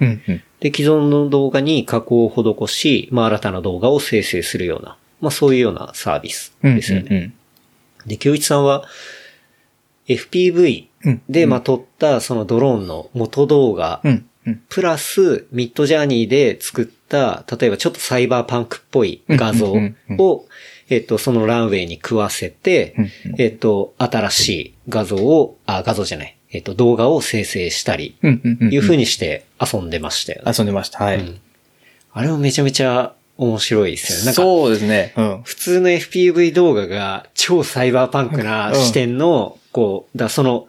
[0.60, 7.08] で、既存の動画に加工を施し、まあ新たな動画を生成するような、まあそういうようなサービスうんですよね。
[7.12, 8.86] うんで、京一さんは
[10.16, 14.02] FPV うんでまあ撮ったそのドローンの元動画。
[14.70, 19.72] プラス、ミッドジャーニーで作った、例えばちょっとサイバーパンクっぽい画像
[20.18, 20.48] を、
[20.90, 22.96] えっと、そのランウェイに食わせて
[23.38, 28.16] えっと、新しい画像を、あ、画像じゃない、えっと、動画を生成したり。
[28.24, 30.52] いう風にして遊んでましたよね。
[30.58, 31.04] 遊んでました。
[31.04, 31.18] はい。
[31.18, 31.42] うん
[32.14, 34.26] あれもめちゃめちゃ面白いですよね。
[34.26, 35.14] なんか、そうですね。
[35.16, 35.42] うん。
[35.44, 40.68] 普通の FPV 動画が超サイバーパンクな視点の、こう、だその、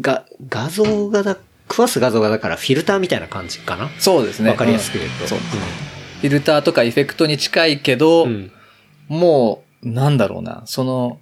[0.00, 1.36] が、画像がだ、
[1.68, 3.88] 食わす画像がだからフィルターみたいな感じかな？
[3.98, 4.50] そうですね。
[4.50, 5.24] わかりやすく言うと。
[5.24, 5.38] んそう。
[5.38, 8.52] フィルターとかエフェクトに近いけど、うん。
[9.08, 11.18] もう、なんだろうな、その、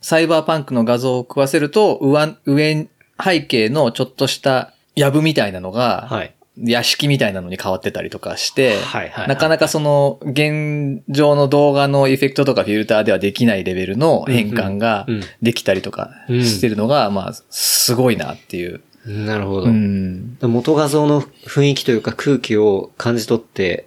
[0.00, 2.88] サイバーパンクの画像を食わせると、上、上、
[3.22, 6.34] 背景のちょっとした、藪みたいなのが、はい。
[6.56, 9.28] 屋敷みたいなのに変わってたりとかして、はいはい。
[9.28, 15.06] なかなかその、現状の動画のエフェクトとかフィルターではできないレベルの変換が
[15.42, 18.82] できたりとかしてるのが、まあ、すごいなっていう。
[19.06, 19.66] なるほど。
[19.66, 20.38] うん。
[20.40, 23.86] 元画像の雰囲気というか空気を感じ取って、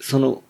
[0.00, 0.42] その、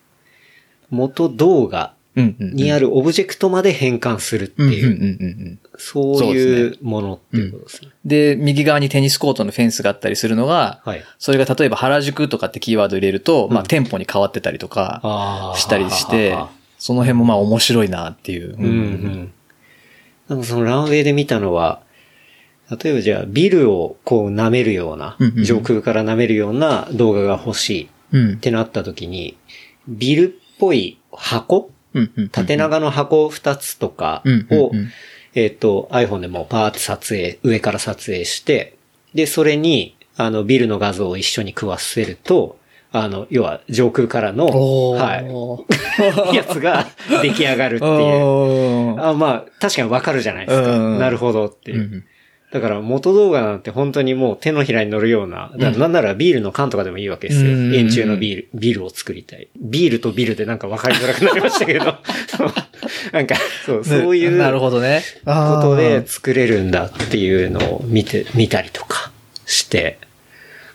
[0.89, 1.93] 元動画。
[2.15, 5.59] にあるオブジェクトまで変換するっていう、うんうんうんうんうん。
[5.77, 7.89] そういうものっていうことですね。
[8.05, 11.03] で、右側にテニスコートのフェンスがあったりするのが、はい。
[11.17, 16.37] それが例えば原宿とかってキーワード入れると、まあ店舗に変わってたりとかしたりして、
[16.77, 18.55] その辺もまあ面白いなっていう。
[18.57, 19.31] うんうん。
[20.29, 21.81] なんかそのランウェイで見たのは、
[22.69, 28.35] 例えばじゃあビルをこう舐めるようなうんうんう、ん上空から舐めるような動画が欲しいうんっ。
[28.37, 29.37] てなった時に、
[29.87, 31.72] ビルっぽい箱うんうん。
[32.31, 34.71] 縦長の箱2つとかうんを
[35.35, 38.75] えっと、iPhone でもパーって撮影、上から撮影して、
[39.15, 42.59] で、それに、あの、ビルの画像を一緒に食わせると、
[42.91, 45.25] あの、要は上空からの、おはい、
[46.35, 46.87] やつが
[47.23, 49.01] 出来上がるっていう。
[49.01, 50.77] あまあ、確かにわかるじゃないですか。
[50.77, 52.03] うんなるほどっていう。
[52.53, 57.51] うんだから元動画なんて本当にもう手のひらに乗るような、なんならビールの缶とかでもいいわけですよ。
[57.51, 59.47] うん円柱のビール、ビールを作りたい。
[59.59, 61.85] ビールとビールでなんか分かりづらくなりましたけど、
[63.11, 63.35] なんか、
[63.65, 65.01] そう、そういうなるほどね。
[65.25, 69.11] ことで作れるんだっていうのを見て、見たりとか
[69.47, 69.97] して、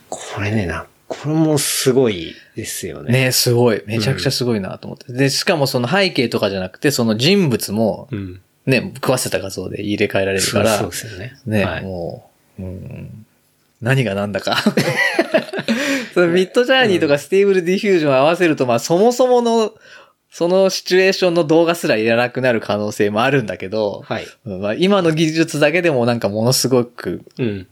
[0.09, 3.12] これね、な、これもすごいですよね。
[3.26, 3.82] ねすごい。
[3.86, 5.12] めちゃくちゃすごいなと思って。
[5.12, 8.40] で、しかもその背景とかじゃなくて、その人物も、うん。
[8.69, 11.39] ね、食わせた画像で入れ替えられるから、そうですよね。
[11.47, 13.27] ね、はいもう、うん、
[13.81, 14.57] 何が何だか。
[16.12, 19.73] その Midjourney とか Stable Diffusion 合わせると、まあそもそもの、
[20.31, 24.27] そのシチュエーションの動画すらいらなくなる可能性もあるんだけど、はい。
[24.45, 27.66] うんまあ、今の技術だけでもなんかものすごく、うん。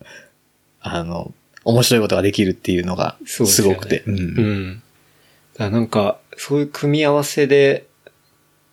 [0.80, 4.02] あの、面白いことができるっていうのがすごくて。
[4.06, 4.82] うんうん。
[5.54, 7.85] だからなんか、そういう組み合わせで、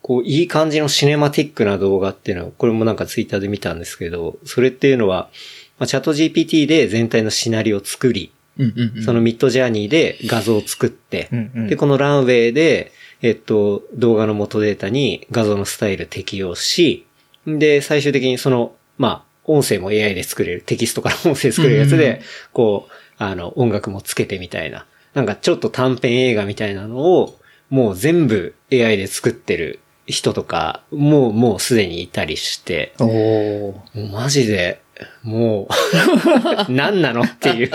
[0.03, 5.29] こう、いい感じのシネマティックな動画っていうのは、これもなんかツイッターで見たんですけど、それっていうのは、
[5.79, 12.91] まあ、チャット GPT で全体のシナリオを作り、うんうんうんそのミッドジャーニーで画像を作って、うんうんで、このランウェイで、
[13.23, 17.07] えっと、動画の元データに画像のスタイル適用し、
[17.47, 22.21] で、最終的にその、まあ、音声も AI で作れる、テキストから音声作れるやつうんうんで、
[22.51, 24.85] こう、あの、音楽もつけてみたいな。
[25.13, 27.39] なんかちょっと短編映画みたいなのを、
[27.69, 33.73] もう全部 AI で作ってる人とか、もう、もうすでにいたりして、お
[34.11, 34.81] マジで、
[35.23, 35.67] も
[36.67, 37.71] う、 何なのっていう、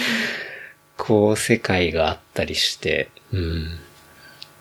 [0.96, 3.78] こう、世界があったりして、うん。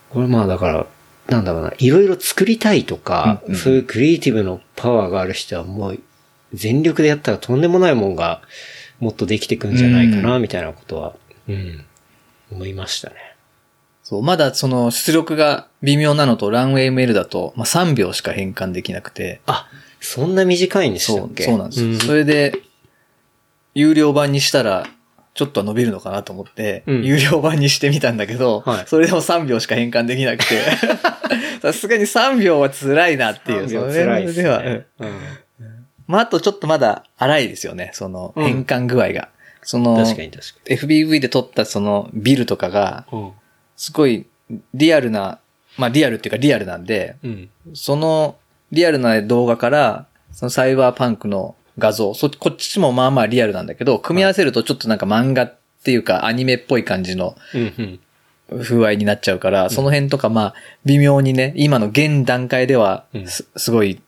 [0.09, 0.87] これまあだから、
[1.27, 3.59] なんだろうな、いろいろ作りたいとか、うんうん。
[3.59, 5.99] そういうクリエイティブのパワーがある人はもう、
[6.53, 8.41] 全力でやったらとんでもないもんが、
[8.99, 11.15] もっとできてくんじゃないかな、みたいなことは、
[11.49, 11.85] うん、
[12.51, 13.32] 思いましたね。
[14.13, 19.41] そう、まだその出力が微妙なのとランウェイメールだと、まあ、3秒しか変換できなくて。
[19.47, 19.67] あ、
[19.99, 21.45] そんな短いんでしたそう、っけ？
[21.45, 21.89] そうなんですよ。
[21.89, 22.53] うんそれで、
[23.73, 24.85] 有料版にしたら、
[25.33, 30.61] ちょっとは伸びるのかなと思って、うん有料版にしてみたんだけど、はいそれでも3秒しか変換できなくて、
[31.63, 33.65] さすがに3秒は辛いなっていう。
[33.65, 34.85] 3秒辛いですでは、ね。
[34.99, 35.13] うんうん
[36.05, 39.29] まあ、あとちょっとまだ荒いですよね、そのうん変換具合が。
[39.63, 43.31] その、確かに確か FBV で撮ったそのビルとかが、に。
[43.75, 44.25] すごい
[44.73, 45.39] リアルな、
[45.77, 47.49] まあリアルっていうかリアルなんで、うん。
[47.73, 48.35] その
[48.71, 57.35] リアルな動画から、そのサイバーパンクの画像、そこっちもまあまあリアルなんだけど、組み合わせるとちょっとなんか漫画っていうかアニメっぽい感じの。
[58.61, 60.53] 風合いになっちゃうから、その辺とかまあ
[60.85, 64.01] 微妙にね、今の現段階ではうんすすごい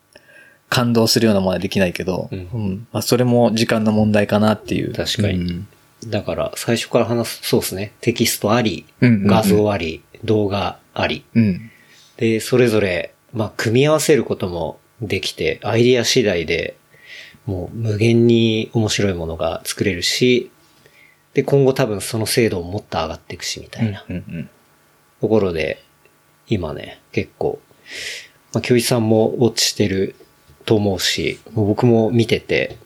[0.69, 4.93] 感動するようなものはできないけど、うんうんまあそれも時間の問題かなっていう。
[4.93, 5.67] 確かにうん
[6.05, 7.93] だから、最初から話す、そうですね。
[8.01, 11.23] テキストあり、画像あり、動画あり。
[11.33, 11.71] うん。
[12.17, 16.77] で、それぞれ、まあ、組み合わせることもできて、アイディア次第で、
[17.45, 20.51] もう無限に面白いものが作れるし、
[21.33, 24.05] で、今後多分その精度ももっと上がっていくし、みたいな
[25.21, 25.83] ところで、
[26.47, 27.59] 今ね、結構、
[28.53, 30.15] まあ、教一さんもウォッチしてる
[30.65, 32.77] と思うし、もう僕も見てて、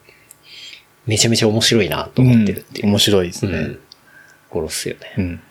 [1.10, 2.88] めちゃめちゃ面白いなと思ってるっていう。
[2.88, 3.80] 面白いですね。
[4.54, 4.66] うん。
[4.66, 5.14] っすよね。
[5.18, 5.42] うん。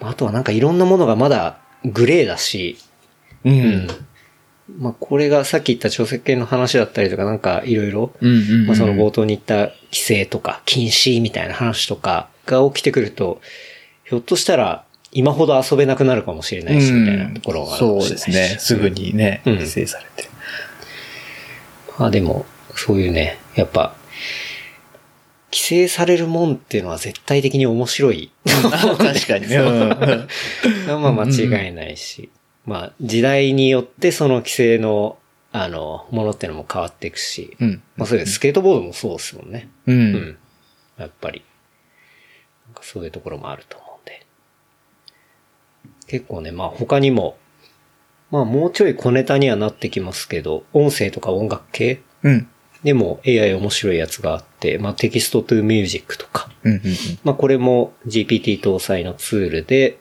[0.00, 2.78] あとはなんかいろんなものがまだグレーだし、
[3.44, 3.88] うん。
[4.78, 13.40] まあこれがさっき言った著作権の話だったりとかなんかいろいろ、うんうんうんまあその冒頭に言った規制とか禁止みたいな話とかが起きてくると、
[14.04, 18.58] ひょっとしたら今ほど遊べなくなるかもしれないし、みたいなところがあるかもしれないしそうですね。
[18.60, 18.90] すぐ。
[18.90, 20.28] にね、うん規制されて。
[21.98, 22.46] まあでも、
[22.76, 23.96] そういうね、やっぱ、
[25.50, 28.30] 規制されるもんっていうのは絶対的に面白い。
[28.44, 29.56] 確かにね。
[29.56, 29.98] うん
[31.02, 32.30] まあ間違いないし。
[32.66, 35.18] まあ時代によってその規制の、
[35.52, 37.56] あの、ものっていうのも変わっていくし。
[37.60, 37.82] うん。
[37.96, 39.68] まあそういうスケートボードもそうですもんね。
[39.86, 39.92] う。
[39.92, 40.36] うんん。
[40.98, 41.42] やっぱり。
[42.66, 44.26] なんかそういうところもあると思うんで。
[46.06, 47.38] 結構ね、まあ他にも、
[48.30, 52.48] まあもうちょい小ネタにはなってきますけど、音声とか音楽系うん。
[52.84, 54.47] でも AI 面白いやつがあって、
[54.78, 56.50] まあテキストトゥミュージックとか。
[56.64, 56.72] うん。
[56.72, 56.80] うん。
[57.24, 59.98] まあこれも GPT 搭載のツールで、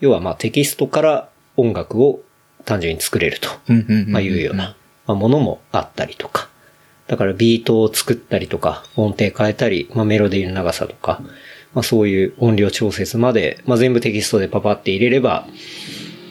[0.00, 2.20] 要はまあテキストから音楽を
[2.64, 3.48] 単純に作れると。
[4.08, 4.76] まあいうような、
[5.06, 6.48] まあ、ものもあったりとか。
[7.06, 11.22] だからビートを作ったりとか、音程変えたり、まあメロディーの長さとか、
[11.72, 15.46] まあそういう音量調節まで、まあ全部テキストでパパって入れれば、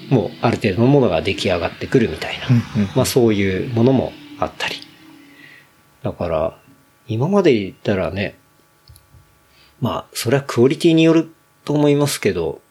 [0.10, 2.48] もうある程度のものが出来上がってくるみたいな。
[2.96, 4.76] まあそういうものもあったり。
[6.04, 6.60] だから、
[7.08, 8.38] 今まで言ったらね、
[9.82, 11.32] まあそれはクオリティによる
[11.64, 12.62] と思いますけど、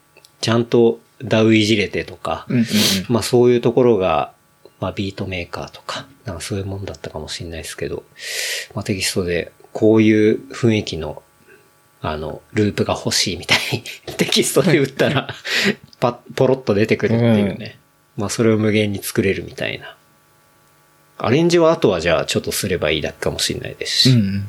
[0.40, 2.58] ちゃんと DAW いじれてとか、うん。
[2.58, 2.64] うん。
[3.08, 4.32] まあそういうところが、
[4.80, 8.04] まあビートメーカーとか、なんかそういうもんだったかもしれないですけど、
[8.74, 11.22] まあテキストでこういう雰囲気の、
[12.00, 13.82] あの、ループが欲しいみたいに
[14.16, 15.28] テキストで打ったら、
[16.00, 17.78] パッ、ポロッと出てくるっていうね。
[18.16, 19.96] まあそれを無限に作れるみたいな。
[21.18, 24.10] アレンジはあとはじゃあちょっとすればいいだけかもしれないですし。
[24.10, 24.18] うん。
[24.18, 24.44] うん。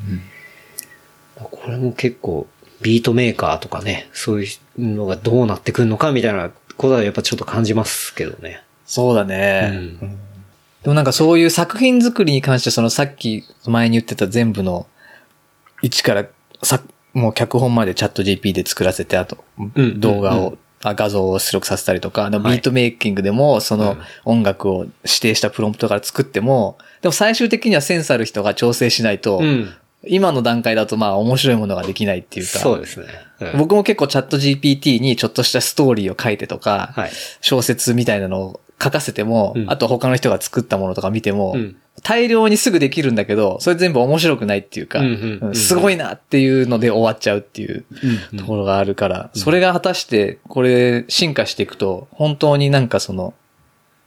[1.36, 2.48] これも結構、
[2.82, 4.48] ビートメーカーとかね、そうい
[4.78, 8.64] うのがどうなってくるのかみたいなことはやっぱちょっと感じますけどね。
[8.86, 9.72] そうだね。
[9.72, 10.18] うんうん
[10.86, 14.86] でもなんかそういう作品作りに関してそのさっき前に言ってた全部の
[15.82, 16.28] 一から
[16.62, 16.80] さ、
[17.14, 20.60] もう脚本までチャット GP で作らせて、あとうん動画を、
[20.94, 29.74] 画像を出力させたりとか、ビートメイキングでもそうのん音楽を指定したプロンプトから作っても、でも最終的にはセンサーある人が調整しないと、ん。
[30.08, 33.08] 今の段階だとまあ面白いものができないっていうか、そうですね。
[33.08, 37.12] うん僕も結構チャット GPT にちょっとしたストーリーを書いてとか、はい。
[37.42, 39.70] 小説みたいなのを書かせても、うん。
[39.70, 41.78] あと他の人が作ったものとか見ても、うん。
[42.04, 45.56] 大量にすぐできるんだけど、それ全部面白くないっていうか、うんうんうんうん。
[45.56, 47.86] すごいなっていうので終わっちゃうっていう
[48.38, 53.34] ところがあるから、それが果たしてこれ進化していくと、本当になんかその、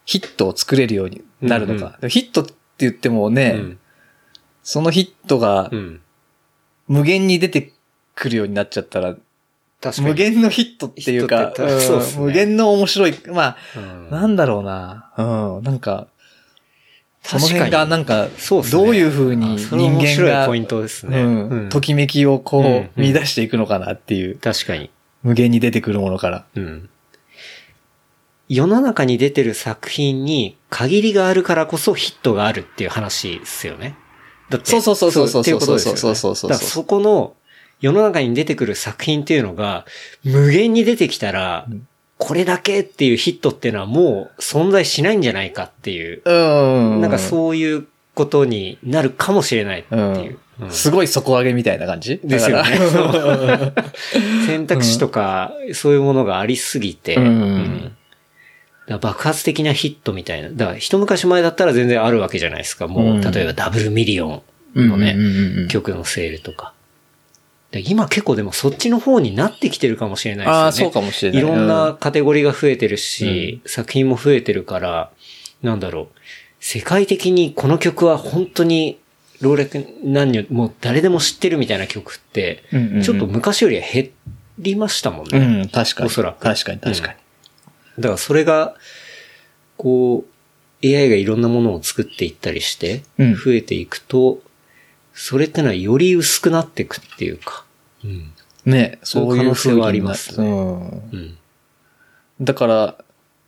[0.05, 1.87] ヒットを作れるようになるのか。
[1.87, 2.01] うん。
[2.01, 3.79] でもヒットって言ってもね、うん。
[4.63, 6.01] そのヒットがうん。
[6.89, 7.73] 無限に出て
[8.15, 9.15] くるようになっちゃったら、
[9.81, 15.13] 確かに無限のヒットっていうか、うっすねん無限の面白い、まうんあ、なんだろうな。
[15.17, 16.09] うん、なんか、
[17.23, 21.21] その確かに辺がなんか、そうどういう風に人間が、ポイントですね。
[21.21, 24.91] うんうんときめきをこう、うんうん見出していくのかなっていう、確かに。
[25.23, 26.45] 無限に出てくるものから。
[26.55, 26.89] うん。
[28.49, 33.95] 世の中に出てる作品に限りがあるからこそヒットがあるっていう話ですよね。
[34.49, 34.71] だって。
[34.71, 35.61] そうそうそうそうそうっていう。
[35.61, 37.35] そうそうそうそうそうだからそこの
[37.81, 39.85] 世の中に出てくる作品っていうのが
[40.25, 41.67] 無限に出てきたら、
[42.19, 47.01] これだけっていうヒットっていうのはもう存在しないんじゃないかっていう、うん。
[47.01, 50.33] なんかそういうことになるかもしれないっていう。
[50.33, 50.39] うん
[50.71, 52.19] すごい底上げみたいな感じ？
[52.25, 52.71] ですよね
[54.45, 57.93] 選択肢とか、そういうものがありすぎて、うん
[59.01, 60.49] 爆発的なヒットみたいな。
[60.49, 62.89] だから一昔前だったら全然あるわけじゃないですか。
[62.89, 64.43] もう、うん例えばダブルミリオ
[64.75, 65.15] ンのね、
[65.69, 66.73] 曲のセールとか。
[67.71, 70.65] で今結構でもそっちの方になってきてるかもしれないですよね。
[70.65, 71.43] ああ、そうかもしれない。
[71.43, 75.11] いろんなカテゴリーが増えてるし、作品も増えてるから、
[75.63, 76.07] なんだろう。
[76.61, 78.99] 世界的にこの曲は本当に、
[79.41, 84.11] 老若男女、もう誰でも知ってるみたいな曲ってうんうんうん、ちょっと昔よりは減
[84.59, 85.39] りましたもんね。
[85.39, 86.07] うん、確かに。
[86.07, 87.15] おそらく確かに、確かに。
[87.99, 88.75] だからそれが、
[89.77, 94.41] こう、AI がいろんなものを作っていったりして、うん増えていくと、
[95.19, 97.65] それってのはより薄くなっていくっていうか。
[98.05, 98.33] うん。
[98.65, 100.81] ね、そういう可能性はありますねうん。
[100.81, 101.39] うん。
[102.41, 102.99] だから、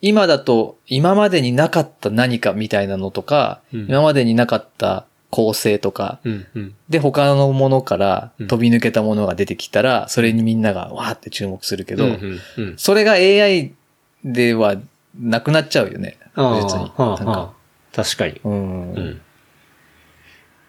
[0.01, 6.47] 今だと、今までになかった何かみたいなのとか、うん今までになかった構成とか、うん。
[6.57, 6.75] うん。
[6.89, 12.79] で、他のものからうん飛び抜けたものが出てきたら、それにみんながわーって注目するけど、うんうんうん。
[12.79, 13.75] それが AI
[14.25, 14.75] では
[15.17, 16.19] なくなっちゃうよね。
[16.37, 16.43] に。
[16.43, 17.53] はあなんかはあ
[17.95, 18.41] 確かに。
[18.43, 19.21] うんうん。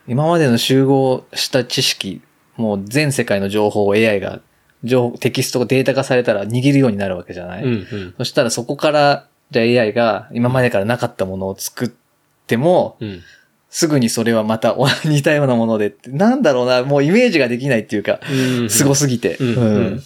[0.08, 2.22] 今までの集合した知識、
[2.58, 4.40] もう全世界の情報を AI が、
[4.84, 8.14] 情報、テキストがデータ化されたら握るようになるわけじゃない、うんうん。
[8.18, 11.92] そしたらそこから、じゃあ AI が今までからなかったものを作っ
[12.48, 13.22] ても、うん。
[13.70, 14.76] すぐにそれはまた
[15.06, 18.20] 似たようなものでなんだろうな、もうイメージができないっていうか、
[18.70, 19.38] すごすぎて。
[19.38, 20.04] うんうん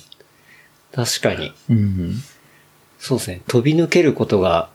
[0.94, 1.52] 確かに。
[1.70, 2.14] うん
[3.00, 3.42] そうですね。
[3.48, 4.70] 飛び抜けることが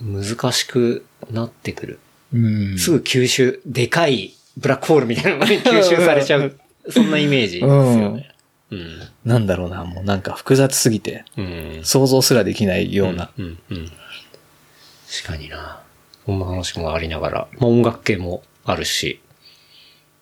[0.00, 1.98] 難しくなってくる。
[2.32, 2.38] う
[2.74, 6.58] んすぐ吸収、でかいブラックホールみたいなのに吸収されちゃう。
[6.88, 8.30] そんなイメージですよね。
[8.70, 9.00] うん。
[9.24, 11.80] なんだろうな、もうなんか複雑すぎて、うん。
[11.84, 13.30] 想像すらできないような。
[13.38, 13.58] うん。
[13.70, 13.90] うん。
[15.24, 15.82] 確かにな。
[16.24, 17.48] そんな話もありながら。
[17.58, 19.20] まあ音楽系もあるし。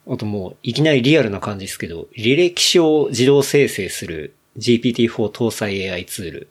[0.07, 6.49] あともう、いきなりリアルな感じですけど、履歴書を自動生成する GPT-4 搭載 AI ツール。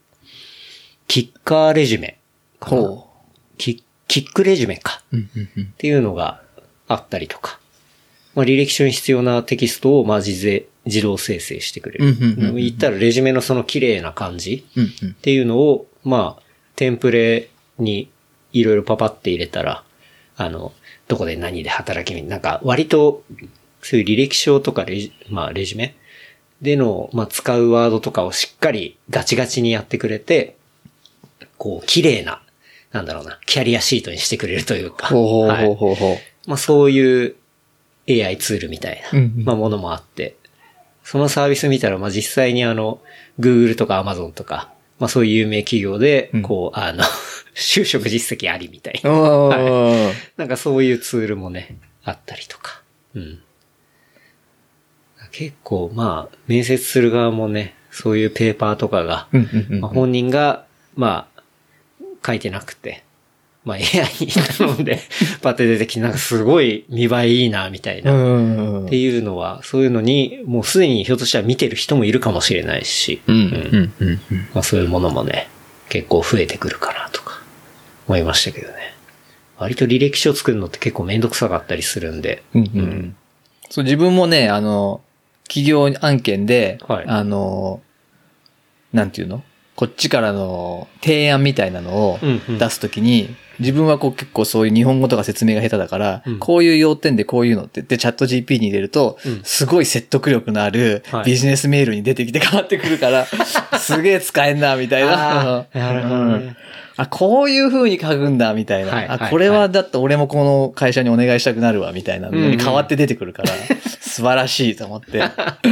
[1.07, 2.18] キッカーレジュメ
[2.60, 2.81] かな。
[2.81, 3.10] ほ
[3.57, 5.03] キキックレジュメか。
[5.14, 6.41] っていうのが
[6.88, 7.60] あったりとか。
[8.35, 12.15] まあ、履歴書に必要なテキストを、まあ、自ぜ自動生成してくれる。
[12.55, 14.65] 言ったら、レジュメのその綺麗な感じ。
[15.05, 16.43] っていうのを、まあ、
[16.76, 18.10] テンプレに
[18.51, 19.84] いろいろパパって入れたら、
[20.35, 20.73] あの、
[21.07, 23.23] どこで何で働きに、なんか割と、
[23.81, 25.95] そういう履歴書とかレジ、まあレジュメ
[26.61, 30.57] での、まあ使うワードとかをしっかりガチガチにやってくれて、
[31.57, 32.41] こう、綺麗な、
[32.91, 35.95] なんだろうな、キャリアシートにしてくれるというか、ほうほうはいほうほう。
[35.95, 36.49] ほう。
[36.49, 37.35] まあそういう
[38.10, 39.46] AI ツールみたいな、うんうん。
[39.46, 40.36] まあものもあって、
[41.04, 43.02] そのサービス見たら、まあ実際にあの、
[43.40, 47.04] Google とか Amazon とか、まあそういう有名企業でうん、こう、あの、
[47.56, 49.12] 就職実績ありみたいな。
[49.12, 52.82] おはーなんかそういうツールもね、あったりとか。
[53.16, 53.40] うん。
[55.32, 59.28] 結構まあ、面接する側もね、そういうペーパーとかが、
[59.82, 60.66] 本人が、
[60.96, 61.44] まあ、
[62.26, 63.03] 書いてなくて、
[63.65, 63.81] まあ AI
[64.19, 64.99] に頼んで、
[65.41, 68.11] パッて出てきて、なんかすごい見栄えいいな、みたいな。
[68.11, 73.22] うんっていうのは、そういうのに、もうすでにひょっとしたら見てる人もいるかもしれないし、
[74.61, 75.48] そういうものもね、
[75.90, 77.41] 結構増えてくるかなとか、
[78.07, 78.94] 思いましたけどね。
[79.57, 82.80] 割と履歴書を作るのって結構めんどくさかったりするんで、うんうん。
[82.80, 83.15] うん。
[83.69, 85.02] そう、自分もね、あの、
[85.48, 87.06] 企業案件で、はい。
[87.07, 87.81] あの、
[88.91, 89.44] なんていうの？
[89.76, 92.57] こっちからの提案みたいなのをうんうん。
[92.60, 103.26] 出すときに、自分はこう結構そういう日本語とか説明が下手だから、うんこういう要点でこういうのって言ってチャット GP に入れると、うんすごい説得力のあるはいビジネスメールに出てきて変わってくるから、
[103.80, 105.68] すげえ使えんな、みたいな。
[105.74, 106.58] なるほどねうん
[106.96, 108.92] あ、こういう風に書くんだ、みたいな。
[108.92, 113.50] あ、はいはいこれはだって俺もこの会社にお願いしたくなるわ、みたいなのに変わって出てくるから、
[114.00, 115.24] 素晴らしいと思って。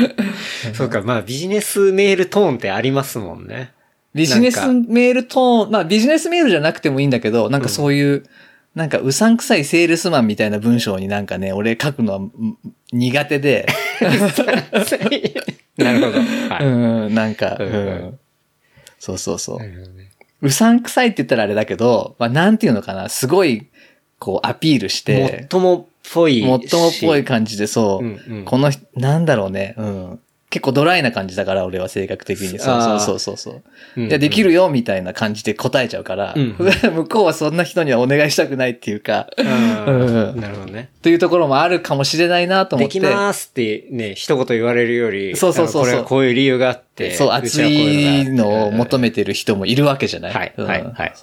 [0.74, 3.72] そうか、まあビジネスメールトーンってありますもんね。
[4.14, 8.24] ビジネスメールトーン、まあビジネスメールじゃなくてもいいんだけど、なんかそういう、
[8.76, 12.32] なんかうさんくさいセールスマンみたいな文章になんかね、俺書くのはん
[12.92, 13.68] 苦手で、
[15.78, 16.20] なるほど。
[16.22, 16.66] はい。
[16.66, 17.90] うん、なんか、ううんうん。
[18.10, 18.20] ん。
[19.00, 19.60] そうそうそう。
[19.60, 19.72] ね。
[20.42, 23.68] うさんくさいって言ったらあれだけど、まあ、なんていうのかな、すごい、
[24.20, 26.46] こう、アピールして、最もっぽいし。
[26.46, 28.46] もっともっぽい感じで、そう、うんうん。
[28.46, 30.20] この人、なんだろうね、うん。
[30.52, 32.60] 結構ドライな感じだから、俺は性格的に。
[32.60, 33.54] そうそうそうそう。
[33.98, 36.56] うんうんいや、できるよ、みたいな感じで答えちゃうから、うん
[36.94, 40.90] 向こうはそんな人にはお願いしたくないっていうか、うんうんなるほどね。
[41.02, 43.00] というところもあるかもしれないなと思って。
[43.00, 50.34] できますってね、一言言われるより、そうそうそうこれはこういう理由があって、そう、熱いのを求めめてる人もいるわけじゃない。
[50.34, 51.14] はい、うんはい、はい。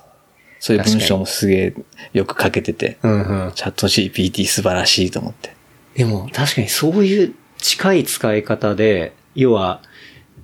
[0.60, 1.74] そういう文章もすげえ
[2.12, 3.52] よく書けてて、うんうん。
[3.54, 5.54] チャット GPT 素晴らしいと思って。
[5.94, 9.82] でも確かにそういう近い使い方で、要は、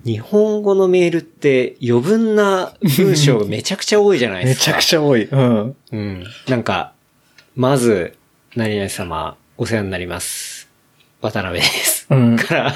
[0.05, 4.65] 日本語のメールって余分な文章がめちゃくちゃ多いじゃないでめすか。
[4.65, 5.25] ちゃくちゃ多い。
[5.25, 5.77] うん。
[5.93, 6.25] うん。
[6.47, 6.93] なんか、
[7.57, 8.15] まず、
[8.55, 10.69] 何々様、お世話になります。
[11.23, 12.07] 渡辺です。
[12.11, 12.75] うんから、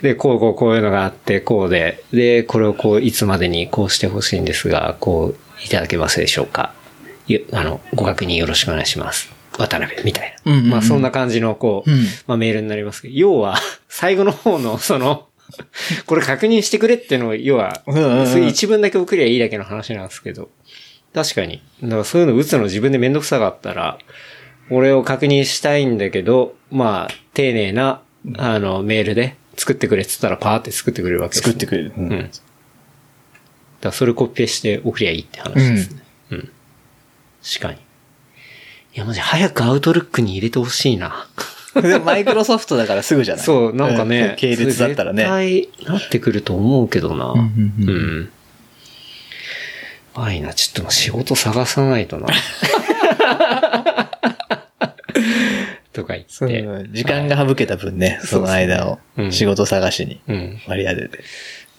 [0.00, 6.72] で、こうこうこういうのがあって、こうで、で、これをこう、いつまでにこうしてほしいんですが、こう、いただけますでしょうか。
[7.26, 9.30] ゆあの、ご確認よろしくお願いします。
[9.60, 10.52] 渡辺、みたいな。
[10.52, 13.56] うんうんうんまあ、そんな感じの、こう、うんまあ、メールになりますけど、要は、
[13.88, 15.28] 最後の方の、その、
[16.06, 20.50] これ確認してくれっていうのを、要は、うんうんうんそういう一文だけ送りゃいいだけの話なんですけど、
[21.12, 21.62] 確かに。
[21.82, 23.98] だからそういうの打つの自分でめんどくさかったら、
[24.70, 28.02] 俺を確認したいんだけど、まあ、丁寧な、
[28.36, 31.92] あの、メールで作ってくれって言ったらパーって作ってくれるわけです、作ってくれる。
[31.96, 32.30] ううん。
[33.80, 36.02] だそれコピペして送りゃいいって話ですね。
[36.30, 36.50] うん。
[37.42, 37.78] 確かに。
[38.94, 41.26] いや、マジ早くアウトルックに入れてほしいな。
[42.04, 43.44] マイクロソフトだからすぐじゃない？
[43.44, 45.22] そう、なんかねう、系列だったらね。
[45.22, 47.26] 絶対なってくると思うけどな。
[47.26, 47.92] うんうんうんう
[48.22, 48.30] ん。
[50.16, 52.26] あいな、ちょっと仕事探さないとな。
[55.92, 56.60] とか言そって。
[56.62, 58.98] う時間が省けた分ね、その間を
[59.30, 60.60] 仕事探しにうん。
[60.66, 61.24] 割り当てて。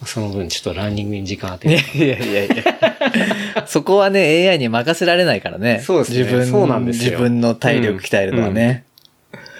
[0.05, 3.67] その分ちょっとランニングに時間当いてやいやいやいや。
[3.67, 5.81] そこはね、AI に任せられないからね。
[5.85, 8.85] そうですね自分、そうなんですよ自分の体力鍛えるのはね。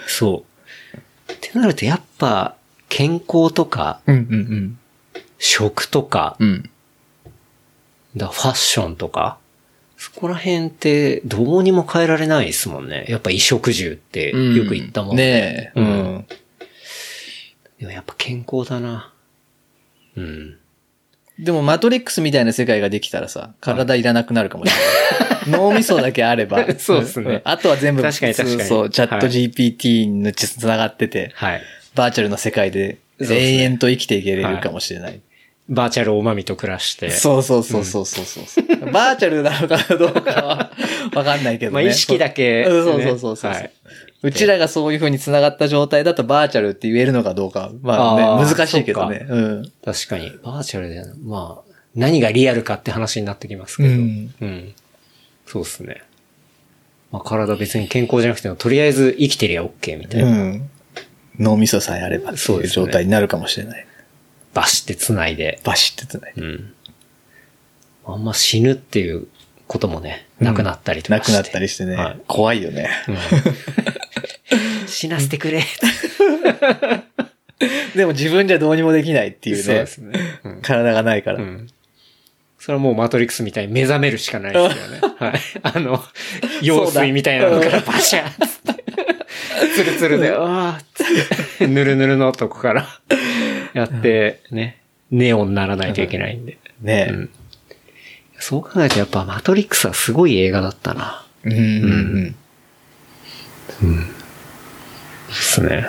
[0.08, 0.44] そ
[1.30, 1.34] う。
[1.34, 2.56] ってなるとやっぱ、
[2.90, 4.78] 健康とか、うんうん
[5.44, 6.48] 食とか、うん。
[6.50, 6.70] うん。
[8.18, 9.38] だファッションとか、
[9.98, 13.06] そこら辺ってどうにも変えられないですもんね。
[13.08, 15.80] やっぱ衣食住ってよく言ったもんねえ。
[15.80, 16.26] ううんん。
[17.80, 19.14] でもやっぱ健康だな。
[20.18, 20.58] うん。
[21.40, 24.72] でも、マトリックスみたいな世界ができたらさ、体いらなくなるかもし
[25.46, 25.60] れない。
[25.60, 26.66] 脳みそだけあれば。
[26.78, 31.62] そうっすねんあとは全部、確かに確かにそう、チャットはい GPT に繋がってて、はい。
[31.96, 35.20] バーチャルの世界で永遠と生きていけれるかもしれない。
[35.68, 37.10] バーチャルおまみと暮らして。
[37.10, 40.72] そうそうそうそうそうそう、バーチャルなのかどうかは
[41.16, 41.74] わかんないけどね。
[41.74, 43.52] まあ意識だけ、うんそうそうそうそう。
[43.52, 43.72] はい
[44.24, 47.72] うちらがそういう風に繋がった状態だとバーチャルって言えるのかどうか。
[47.82, 49.26] まあね、あー難しいけどね。
[49.28, 49.72] うん。
[49.84, 50.30] 確かに。
[50.44, 53.90] バーチャルで、まあ、何がリアルかって話になってきますけど。
[53.90, 54.74] ううんん。
[55.48, 56.04] そうですね。
[57.12, 60.30] まあ体別に健康じゃなくても、とりあえず生きてりゃ OK みたいな。
[60.30, 60.70] うん。
[61.40, 63.88] 脳みそさえあればそういう状態になるかもしれない。
[64.54, 65.60] バシって繋いで。
[65.64, 66.34] バシッてつない。
[66.38, 66.74] うん。
[68.06, 69.28] あんま死ぬっていう
[69.68, 71.32] こともね、なくなったりとかして。
[71.32, 71.96] なくなったりしてね。
[71.96, 72.90] はい怖いよね。
[73.08, 73.16] うん
[74.92, 75.64] 死なせてくれ。
[77.96, 79.64] でも自分じゃどうにもできないっていうね。
[79.64, 80.20] そうですね。
[80.44, 81.40] うん体がないから。
[81.40, 81.68] うん。
[82.60, 85.00] それはもうマトリックスみたいに目覚めるしかないですよね。
[85.18, 85.34] はい。
[85.64, 86.04] あの、
[86.62, 88.84] 用水みたいなのからバシャーッつって。
[89.76, 91.08] ツルツルで、あーっつっ
[91.58, 92.88] て、ぬるぬるのとこから
[93.74, 96.60] やって、ね、ネオンにならないといけないんで。
[96.82, 97.30] ねうん。
[98.40, 101.26] そう考えるとやっぱマトリックスはすごい映画だったな。
[101.44, 102.36] うんうん
[103.84, 104.21] うん。
[105.32, 105.86] ですね。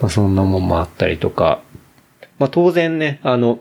[0.00, 1.60] まあそんなもんもあったりとか。
[2.38, 3.60] まあ当然ね、あの、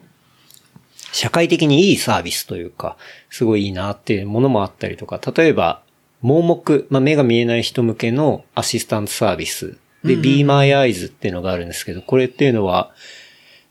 [1.12, 2.98] 社会的にいいサービスというか、
[3.30, 5.84] すごいいいなっていうものもあったりとか、例えば、
[6.22, 12.92] 盲目、まあ目が見えない人向けのアシスタントサービスで、Be My Eyes っていうのがあるんですけど、これっていうのは、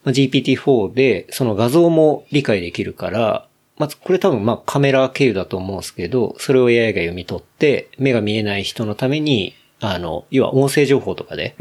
[0.05, 3.47] まあ GPT-4 で、その画像も理解できるから、
[3.79, 11.55] まずこれ多分まあカメラ経由だと思うんですけど、それを AI が読み取って、目が見えない人のために、あの、要は音声情報とかで。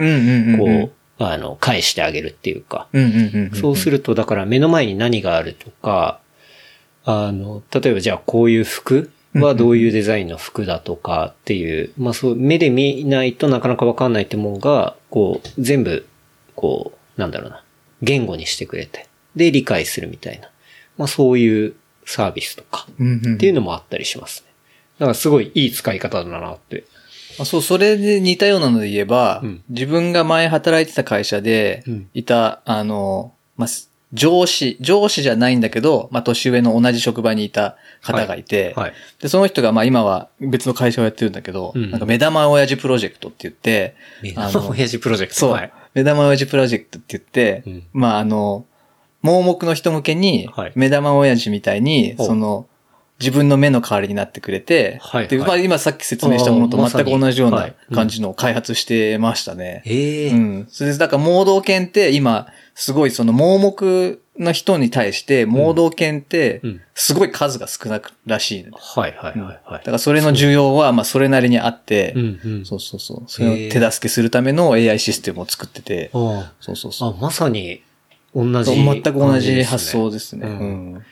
[0.58, 2.88] こう、あの、返してあげるっていうか。
[3.54, 6.20] そうすると、だから目の前に何があるとか、
[7.04, 16.06] あの、例えばじゃあこういう服はどういうデザインの服だとかっていう、まあそう、目で見ないとなかなかわかんないってものが、こう、全部、
[16.56, 17.64] こう、なんだろうな、
[18.02, 20.50] 言語にしてくれて、で、理解するみたいな。
[20.98, 21.76] まあそういう
[22.06, 22.88] サービスとか、
[23.34, 24.50] っていうのもあったりしますね。
[25.00, 26.84] だからすごいいい使い方だなって。
[27.40, 29.64] あそう、それで似たようなので言えば、うん。
[29.70, 32.10] 自分が前働いてた会社でうん。
[32.14, 38.94] いた、あの、まあ、す上司、上司じゃないんだけど、まあ、年上の同じ職場にいた方がいて、はい。
[39.22, 41.92] で、その人が、まあ、今は別の会社をやってるんだけど、うん。
[41.92, 45.40] なんか目玉親父プロジェクトって言って、目玉親父プロジェクト。
[45.40, 45.72] そう、はい。
[45.94, 47.84] 目玉親父プロジェクトって言って、うん。
[47.94, 48.66] まあ、あの、
[49.22, 52.68] 盲目の人向けにはい、目玉親父みたいに、おその、
[53.20, 55.48] 自分の目の代わりになってくれて、はいで、はい。
[55.48, 59.84] まあ、今さっき説明したものと全く同じようはない感じのを開発してましたね。
[59.86, 60.30] ええ。
[60.32, 60.68] うん。
[60.70, 69.60] それで、だから盲導犬って今、すごいその盲目の人に対して、盲導犬ってうん、すごい数が少なくらしいの、はいはいはいはい。
[69.80, 72.66] だからそれの需要は、まあそれなりにあって、うんうん。
[72.66, 73.24] そうそうそう。
[73.28, 77.10] それを手助けするための AI システムを作ってて、あそうそうそう。
[77.10, 77.84] あ、まさに、
[78.34, 80.48] 同じ、全く同じ発想ですね。
[80.48, 81.06] ううん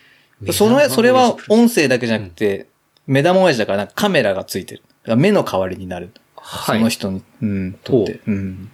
[0.52, 2.68] その、それは音声だけじゃなくて、
[3.06, 5.16] 目玉親父だからなんかカメラがついてる。
[5.16, 6.10] 目の代わりになる。
[6.14, 6.78] トはい。
[6.78, 8.20] その人に、うん、とって。
[8.28, 8.72] うん。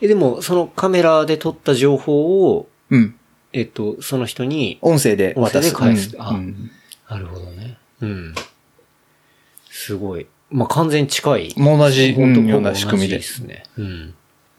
[0.00, 3.14] え、でも、そのカメラで撮った情報を、うん。
[3.52, 5.68] えっと、その人に、音声で渡す。
[5.68, 6.70] 音声で返すあうんうん
[7.10, 7.76] なるほどね。
[8.00, 8.34] うん。
[9.68, 10.26] すごい。
[10.50, 11.54] まあ、完全に近い。
[11.58, 13.20] もう同じ、本当うんような仕組みで。
[13.20, 13.64] すね。
[13.76, 14.14] うん。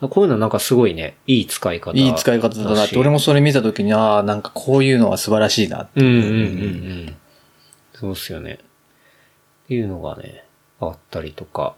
[0.10, 1.98] こういうのなんかすごいね、いい使い方。
[1.98, 6.02] いい使い方だなって、俺もそれ見たときに、ああ、なんかこういうのは素晴らしいなって。
[6.02, 6.26] うんうんうんう
[7.12, 7.16] ん。
[7.94, 8.60] そうっすよね。
[9.66, 10.44] っていうのがね、
[10.80, 11.76] あったりとか。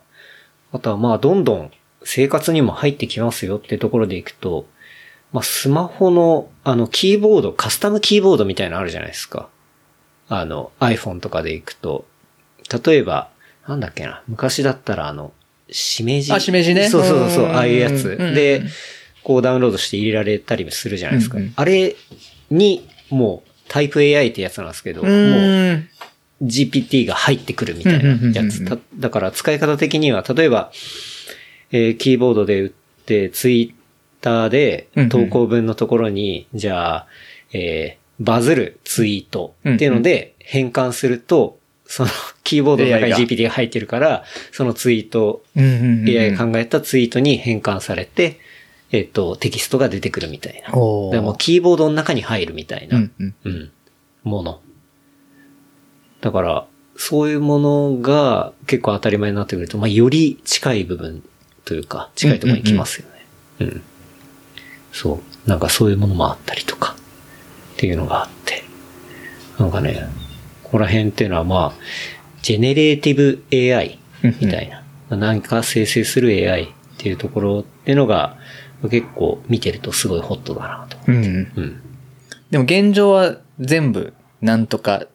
[0.71, 1.71] あとはまあ、どんどん
[2.03, 4.65] 生活にも入ってきますよってところでいくと、
[5.31, 9.49] まあ、スマホの、あの、キーボード、カスタムキーボードみたいなのあるじゃないですか。
[10.29, 12.05] あの、iPhone とかでいくと、
[12.85, 13.29] 例えば、
[13.67, 15.33] なんだっけな、昔だったらあの、
[15.71, 16.31] しめじ？
[16.31, 18.17] あしめじねそうそうそうああいうやつ。
[18.19, 18.63] うんで、
[19.23, 21.37] こうダウンロードして入れられたりするじゃないですか。
[21.37, 21.95] うんうんあれ
[22.51, 25.89] に、もう、タイプ AI ってやつなんですけど、うもう、ん。
[26.43, 28.63] GPT が入ってくるみたいなやつ。
[28.97, 30.71] だから使い方的には、例えば、
[31.71, 32.69] えーキーボードで打っ
[33.05, 37.07] て、ツイッターでうんうん投稿文のところに、じゃあ、
[37.53, 41.57] えーバズるツイートっていうので変換すると、
[41.87, 42.09] その
[42.43, 45.43] キーボードの中に GPT が入ってるから、そのツイート。
[45.55, 48.39] AI が考えたツイートに変換されて、
[48.91, 50.71] えっ、と、テキストが出てくるみたいな。
[50.71, 52.97] だおーからもうキーボードの中に入るみたいな。
[52.97, 53.35] うんうん。
[53.43, 53.71] うん。
[54.23, 54.61] もの。
[56.21, 56.67] だから、
[56.97, 61.23] そういうものが結構当たり前になってくると、まあ、より近い部分
[61.65, 63.15] というか、近いところに来ますよね。
[63.59, 63.81] うん
[64.95, 65.49] そう。
[65.49, 66.95] なんかそういうものもあったりとか、
[67.73, 68.63] っていうのがあって。
[69.59, 70.07] なんかね、
[70.75, 71.73] ここら辺っていうのはまあ、
[72.41, 73.97] generative AI
[74.41, 74.83] みたいな。
[75.15, 78.37] 何か生成する AI っていうところっていうのが、
[78.89, 80.97] 結構見てるとすごいホットだなと。
[81.07, 81.51] うんうん。
[81.55, 81.81] うん。
[82.51, 85.05] でも現状は全部、なんとか、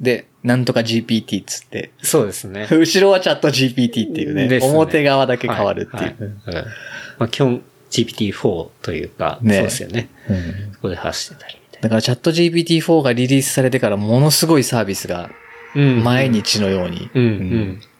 [0.00, 2.66] で、なんとか GPT っつって、そうですね。
[2.72, 6.12] 後ろはチャット GPT っていうね、ですね表側だけ変わるっていう。
[6.46, 6.70] はいはいうん
[7.18, 10.08] まあ、基本 GPT-4 というか、ねそうですよね。
[10.30, 15.28] うんそこで発してたりだからチャット GPT-4 がリリースされてからものすごいサービスが
[15.74, 17.10] 毎日のように、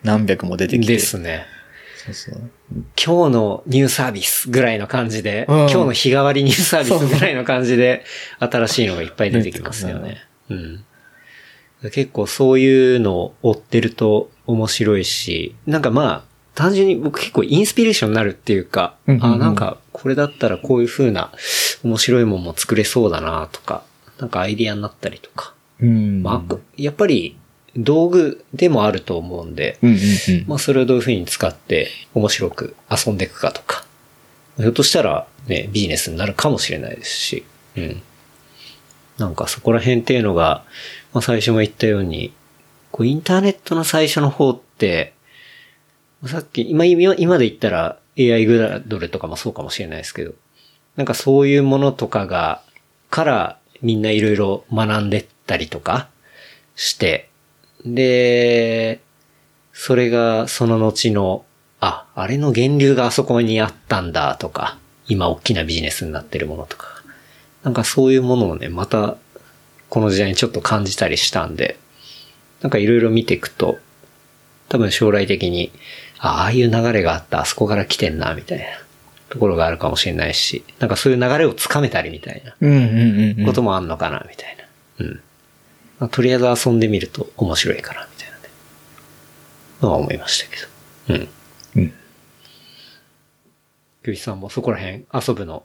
[0.02, 0.94] 何百も出てきて。
[0.94, 1.44] ですね。
[1.98, 2.51] そうそう。
[2.97, 8.06] 今日のニューサービスぐらいの感じで、うん今日の日替わりニューサービスぐらいの感じで、
[8.39, 10.16] 新しいのがいっぱい出てきますよね。
[10.48, 10.85] うん。
[11.90, 16.24] 結構そういうのを追ってると面白いし、なんかまあ、
[16.55, 21.30] 単純に僕結構インスピレーションになるっていうか、うんうんうんあなんかこれだったらこういう風な
[21.84, 23.84] 面白いもんも作れそうだなとか、
[24.18, 25.54] なんかアイディアになったりとか。
[25.80, 26.22] うん。
[26.22, 27.36] まあ、やっぱり
[27.76, 30.44] 道具でもあると思うんで、うんうんうん。
[30.48, 33.86] まあそれをどういう風に使って面白く遊んでいくかとか、
[34.56, 37.44] ひょっとしたらね、ビジネスになるかもしれないですし、
[37.76, 38.02] うん。
[39.18, 40.64] なんかそこら辺っていうのが、
[41.12, 42.32] まあ最初も言ったように、
[42.90, 45.14] こうインターネットの最初の方って、
[46.26, 50.32] さっき、今、今今で言ったら AI グラドルとかもそうかもしれないですけど、
[50.97, 52.62] なんかそういうものとかが、
[53.11, 56.09] からみんないろいろ学んでったりとか
[56.77, 57.28] して、
[57.85, 59.01] で、
[59.73, 61.45] それがその後の、
[61.81, 66.86] あ、あれの源流があそこにあったんだとか、今大きなビジネスになってるものとか、
[67.62, 69.16] なんかそういうものをね、また
[69.91, 71.78] この時代にちょっと感じたりしたんで、
[72.62, 73.78] なんかいろいろ見ていくと、
[74.69, 75.70] 多分将来的に、
[76.19, 78.65] あああいう流れがあった、あそこから来てんな、みたいな
[79.28, 82.74] ところがあるかもしれないし、なんかそういう流れをつかめたりみたいなうんう
[83.35, 83.47] んうん。
[83.47, 85.07] こともあんのかな、みたいな。
[85.07, 85.20] うん。
[85.99, 88.43] まあとりあえず遊んでみると面白いかな、みたいなね。
[89.82, 90.69] のは思いましたけど。
[91.09, 91.28] うん。
[91.82, 91.93] うん。
[94.07, 95.65] ゆういさんもそこら辺遊ぶの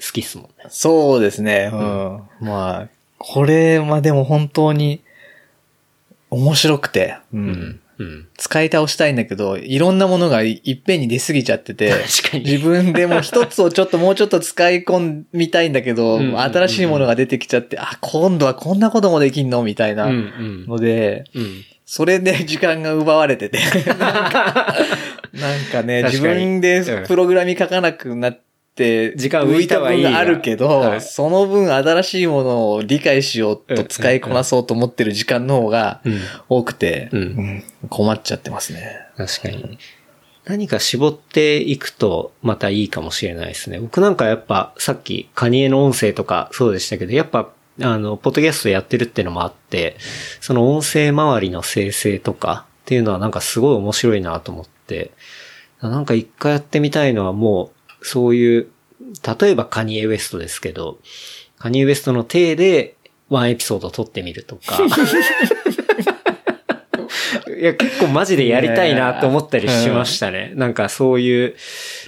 [0.00, 0.66] 好きっすもんね。
[0.68, 1.70] そうですね。
[1.72, 2.20] うん。
[2.40, 5.00] まあ、これはでも本当に
[6.30, 7.40] 面白くて、うん。
[7.40, 8.28] うんうん。
[8.36, 11.92] 使い倒したいんだけど、いろんなものがいいっぺんに出過ぎちゃってて、
[12.32, 19.62] 自分でも一つをちょっともうちょっと使い込みたいんだけど、うんうんうん新しいものが出てきちゃって、あ、今度はこんなこともできんの？
[19.62, 20.66] みたいなうんうん。
[20.66, 21.64] ので、うん。
[21.84, 23.58] それで時間が奪われてて。
[23.86, 28.45] なんかね、自分でプログラミ書かなくなって、
[28.76, 36.20] 時間浮いた分があるけど、はいその分新しいものを理解しようと使いこなそうと思ってる時間の方がうん。
[36.48, 37.10] 多くて、
[37.88, 38.98] 困っちゃってますね。
[39.16, 39.78] 確かに。
[40.44, 43.80] 何か絞っていくとまたいいかもしれないですね。
[43.80, 47.50] 僕なんかやっぱさっきカニエの音声とかそうでしたけど、やっぱ
[47.82, 49.96] あの、ポッドキャストやってるってのもあって、
[50.40, 55.10] その音声周りの生成とかっていうのはなんかすごい面白いなと思って、
[55.82, 57.75] なんか一回やってみたいのはもう、
[58.06, 58.68] そういう、
[59.40, 60.98] 例えばカニエウエストですけど、
[61.58, 62.94] カニエウエストの体で
[63.28, 64.78] ワンエピソード撮ってみるとか。
[67.58, 70.52] いや、結構マジでやりたいなと思ったりしましたね。
[70.54, 71.56] なんかそういう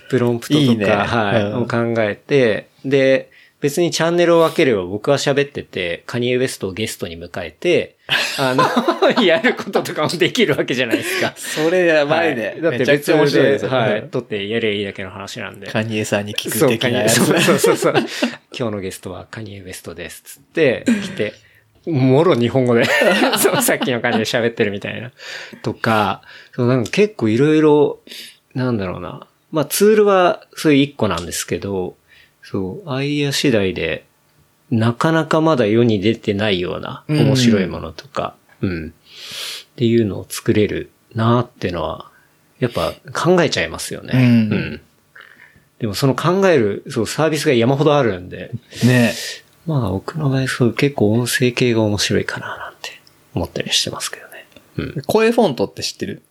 [0.08, 3.30] プロンプトとか、いいねはい、うんを考えて、で、
[3.60, 7.96] 別にチャンネルを分ければ僕は喋ってて、カニエウエストをゲストに迎えて、
[8.39, 8.64] あの、
[9.22, 11.35] やることとかもできるわけじゃないですか。
[11.36, 12.47] それやばいね。
[12.47, 13.70] はいだってめちゃくちゃ面白いですよ。
[13.70, 14.01] はい。
[14.01, 15.66] うん撮ってやればいいだけの話なんで。
[15.66, 17.24] カニエさんに聞く的なやつ。
[17.24, 17.94] そうそうそうそう。
[18.59, 20.22] 今日のゲストはカニエウエストです。
[20.22, 21.35] つって、来て、
[21.86, 22.85] もろ日本語で、
[23.39, 25.12] そう、さっきの感じで喋ってるみたいな。
[25.62, 26.22] とか、
[26.55, 28.01] そう、なんか結構いろいろ、
[28.55, 29.26] なんだろうな。
[29.52, 31.97] まあツールはそういう一個なんですけど、
[32.43, 34.05] そう、アイデア次第で、
[34.70, 38.88] なかなかまだ世に出てないような面白いものとか、うん。
[38.88, 38.92] っ
[39.76, 42.10] ていうのを作れるなってのは、
[42.58, 44.12] やっぱ考えちゃいますよね。
[44.14, 44.80] うんうん
[45.78, 48.50] でもその考える、そう、サービスが山ほどあるんで、
[48.84, 49.14] ね
[49.64, 53.00] まあ僕の場合そう結構音声系が面白いかななんて
[53.32, 54.48] 思ったりしてますけどね。
[54.76, 55.02] うん。
[55.06, 56.22] 声フォントって知ってる？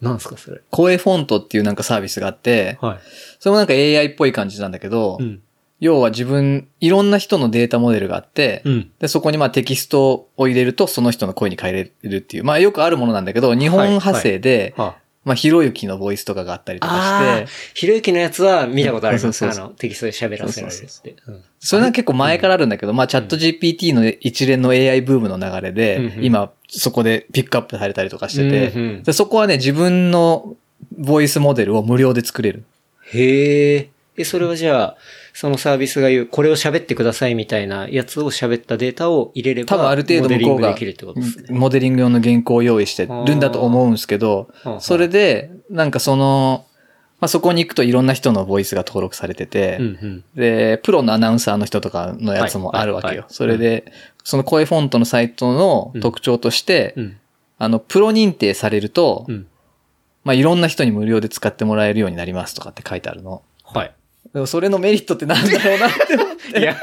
[0.00, 0.62] なんですかそれ。
[0.70, 2.98] 声フォントっていうなんかサービスがあって、はい。
[3.38, 5.42] それもなんか AI っぽい感じなんだけど、うん。
[5.80, 8.90] 要は自分、いろんな人のデータモデルがあって、うん。
[8.98, 19.22] で、そこにまあテキストを入れるとその人の声に変えれるっていう、まあよくあるものなんだけど、日本派生で、はまあひろゆきのボイスとかがあったりとあかして、ひろゆきのやつは見たことあります。
[19.24, 21.16] そうそうそうあの、テキストで喋らせられるって。
[21.26, 30.56] うんそれは結構前からあるんだけど、まあチャット GPT の一連の AI ブームの流れで、うんうん今そこでピックアップされたりとかしてて、うんうんでそこはね、自分の
[30.96, 32.64] ボイスモデルを無料で作れる。
[33.12, 33.90] へえ。
[34.16, 34.96] え、それはじゃあ、
[35.40, 41.56] そのサービスが言う、これを喋ってくださいみたいなやつを喋ったデータを入れれば、多分ある程度向こうがリングできるってことですね。
[41.56, 44.48] モデリング用の原稿を用意してるんだと思うんですけど
[44.80, 46.66] それで、なんかその、
[47.20, 50.24] まあ、そこに行くといろんな人のボイスが登録されてて、うんうん。
[50.34, 53.08] で、プロのアナウンサーの人とかのやつもあるわけよ。
[53.08, 53.92] はいはいはいそれで、
[54.24, 57.16] その声フォントのサイトの特徴として、うん。
[57.58, 59.46] あの、プロ認定されると、うん。
[60.24, 63.42] まあ、いろんな人に無料で使ってもらえるようになりますとかって書いてあるの。
[64.46, 66.60] それのメリットってなんだろうなって思って。
[66.60, 66.76] いや、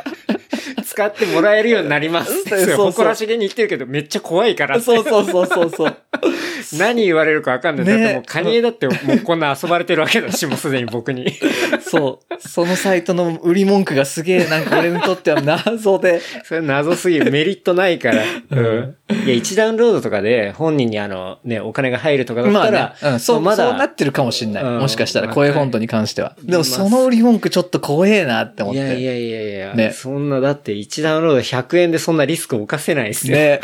[0.95, 2.43] 使ってもらえるようになります。
[2.43, 4.79] そうそう誇らしげに言ってるけど、めっちゃ怖いから。
[4.79, 5.97] そうそうそうそうそう。
[6.79, 7.85] 何言われるかわかんない。
[7.85, 11.33] ねだってもう、カニエだってもうこんな遊ばれてるわけだし、もうすでに僕に。
[11.81, 12.47] そう。
[12.47, 16.21] そのサイトの売り文句がすげえ、なんか俺にとっては謎で。
[16.43, 17.31] それ謎すぎる。
[17.31, 18.23] メリットないから。
[18.51, 18.95] うん。
[19.25, 24.63] いや、1ダウンロードとかで本人にあの、ね、お金が入るとかだっまあたらね、、うん、そう、まだ、そうなってるかもしんない。
[24.63, 26.35] うんもしかしたら、声フォントに関しては。
[26.41, 28.79] いでも、その売り文句ちょっと怖えなって思って。
[28.79, 33.37] いやいやいやいや、ねそんな、だって1ダウンロード100円でそんなリスクを冒せないですよ。
[33.37, 33.59] ね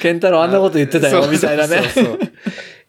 [0.00, 1.82] ケンタロウあんなこと言ってたよ、みたいなね。
[1.82, 2.30] そうそうそう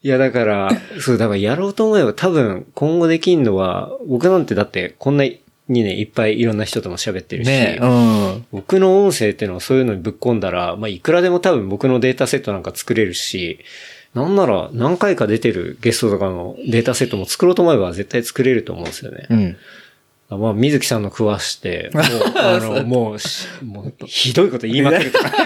[0.01, 0.69] いや、だから、
[0.99, 8.45] そう、だからやろうと思えば多分今後できんのは、僕なんてだってこんなにね、いっぱいいろんな人とも喋ってるし、ねうん。
[8.51, 13.59] 僕の音声っていうのはそういうのにぶっ込んだら、まあ、いくらでも多分僕のデータセットなんか作れるし、
[14.13, 19.27] なんなら何回か出てるゲストとかのデータセットも作ろうと思えば絶対作れると思うんですよね。
[19.29, 19.57] うん。
[20.37, 22.03] まあ、水木さんの食わして、 もう、
[22.35, 25.29] あの、もうし、もう、ひどいこと言いまくるとか。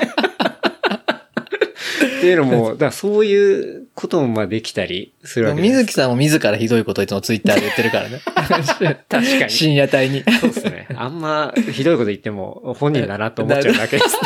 [2.17, 5.71] っていうのも、だからそういうこともまあできたりするわけです。
[5.73, 8.21] 水木さんも自らひどいこといつもツイッターで言ってるからね。
[9.09, 9.49] 確かに。
[9.49, 10.23] 深夜帯に。
[10.39, 10.87] そうですね。
[10.95, 14.17] あんまひどいこと言っても本人だなと思っちゃうだけです。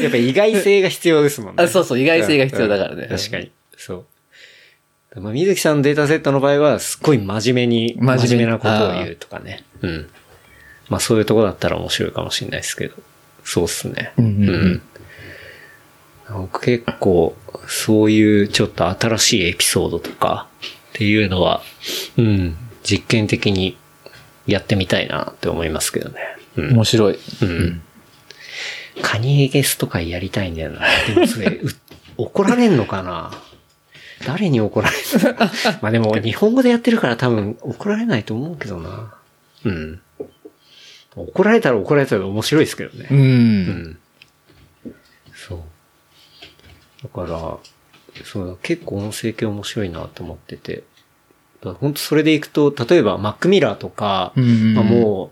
[0.00, 1.64] やっぱ意外性が必要ですもんね。
[1.64, 3.50] あそうそう意外性が必要だからねうん確かに。
[3.76, 4.06] そう。
[5.16, 9.64] まあ、水木さんのデータセットの場合は、すっごい真面目に、真面目なことを言うとかね。
[9.82, 10.10] うん。
[10.88, 12.94] まあそういうとこだったら面白いかもしれないですけど。
[13.44, 14.12] そうっすね。
[14.18, 14.82] うんうんうん
[16.32, 21.60] 僕結構、そういうちょっと新しいエピソードとかっていうのは、
[22.16, 23.76] うん、実験的に
[24.46, 26.20] やってみたいなって思いますけどね。
[26.54, 26.74] うん。
[26.74, 27.18] 面白い。
[27.42, 27.82] うん。
[29.02, 30.82] カニエゲスとかやりたいんだよな。
[31.12, 31.68] でもそれ、う
[32.16, 33.32] 怒られんのかな？
[34.26, 35.36] 誰に怒られる
[35.80, 39.14] まあでも日本語でやってるから多分怒られないと思うけどな。
[39.64, 40.00] うん。
[41.16, 43.08] 怒られたら怒られたら面白いですけどね。
[43.10, 43.14] う。
[43.14, 43.98] うんん。
[45.34, 45.60] そう。
[47.02, 47.58] だから、
[48.24, 50.84] そうだ、結構音声系面白いなと思ってて。
[51.62, 55.30] だ本当それでいくと、例えば Mac ミラーとか、うんまあ、も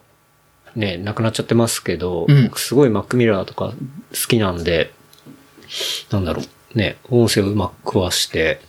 [0.76, 3.72] う、ね、なくなっちゃってますけど、うん僕すごい Mac ミラーとか
[4.12, 4.92] 好きなんで、
[6.10, 6.42] なんだろ
[6.74, 8.60] う、ね、音声をうまく食わして、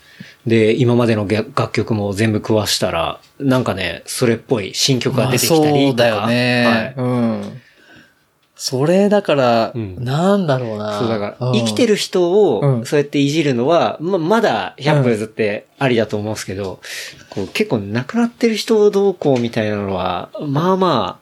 [0.47, 5.71] で、今までの楽楽曲も全部食わしたら、なんかね、それっぽい新曲が出てきたりとか。
[5.73, 6.93] まあそうだよね。
[6.97, 7.07] はいう
[7.45, 7.61] ん。
[8.55, 10.99] それだから、うんなんだろうな。
[10.99, 12.35] そうだから、うん生きてる人う
[12.65, 16.79] を、んそうやっていじるのは、ま、まだ100歩譲ってありだと思うんですけど、
[17.29, 21.19] こう結構亡くなってる人をどうこうみたいなのは、まあま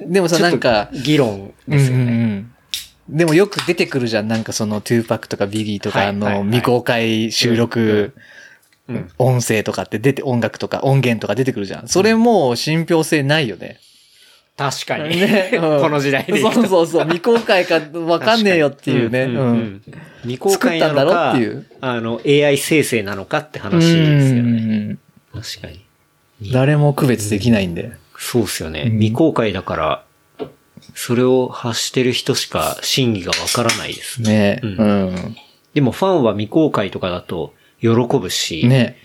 [0.00, 2.04] でもあ、さ、なんか、議論ですよね。
[2.04, 2.52] うんうんうん
[3.10, 4.28] でもよく出てくるじゃん。
[4.28, 8.14] なんかその、トゥーパックとかビギーとかの未公開収録
[8.88, 11.88] うん音声とかって出て、音楽とか音源とか出てくるじゃん。
[11.88, 13.78] それもう信憑性ないよね。
[14.56, 15.16] 確かに。
[15.16, 17.02] ねうん この時代で言うとそうそうそう。
[17.04, 19.22] 未公開かわかんねえよっていうね。
[19.22, 19.82] うんん
[20.22, 24.98] 未公開なの作ったんだろかっていう、あの、AI 生成なのかって話ですよね。
[25.32, 25.80] うん確かに。
[26.52, 27.92] 誰も区別できないんで。
[28.18, 28.82] そうですよね。
[28.86, 30.04] うん未公開だから、
[30.94, 34.30] それを発してる人しか真偽がわからないですね。
[34.30, 35.36] ねうんうん。
[35.74, 38.96] でもファンは未公開とかだと喜ぶし、ね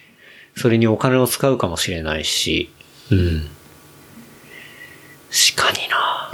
[0.58, 2.72] それにお金を使うかもしれないし、
[3.12, 3.50] うん。
[5.30, 6.32] 確かにな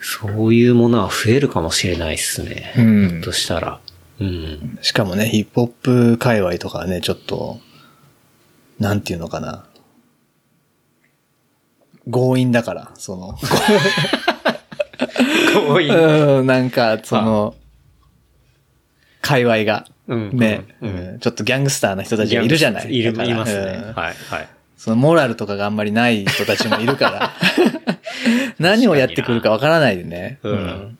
[0.00, 2.74] そういうものは増えるかもしれないですね。
[2.76, 3.80] うんひょっとしたら。
[4.18, 4.78] うん。
[4.82, 7.58] しかもね、ヒップホップ界隈とかはね、ちょっと、
[8.78, 9.64] なんていうのかな。
[12.08, 13.38] 強引だから、その、
[15.68, 15.88] 多い。
[15.88, 17.54] うん、なんか、その、
[19.20, 20.64] 界隈が、うんね、
[21.20, 22.94] ちょっとギャングスターな人たちがいるじゃない。
[22.94, 23.84] いる、いますね。
[23.86, 23.94] うん。
[23.94, 24.48] はい、はい。
[24.76, 27.32] そのモラルとかがあんまりない人たちもいるから、
[28.58, 30.38] 何をやってくるかわからないでね。
[30.42, 30.98] うん。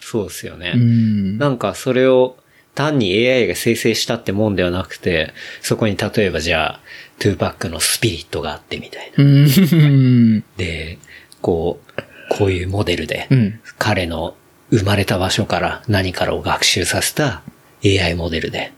[0.00, 0.74] そうですよね。
[0.76, 1.38] うん。
[1.38, 2.36] なんかそれを
[2.74, 6.80] 単に AI が生成したってもんではなくて、そこに例えばじゃあ、
[7.18, 9.24] トゥーパックのスピリットがあってみたいな。
[9.24, 10.44] うん。
[10.56, 10.98] で、
[11.40, 11.92] こう、
[12.30, 13.60] こういうモデルでう、ん。
[13.78, 14.34] 彼の
[14.70, 17.42] 生まれた場所から何からを学習させた
[17.84, 18.72] AI モデルで、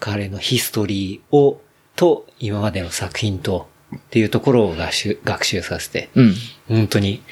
[0.00, 1.60] 彼のヒストリーを、
[1.94, 6.34] と、今までの作品と、っていうところを学習、学習させて、うん。
[6.68, 7.22] 本当に、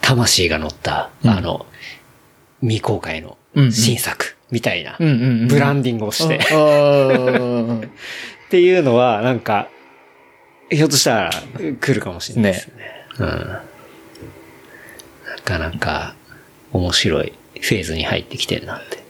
[0.00, 1.66] 魂が乗った、うんあの、
[2.60, 3.38] 未公開の
[3.70, 4.96] 新作みたいな。
[4.98, 6.40] ブランディングをして、
[8.44, 9.68] っうんていうのは、なんか、
[10.70, 11.30] ひょっとしたら
[11.80, 12.74] 来るかもしれないですね。
[13.18, 13.26] うん。
[13.26, 13.62] な
[15.44, 16.14] かなか
[16.72, 19.02] 面白いフェーズに入ってきてるなって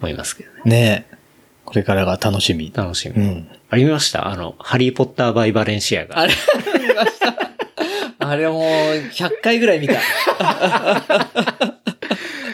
[0.00, 0.60] 思いますけどね。
[0.64, 1.16] ねえ。
[1.64, 2.72] これからが楽しみ。
[2.74, 3.22] 楽しみ。
[3.22, 3.48] うん。
[3.70, 4.26] ありました？
[4.28, 6.18] あの、ハリーポッターバイバレンシアが。
[6.18, 6.32] あれ、
[6.80, 7.36] 見ました。
[8.28, 9.94] あれもう、100回ぐらい見た。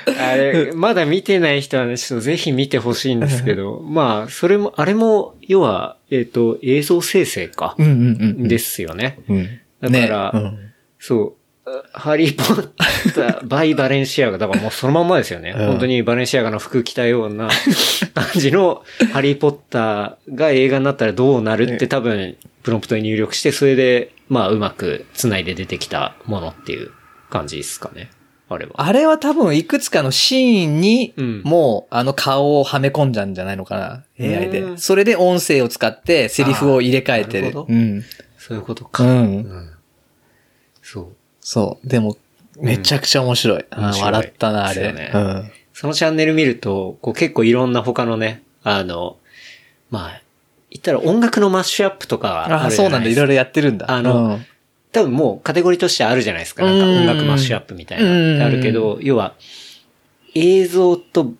[0.06, 7.74] あれ、まだ見てない人はね、ちょっとぜひ見てほしいんですけど、 まあ、それも、あれも、要は、えっ、と、映像生成か。
[7.78, 8.48] うんうんうん。
[8.48, 9.18] ですよね。
[9.28, 9.48] うん。
[9.80, 10.58] だから、ねうん
[10.98, 12.70] そう、ハリーポッ
[13.12, 15.54] ター、バイバレンシアガ、だからもうそのまんまですよね。
[15.56, 17.48] うん本当にバレンシアガの服着たような
[18.14, 26.90] 感じの ハリーポッターが映画になったらどうなるって多分、プロンプトに入力して、それで、まあ、うまく繋いで出てきたものっていう
[27.30, 28.10] 感じですかね。
[28.48, 28.72] あれは。
[28.76, 34.60] あれは多分いくつかのシーンにうん、もう、あの顔をはめ込んじゃうんじゃないのかな、AI で。
[34.60, 38.04] うんそれで音声を使ってセリフを入れ替えてるうん。
[38.38, 39.04] そういうことか。
[39.04, 39.10] うん。
[39.10, 39.70] うん
[40.82, 41.16] そう。
[41.40, 41.88] そう。
[41.88, 42.16] でも、
[42.60, 43.64] めちゃくちゃ面白い。
[43.70, 44.92] あー面白い笑ったな、あれ。
[44.92, 45.50] ねうん。
[45.72, 49.18] そのチャンネル見ると、こう結構いろんな他のね、あの、
[49.90, 50.22] まあ、
[50.70, 52.82] 言ったら音楽のマッシュアップとかあるじゃああ、ないですか。
[52.82, 53.10] そうなんだ。
[53.10, 53.90] いろいろやってるんだ。
[53.90, 54.46] あのうん
[54.96, 56.64] 多分もうカテゴリーとしてあるじゃないですか。
[56.64, 58.10] なんかうん音楽マッシュアップみたいな。
[58.10, 59.34] うんあるけど、要は、
[60.34, 61.34] 映像と、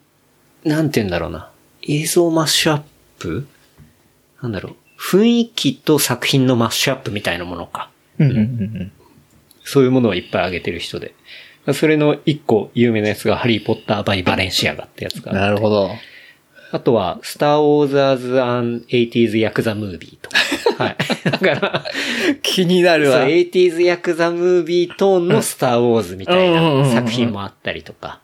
[0.62, 1.50] なんて言うんだろうな。
[1.80, 2.82] 映像マッシュアッ
[3.18, 3.46] プ？
[4.42, 4.74] なんだろう。
[5.00, 7.88] 雰囲気と作品のマッシュアップみたいなものか。
[9.64, 11.14] そういうものをいっぱいあげてる人で。
[11.72, 15.90] それの一個有名なやつがハリーポッターバイバレンシアガってやつがなるほど。
[16.72, 20.36] あとは、スター・ウォーザーズ・アン・ 80s ヤクザ・ムービーとか。
[20.82, 20.96] はい。
[21.30, 21.84] だから、
[22.42, 23.26] 気になるそう、わ。
[23.26, 28.20] 80s ヤクザ・ムービートーンのスター・ウォーズみたいなん作品もあったりとか。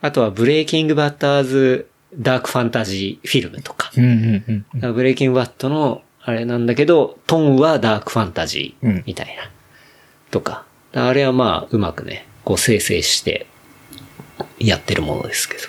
[0.00, 3.92] あとは、 Breaking Bad as Dark Fantasy Film とか。
[4.92, 9.50] ブレイキング・バッドの、あれなんだけど、トーンはダーク・ファンタジーみたいな。
[10.30, 10.64] とか。
[10.94, 13.46] あれはまあ、うまくね、こう生成して、
[14.58, 15.64] やってるものですけど。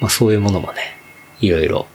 [0.00, 0.96] まあそういうものもね、
[1.42, 1.86] いろいろ、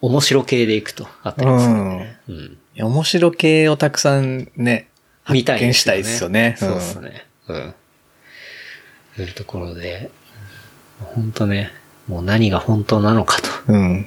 [0.00, 2.20] 面白系でいくとあったりするんでね。
[2.28, 2.34] うん。
[2.34, 4.88] いや面白系をたくさんね、
[5.30, 6.56] 見たい発見したいですよね。
[6.58, 7.26] そうですね。
[7.48, 7.74] うん。
[9.16, 10.10] というところで、
[10.98, 11.72] 本当ね、
[12.06, 13.38] もう何が本当なのか
[13.68, 14.06] うん。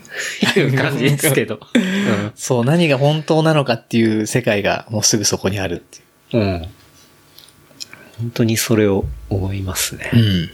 [0.53, 1.59] という感じですけど。
[2.35, 5.99] そう、何が本当なのかっていう世界がもうすぐそこにあるって
[6.33, 6.41] うん。
[6.41, 6.61] うん。
[8.19, 10.11] 本当にそれを思いますね。
[10.13, 10.49] いう。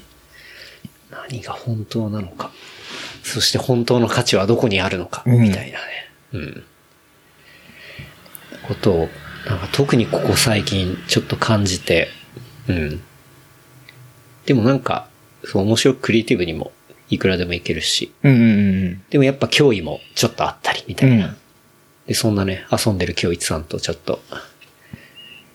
[1.30, 2.52] 何が本当なのか。
[3.28, 5.84] そして本当の価値はどこにあるのか、うんみたいなね。
[6.34, 6.64] うん。
[8.66, 9.10] ことを、
[9.46, 12.08] なんか特にここ最近ちょっと感じて、
[12.70, 13.02] うん。
[14.46, 15.10] でもなんか、
[15.44, 16.72] そう面白くクリエイティブにも
[17.10, 18.32] いくらでもいけるし、うん。
[18.32, 18.44] うんう
[18.92, 21.28] んでもやっぱ脅威もちょっとあったりみたいな。
[21.28, 21.38] ん。
[22.08, 24.22] で、そんなね、遊んでる京一さんとちょっと、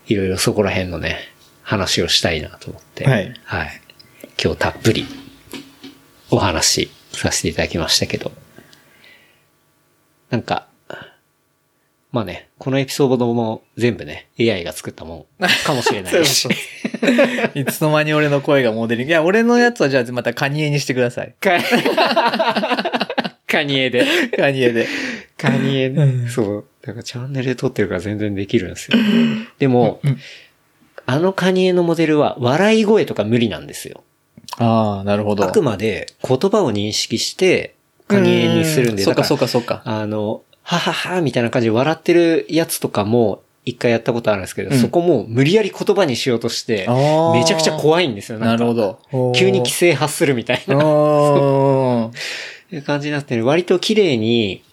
[0.05, 1.17] いろいろそこら辺のね、
[1.63, 3.81] 話をしたいなと思って、はいはい。
[4.41, 5.05] 今日たっぷり
[6.29, 8.31] お話しさせていただきましたけど、
[10.29, 10.67] なんか、
[12.11, 15.25] まあね、このエピソードも全部ね、AI が作ったもん
[15.65, 16.47] かもしれないし。
[17.55, 19.09] いつの間に俺の声がモデリング。
[19.09, 21.33] いや、俺のやつはじゃあまたカニエにしてください。
[21.39, 21.59] カ
[23.47, 24.05] カニエで。
[24.37, 24.87] カニエで。
[25.37, 26.27] カニエね。
[26.29, 26.65] そう。
[26.83, 28.97] だからチャンネルで撮ってるから全然できるんですよ。
[29.57, 29.99] でも、
[31.05, 34.03] あのカニエのモデルは笑い声とか無理なんですよ。
[34.57, 35.45] ああ、なるほど。
[35.45, 37.75] あくまで言葉を認識して、
[38.07, 39.81] カニエにするんで、そうか、そうかか、そうか。
[39.85, 40.01] ら。
[40.01, 46.85] あの、はははみたいな感じで笑ってるやつとかも、一回やったことあるんですけど、うんそこも無理やり言葉にしようとして、
[47.33, 48.39] めちゃくちゃ怖いんですよ。
[48.39, 48.99] なるほど。
[49.35, 50.77] 急に規制発するみたいな。
[50.77, 52.13] おー
[52.75, 53.45] いう感じになってる。
[53.45, 54.63] 割と綺麗に、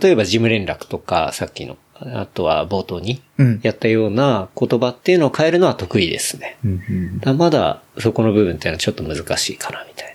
[0.00, 1.76] 例えば事務連絡とか、さっきの、
[2.06, 3.60] あとは冒頭にうん。
[3.62, 6.58] やったような言葉っていうのを変えるのは得意ですね。
[6.64, 10.14] うんだまだそこの部分っていうのはちょっと難しいかな、みたい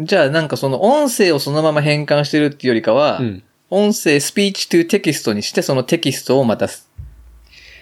[0.00, 3.26] じゃあなんかその音声をそのまま変換してるっていうよりかは、な。
[3.26, 3.42] うん。
[3.70, 6.68] 音声、スピーチトゥテキストにして、そのテキストをまた、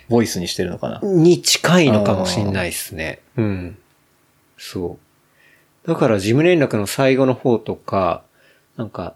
[0.09, 1.01] ボイスにしてるのかな？
[1.03, 3.21] に近いのかもしんないですね。
[3.37, 3.79] うん。
[4.57, 4.99] そ
[5.85, 5.89] う。
[5.89, 8.23] だから事務連絡の最後の方とか、
[8.77, 9.15] なんか、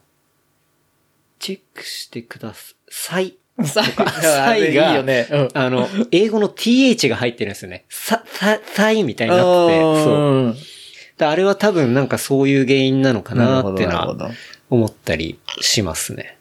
[1.38, 2.52] チェックしてくだ
[2.90, 3.36] さい。
[3.64, 3.82] さ
[4.22, 5.26] サイがいいよね。
[5.30, 5.48] うん。
[5.54, 7.84] あの、英語の th が入ってるんですよね。
[7.88, 10.54] さ、さ、さいみたいになってて、そ
[11.24, 11.26] う。
[11.28, 14.16] あれは多分なんかそういう原因なのかなってな。
[14.70, 16.38] 思ったりしますね。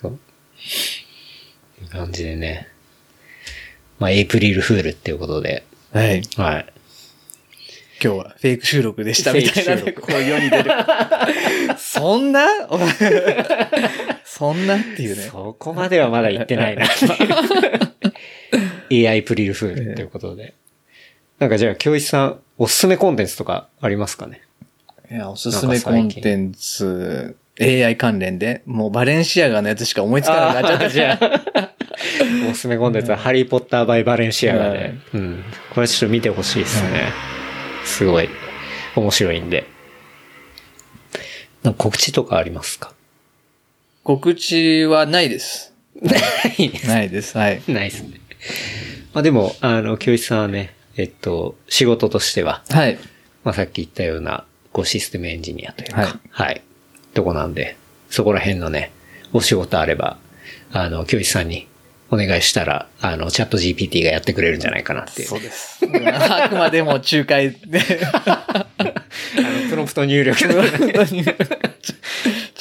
[0.00, 0.12] そう。
[1.82, 2.68] いう感じでね。
[3.98, 5.64] まあ、エイプリルフールっていうことで。
[5.92, 6.22] はい。
[6.36, 6.66] はい。
[8.02, 10.70] 今日はフェイク収録でしたみたいなね、こう世に出る。
[11.76, 12.46] そんな？
[14.32, 15.22] そんなっていうね。
[15.24, 16.86] そこまではまだ言ってないな。
[18.92, 20.54] AI プリルフールっていうことで。
[21.40, 24.40] なんかじゃあ、教一さん、おすすめコンテンツとかありますかね？
[25.10, 30.90] いや、おすすめコンテンツ、AI 関連で、もうバレンシアガのやつしか思いつかなくなっちゃった。
[30.90, 31.72] じゃあ、
[32.48, 34.94] おすすめコンテンツは、ハリーポッターバイバレンシアガではい。
[35.14, 35.42] うん。
[35.74, 37.08] これちょっと見てほしいですね。
[37.84, 38.28] すごい、
[38.94, 39.64] 面白いんで。
[41.64, 42.92] なんか告知とかありますか？
[44.02, 45.74] 告知はないです。
[46.00, 46.16] な
[46.58, 46.88] いです。
[46.88, 47.36] ないです。
[47.36, 47.62] はい。
[47.68, 48.20] ないですね。
[49.12, 52.98] まあでも、あの、教一さんはね、えっと、仕事としては、はい。
[53.44, 56.62] まあさっき言ったような、こうシステムエンジニアというか、はいはい。
[57.12, 57.76] とこなんで、
[58.08, 58.92] そこら辺のね、
[59.32, 60.16] お仕事あれば、
[60.72, 61.68] あの、教一さんに
[62.10, 65.28] お願いしたら、あの、チャット GPT がやってくれるんじゃないかなっていう。
[65.28, 65.80] そうです。
[66.06, 67.80] あくまでも仲介で、
[68.14, 68.66] あ
[69.38, 70.62] の、プロンプト入力の。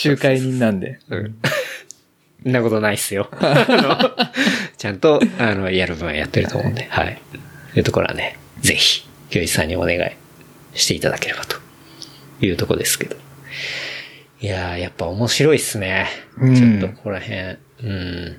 [0.03, 0.99] 仲介人なんで。
[1.09, 1.35] うん。
[2.43, 3.30] そんなことないっすよ。
[4.77, 7.21] ちゃんと、あの、やる分はやってると思うんで、はい。
[7.73, 10.11] というところはね、ぜひ、教一さんにお願い
[10.73, 11.57] していただければと
[12.41, 13.17] いうところですけど。
[14.41, 16.07] いやー、やっぱ面白いっすね。
[16.38, 17.57] うんちょっとここら辺。
[17.84, 18.38] うん。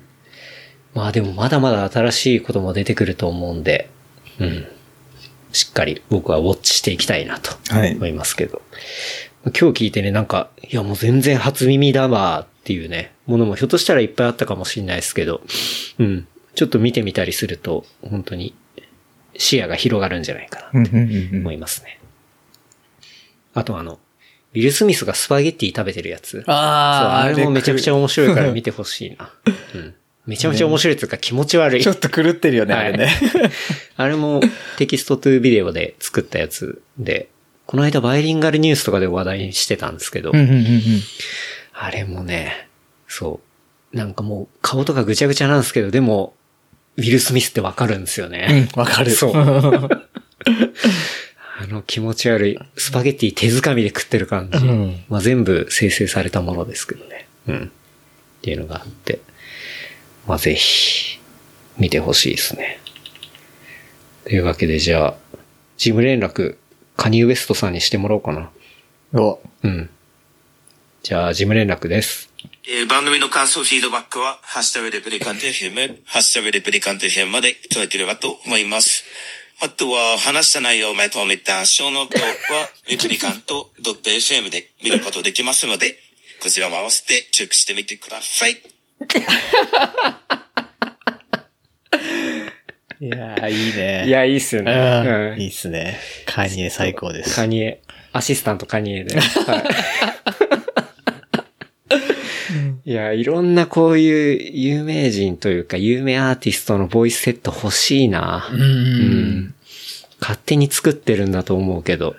[0.94, 3.90] まあでもまだまだ新しいことも出てくると思うんで、
[4.38, 4.66] うん。
[5.52, 8.62] しっかり僕はウォッチしていきたいなとはい思いますけど。
[9.44, 15.40] 今日聞いてね、なんか、いやもう全然初耳だわっていうね、ものもひょっとしたらいっぱいあったかもしれないですけど、
[15.98, 16.26] うん。
[16.54, 18.54] ちょっと見てみたりすると、本当に
[19.36, 20.90] 視野が広がるんじゃないかなと
[21.36, 22.00] 思いますね。
[23.54, 23.98] あとあの、
[24.52, 26.42] ウィル・スミスがスパゲッティ食べてるやつ。
[26.46, 29.32] あーあれもめちゃくちゃ面白いから見てほしいな。
[29.74, 29.94] うん。
[30.26, 31.92] めちゃめちゃ面白いっていうか気持ち悪いちょ。
[31.92, 33.08] っと狂ってるよね、あれね。
[33.96, 34.40] あれも
[34.76, 37.28] テキストトゥービデオで作ったやつで、
[37.70, 40.32] この間バイリンガルニュースとかで話題にしてたんですけど、
[41.72, 42.68] あれもね、
[43.06, 43.38] そ
[43.92, 43.97] う。
[43.97, 46.34] なんかもう顔とかぐちゃぐちゃなんですけど、でも、
[46.97, 48.68] ウィル・スミスってわかるんですよね。
[48.74, 49.12] うんわかる。
[49.12, 49.36] そう。
[49.38, 49.44] あ
[51.68, 54.59] のの気持ち悪い、スパゲッティ手づかみで食ってる感じ。
[54.66, 57.28] うんまあ全部生成されたものですけどね。
[57.47, 57.66] うん。
[57.66, 59.20] っていうのがあって。
[60.26, 61.20] まあぜひ、
[61.78, 62.80] 見てほしいですね。
[64.24, 65.14] というわけでじゃあ、
[65.76, 66.56] 事務連絡、
[67.01, 68.51] カニエウエストさんにしてもらおうかな。
[69.14, 69.89] お、うん。
[71.02, 72.31] じゃあ、事務連絡です。
[72.68, 79.05] えー番組の感想、フィードバックは、ハッシュタグレプリカント FM、ハッシュタグレプリカント FM までいただければと思います。
[79.62, 85.97] あとは、話した内容をまとめたショーノートは、レプリカント .fm で見ることできますので、
[86.43, 88.60] こちらも合わせてチェックしてみてください。
[93.02, 94.05] いやー、いいね。
[94.06, 94.72] いや、いいっすよね。
[94.72, 95.98] うん、うんいいっすね。
[96.27, 97.35] カニエ最高です。
[97.35, 97.81] カニエ、
[98.12, 99.18] アシスタントカニエで。
[99.18, 99.56] は
[102.85, 102.90] い。
[102.90, 108.48] いや、いろんなこういう有名人というか、有名アーティストのボイスセット欲しいな。
[108.52, 108.60] うん。
[108.60, 109.55] うん
[110.20, 112.14] 勝手に作ってるんだと思うけど。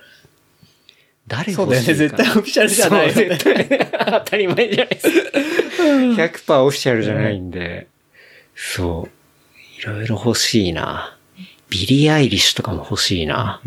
[1.27, 1.87] 誰そうだよね。
[1.87, 3.13] 欲しいか絶対オフィシャルじゃない。
[3.13, 3.89] 絶対
[4.25, 5.37] 当たり前じゃないですか。
[6.55, 7.87] 100%オフィシャルじゃないんで。
[8.55, 9.20] そう。
[9.81, 11.17] いろいろ欲しいな。
[11.69, 13.61] ビリー・アイリッシュとかも欲しいな。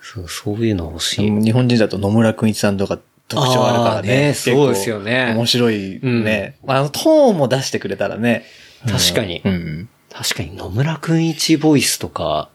[0.00, 1.30] そう、そういうの欲しい。
[1.30, 2.98] 日本人だと野村くんいちさんとか
[3.28, 4.32] 特徴あるからね。
[4.32, 6.56] そうですよね面白いね。
[6.66, 8.44] あの、トーンも出してくれたらね。
[8.86, 9.88] 確かにうん。
[10.10, 12.48] 確かに野村訓市ボイスとか、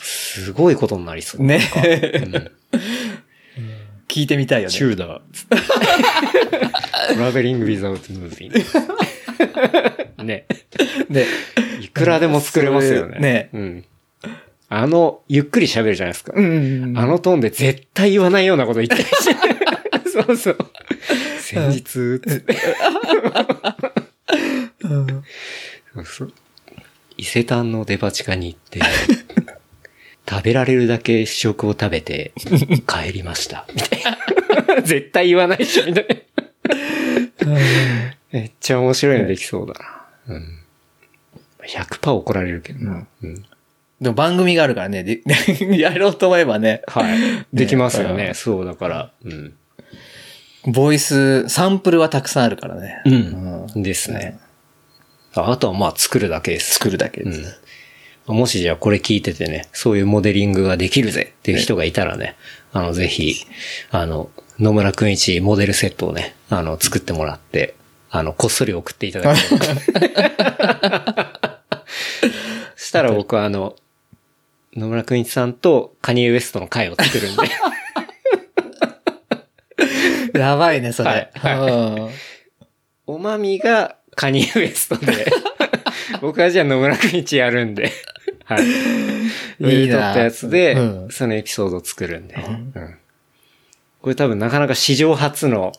[0.00, 1.42] すごいことになりそう。
[1.42, 1.60] ね
[4.06, 4.74] 聞いてみたいよね。
[4.74, 5.20] チューダー。
[7.14, 9.09] ト ラベリング・ウィザウト・ムービー。
[10.22, 10.46] ね。
[11.08, 11.26] で、
[11.80, 13.18] いくらでも作れますよね。
[13.18, 13.84] ねうん。
[14.68, 16.32] あの、ゆっくり喋るじゃないですか。
[16.34, 19.10] うんあのトーンで絶対言わないようなこと言ってるし。
[20.12, 20.58] そうそう。
[21.40, 22.56] 先日、つって。
[27.16, 28.80] 伊勢丹のデパ地下に行って、
[30.28, 32.32] 食べられるだけ試食を食べて
[32.86, 33.66] 帰りました。
[33.74, 34.02] みたい
[34.76, 34.82] な。
[34.82, 36.06] 絶対言わないし、みたい
[37.40, 37.56] な。
[38.32, 39.74] めっちゃ面白いのできそうだ
[40.28, 40.34] な。
[40.34, 40.58] うん。
[41.66, 43.06] 100%怒られるけどな。
[43.22, 43.44] うん。
[44.00, 45.20] でも番組があるからね、で
[45.78, 47.18] やろうと思えばね、はい。
[47.52, 48.28] できますよね。
[48.28, 49.12] ねそう、だから。
[49.24, 49.54] うん。
[50.66, 53.02] ボイス、サンプルはたくさんあるからね。
[53.04, 53.10] う
[53.78, 53.82] ん。
[53.82, 54.38] ですね。
[55.34, 56.74] ああとはまあ作るだけです。
[56.74, 57.60] 作るだけうです。
[58.32, 58.34] ん。
[58.34, 62.36] もしじゃあこれ聞いててね、そういうモデリングができるぜっていう人がいたらね、
[62.72, 63.46] あの、ぜひ、
[63.90, 67.74] あの、野村くん一モデルセットをね、あの、作ってもらって、
[68.10, 69.64] あの、こっそり送っていただければ。
[72.76, 73.76] そ したら僕はあの、
[74.74, 77.42] 野村くん一さんとカニエ・ウエストの会を作るんで、
[80.38, 81.30] やばいね、それ。
[81.34, 81.54] はい。
[81.56, 82.10] うん。
[83.06, 85.26] おまみがカニエ・ウエストで、
[86.20, 87.92] 僕はじゃあ野村くん一やるんで、
[88.44, 88.64] はい。
[89.60, 89.94] いいな。
[89.94, 91.08] 撮ったやつで、うん。
[91.10, 92.98] そのエピソードを作るんで、うん。
[94.02, 95.72] これ多分なかなか史上初の、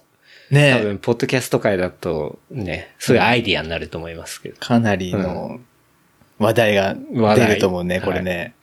[0.52, 4.58] 多ね分、ポッドキャスト界だとね、そういうアイディアになると思いますけど。
[4.60, 5.60] かなりの
[6.40, 8.54] 話題が出ると思うね、これね。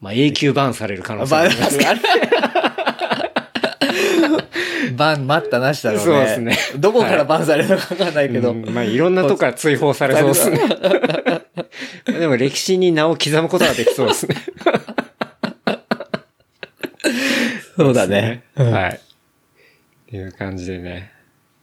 [0.00, 1.90] まあ、永久バンされる可能性もありますけど。
[4.96, 6.04] バン待ったなしだろうね。
[6.04, 8.50] そうですねどこからバンされるのかわかんないけど。
[8.50, 10.58] うんまあ、いろんなとこから追放されそうですね。
[12.18, 14.36] でも歴史に名を刻むことができそうですね。
[17.76, 18.42] そうだね。
[18.54, 19.00] はい。
[20.16, 21.12] いう感じでね。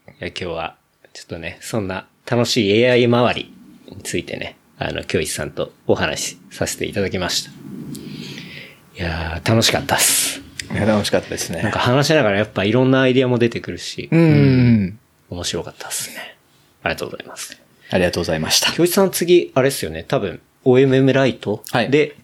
[0.08, 0.76] いや、今日は、
[1.14, 3.54] ちょっとね、そんな楽しい AI 周り
[3.90, 7.52] についてね、あの、京一さんとお話しさせていただきました。
[7.52, 10.42] いやー、楽しかったっす。
[10.72, 11.64] いや楽しかったですね。
[11.64, 15.00] なんか話しながらやっぱいろんなアイディアも出てくるし、うん。
[15.30, 16.38] 面白かったっすね。
[16.84, 17.60] ありがとうございます。
[17.90, 18.72] ありがとうございました。
[18.72, 22.16] 京一さん次、あれっすよね、多分、OMM ライトはいで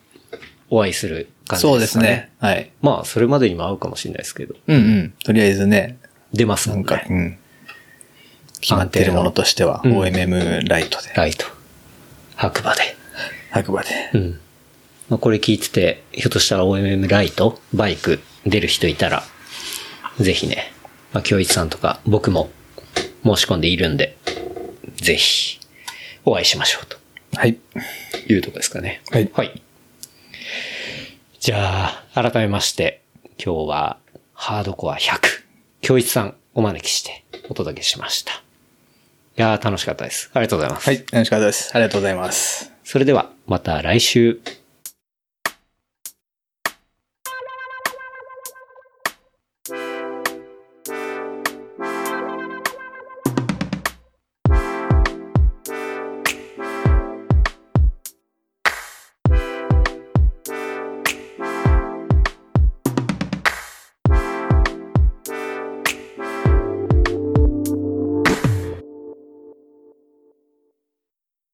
[0.69, 1.85] お会いする感じそうでかね。
[1.85, 2.31] ですすね。
[2.39, 2.71] はい。
[2.81, 5.13] まあ、それまでにも会うかもしれないですけど、うんうん。
[5.23, 5.97] とりあえずね、
[6.35, 7.05] 出ますもんなんか、ね。
[7.09, 7.37] うん。
[8.61, 11.45] 決まっているものとしては、うん OMM ライトで、ライト。
[12.35, 12.81] 白馬で。
[13.51, 13.89] 白馬で。
[14.13, 14.39] うん。
[15.09, 19.23] まあ、これ聞いてて、ひょっとしたら OMM ライト、バイク出る人いたら、
[20.19, 20.71] ぜひね、
[21.13, 22.49] まあ、京一さんとか僕も
[23.23, 24.17] 申し込んでいるんで、
[24.95, 25.59] ぜひ、
[26.25, 26.97] お会いしましょうと
[27.35, 27.57] はい。
[28.27, 29.01] いうとこですかね。
[29.11, 29.61] はいはい。
[31.39, 33.01] じゃあ、改めまして、
[33.37, 33.97] 今日は、
[34.33, 35.19] ハードコア100、
[35.85, 38.31] 京一さんお招きしてお届けしました。
[38.33, 38.37] い
[39.35, 40.31] やー、楽しかったです。
[40.33, 40.89] ありがとうございます。
[40.89, 41.05] はい。
[41.11, 41.69] 楽しかったです。
[41.75, 42.71] ありがとうございます。
[42.83, 44.39] それでは、また来週。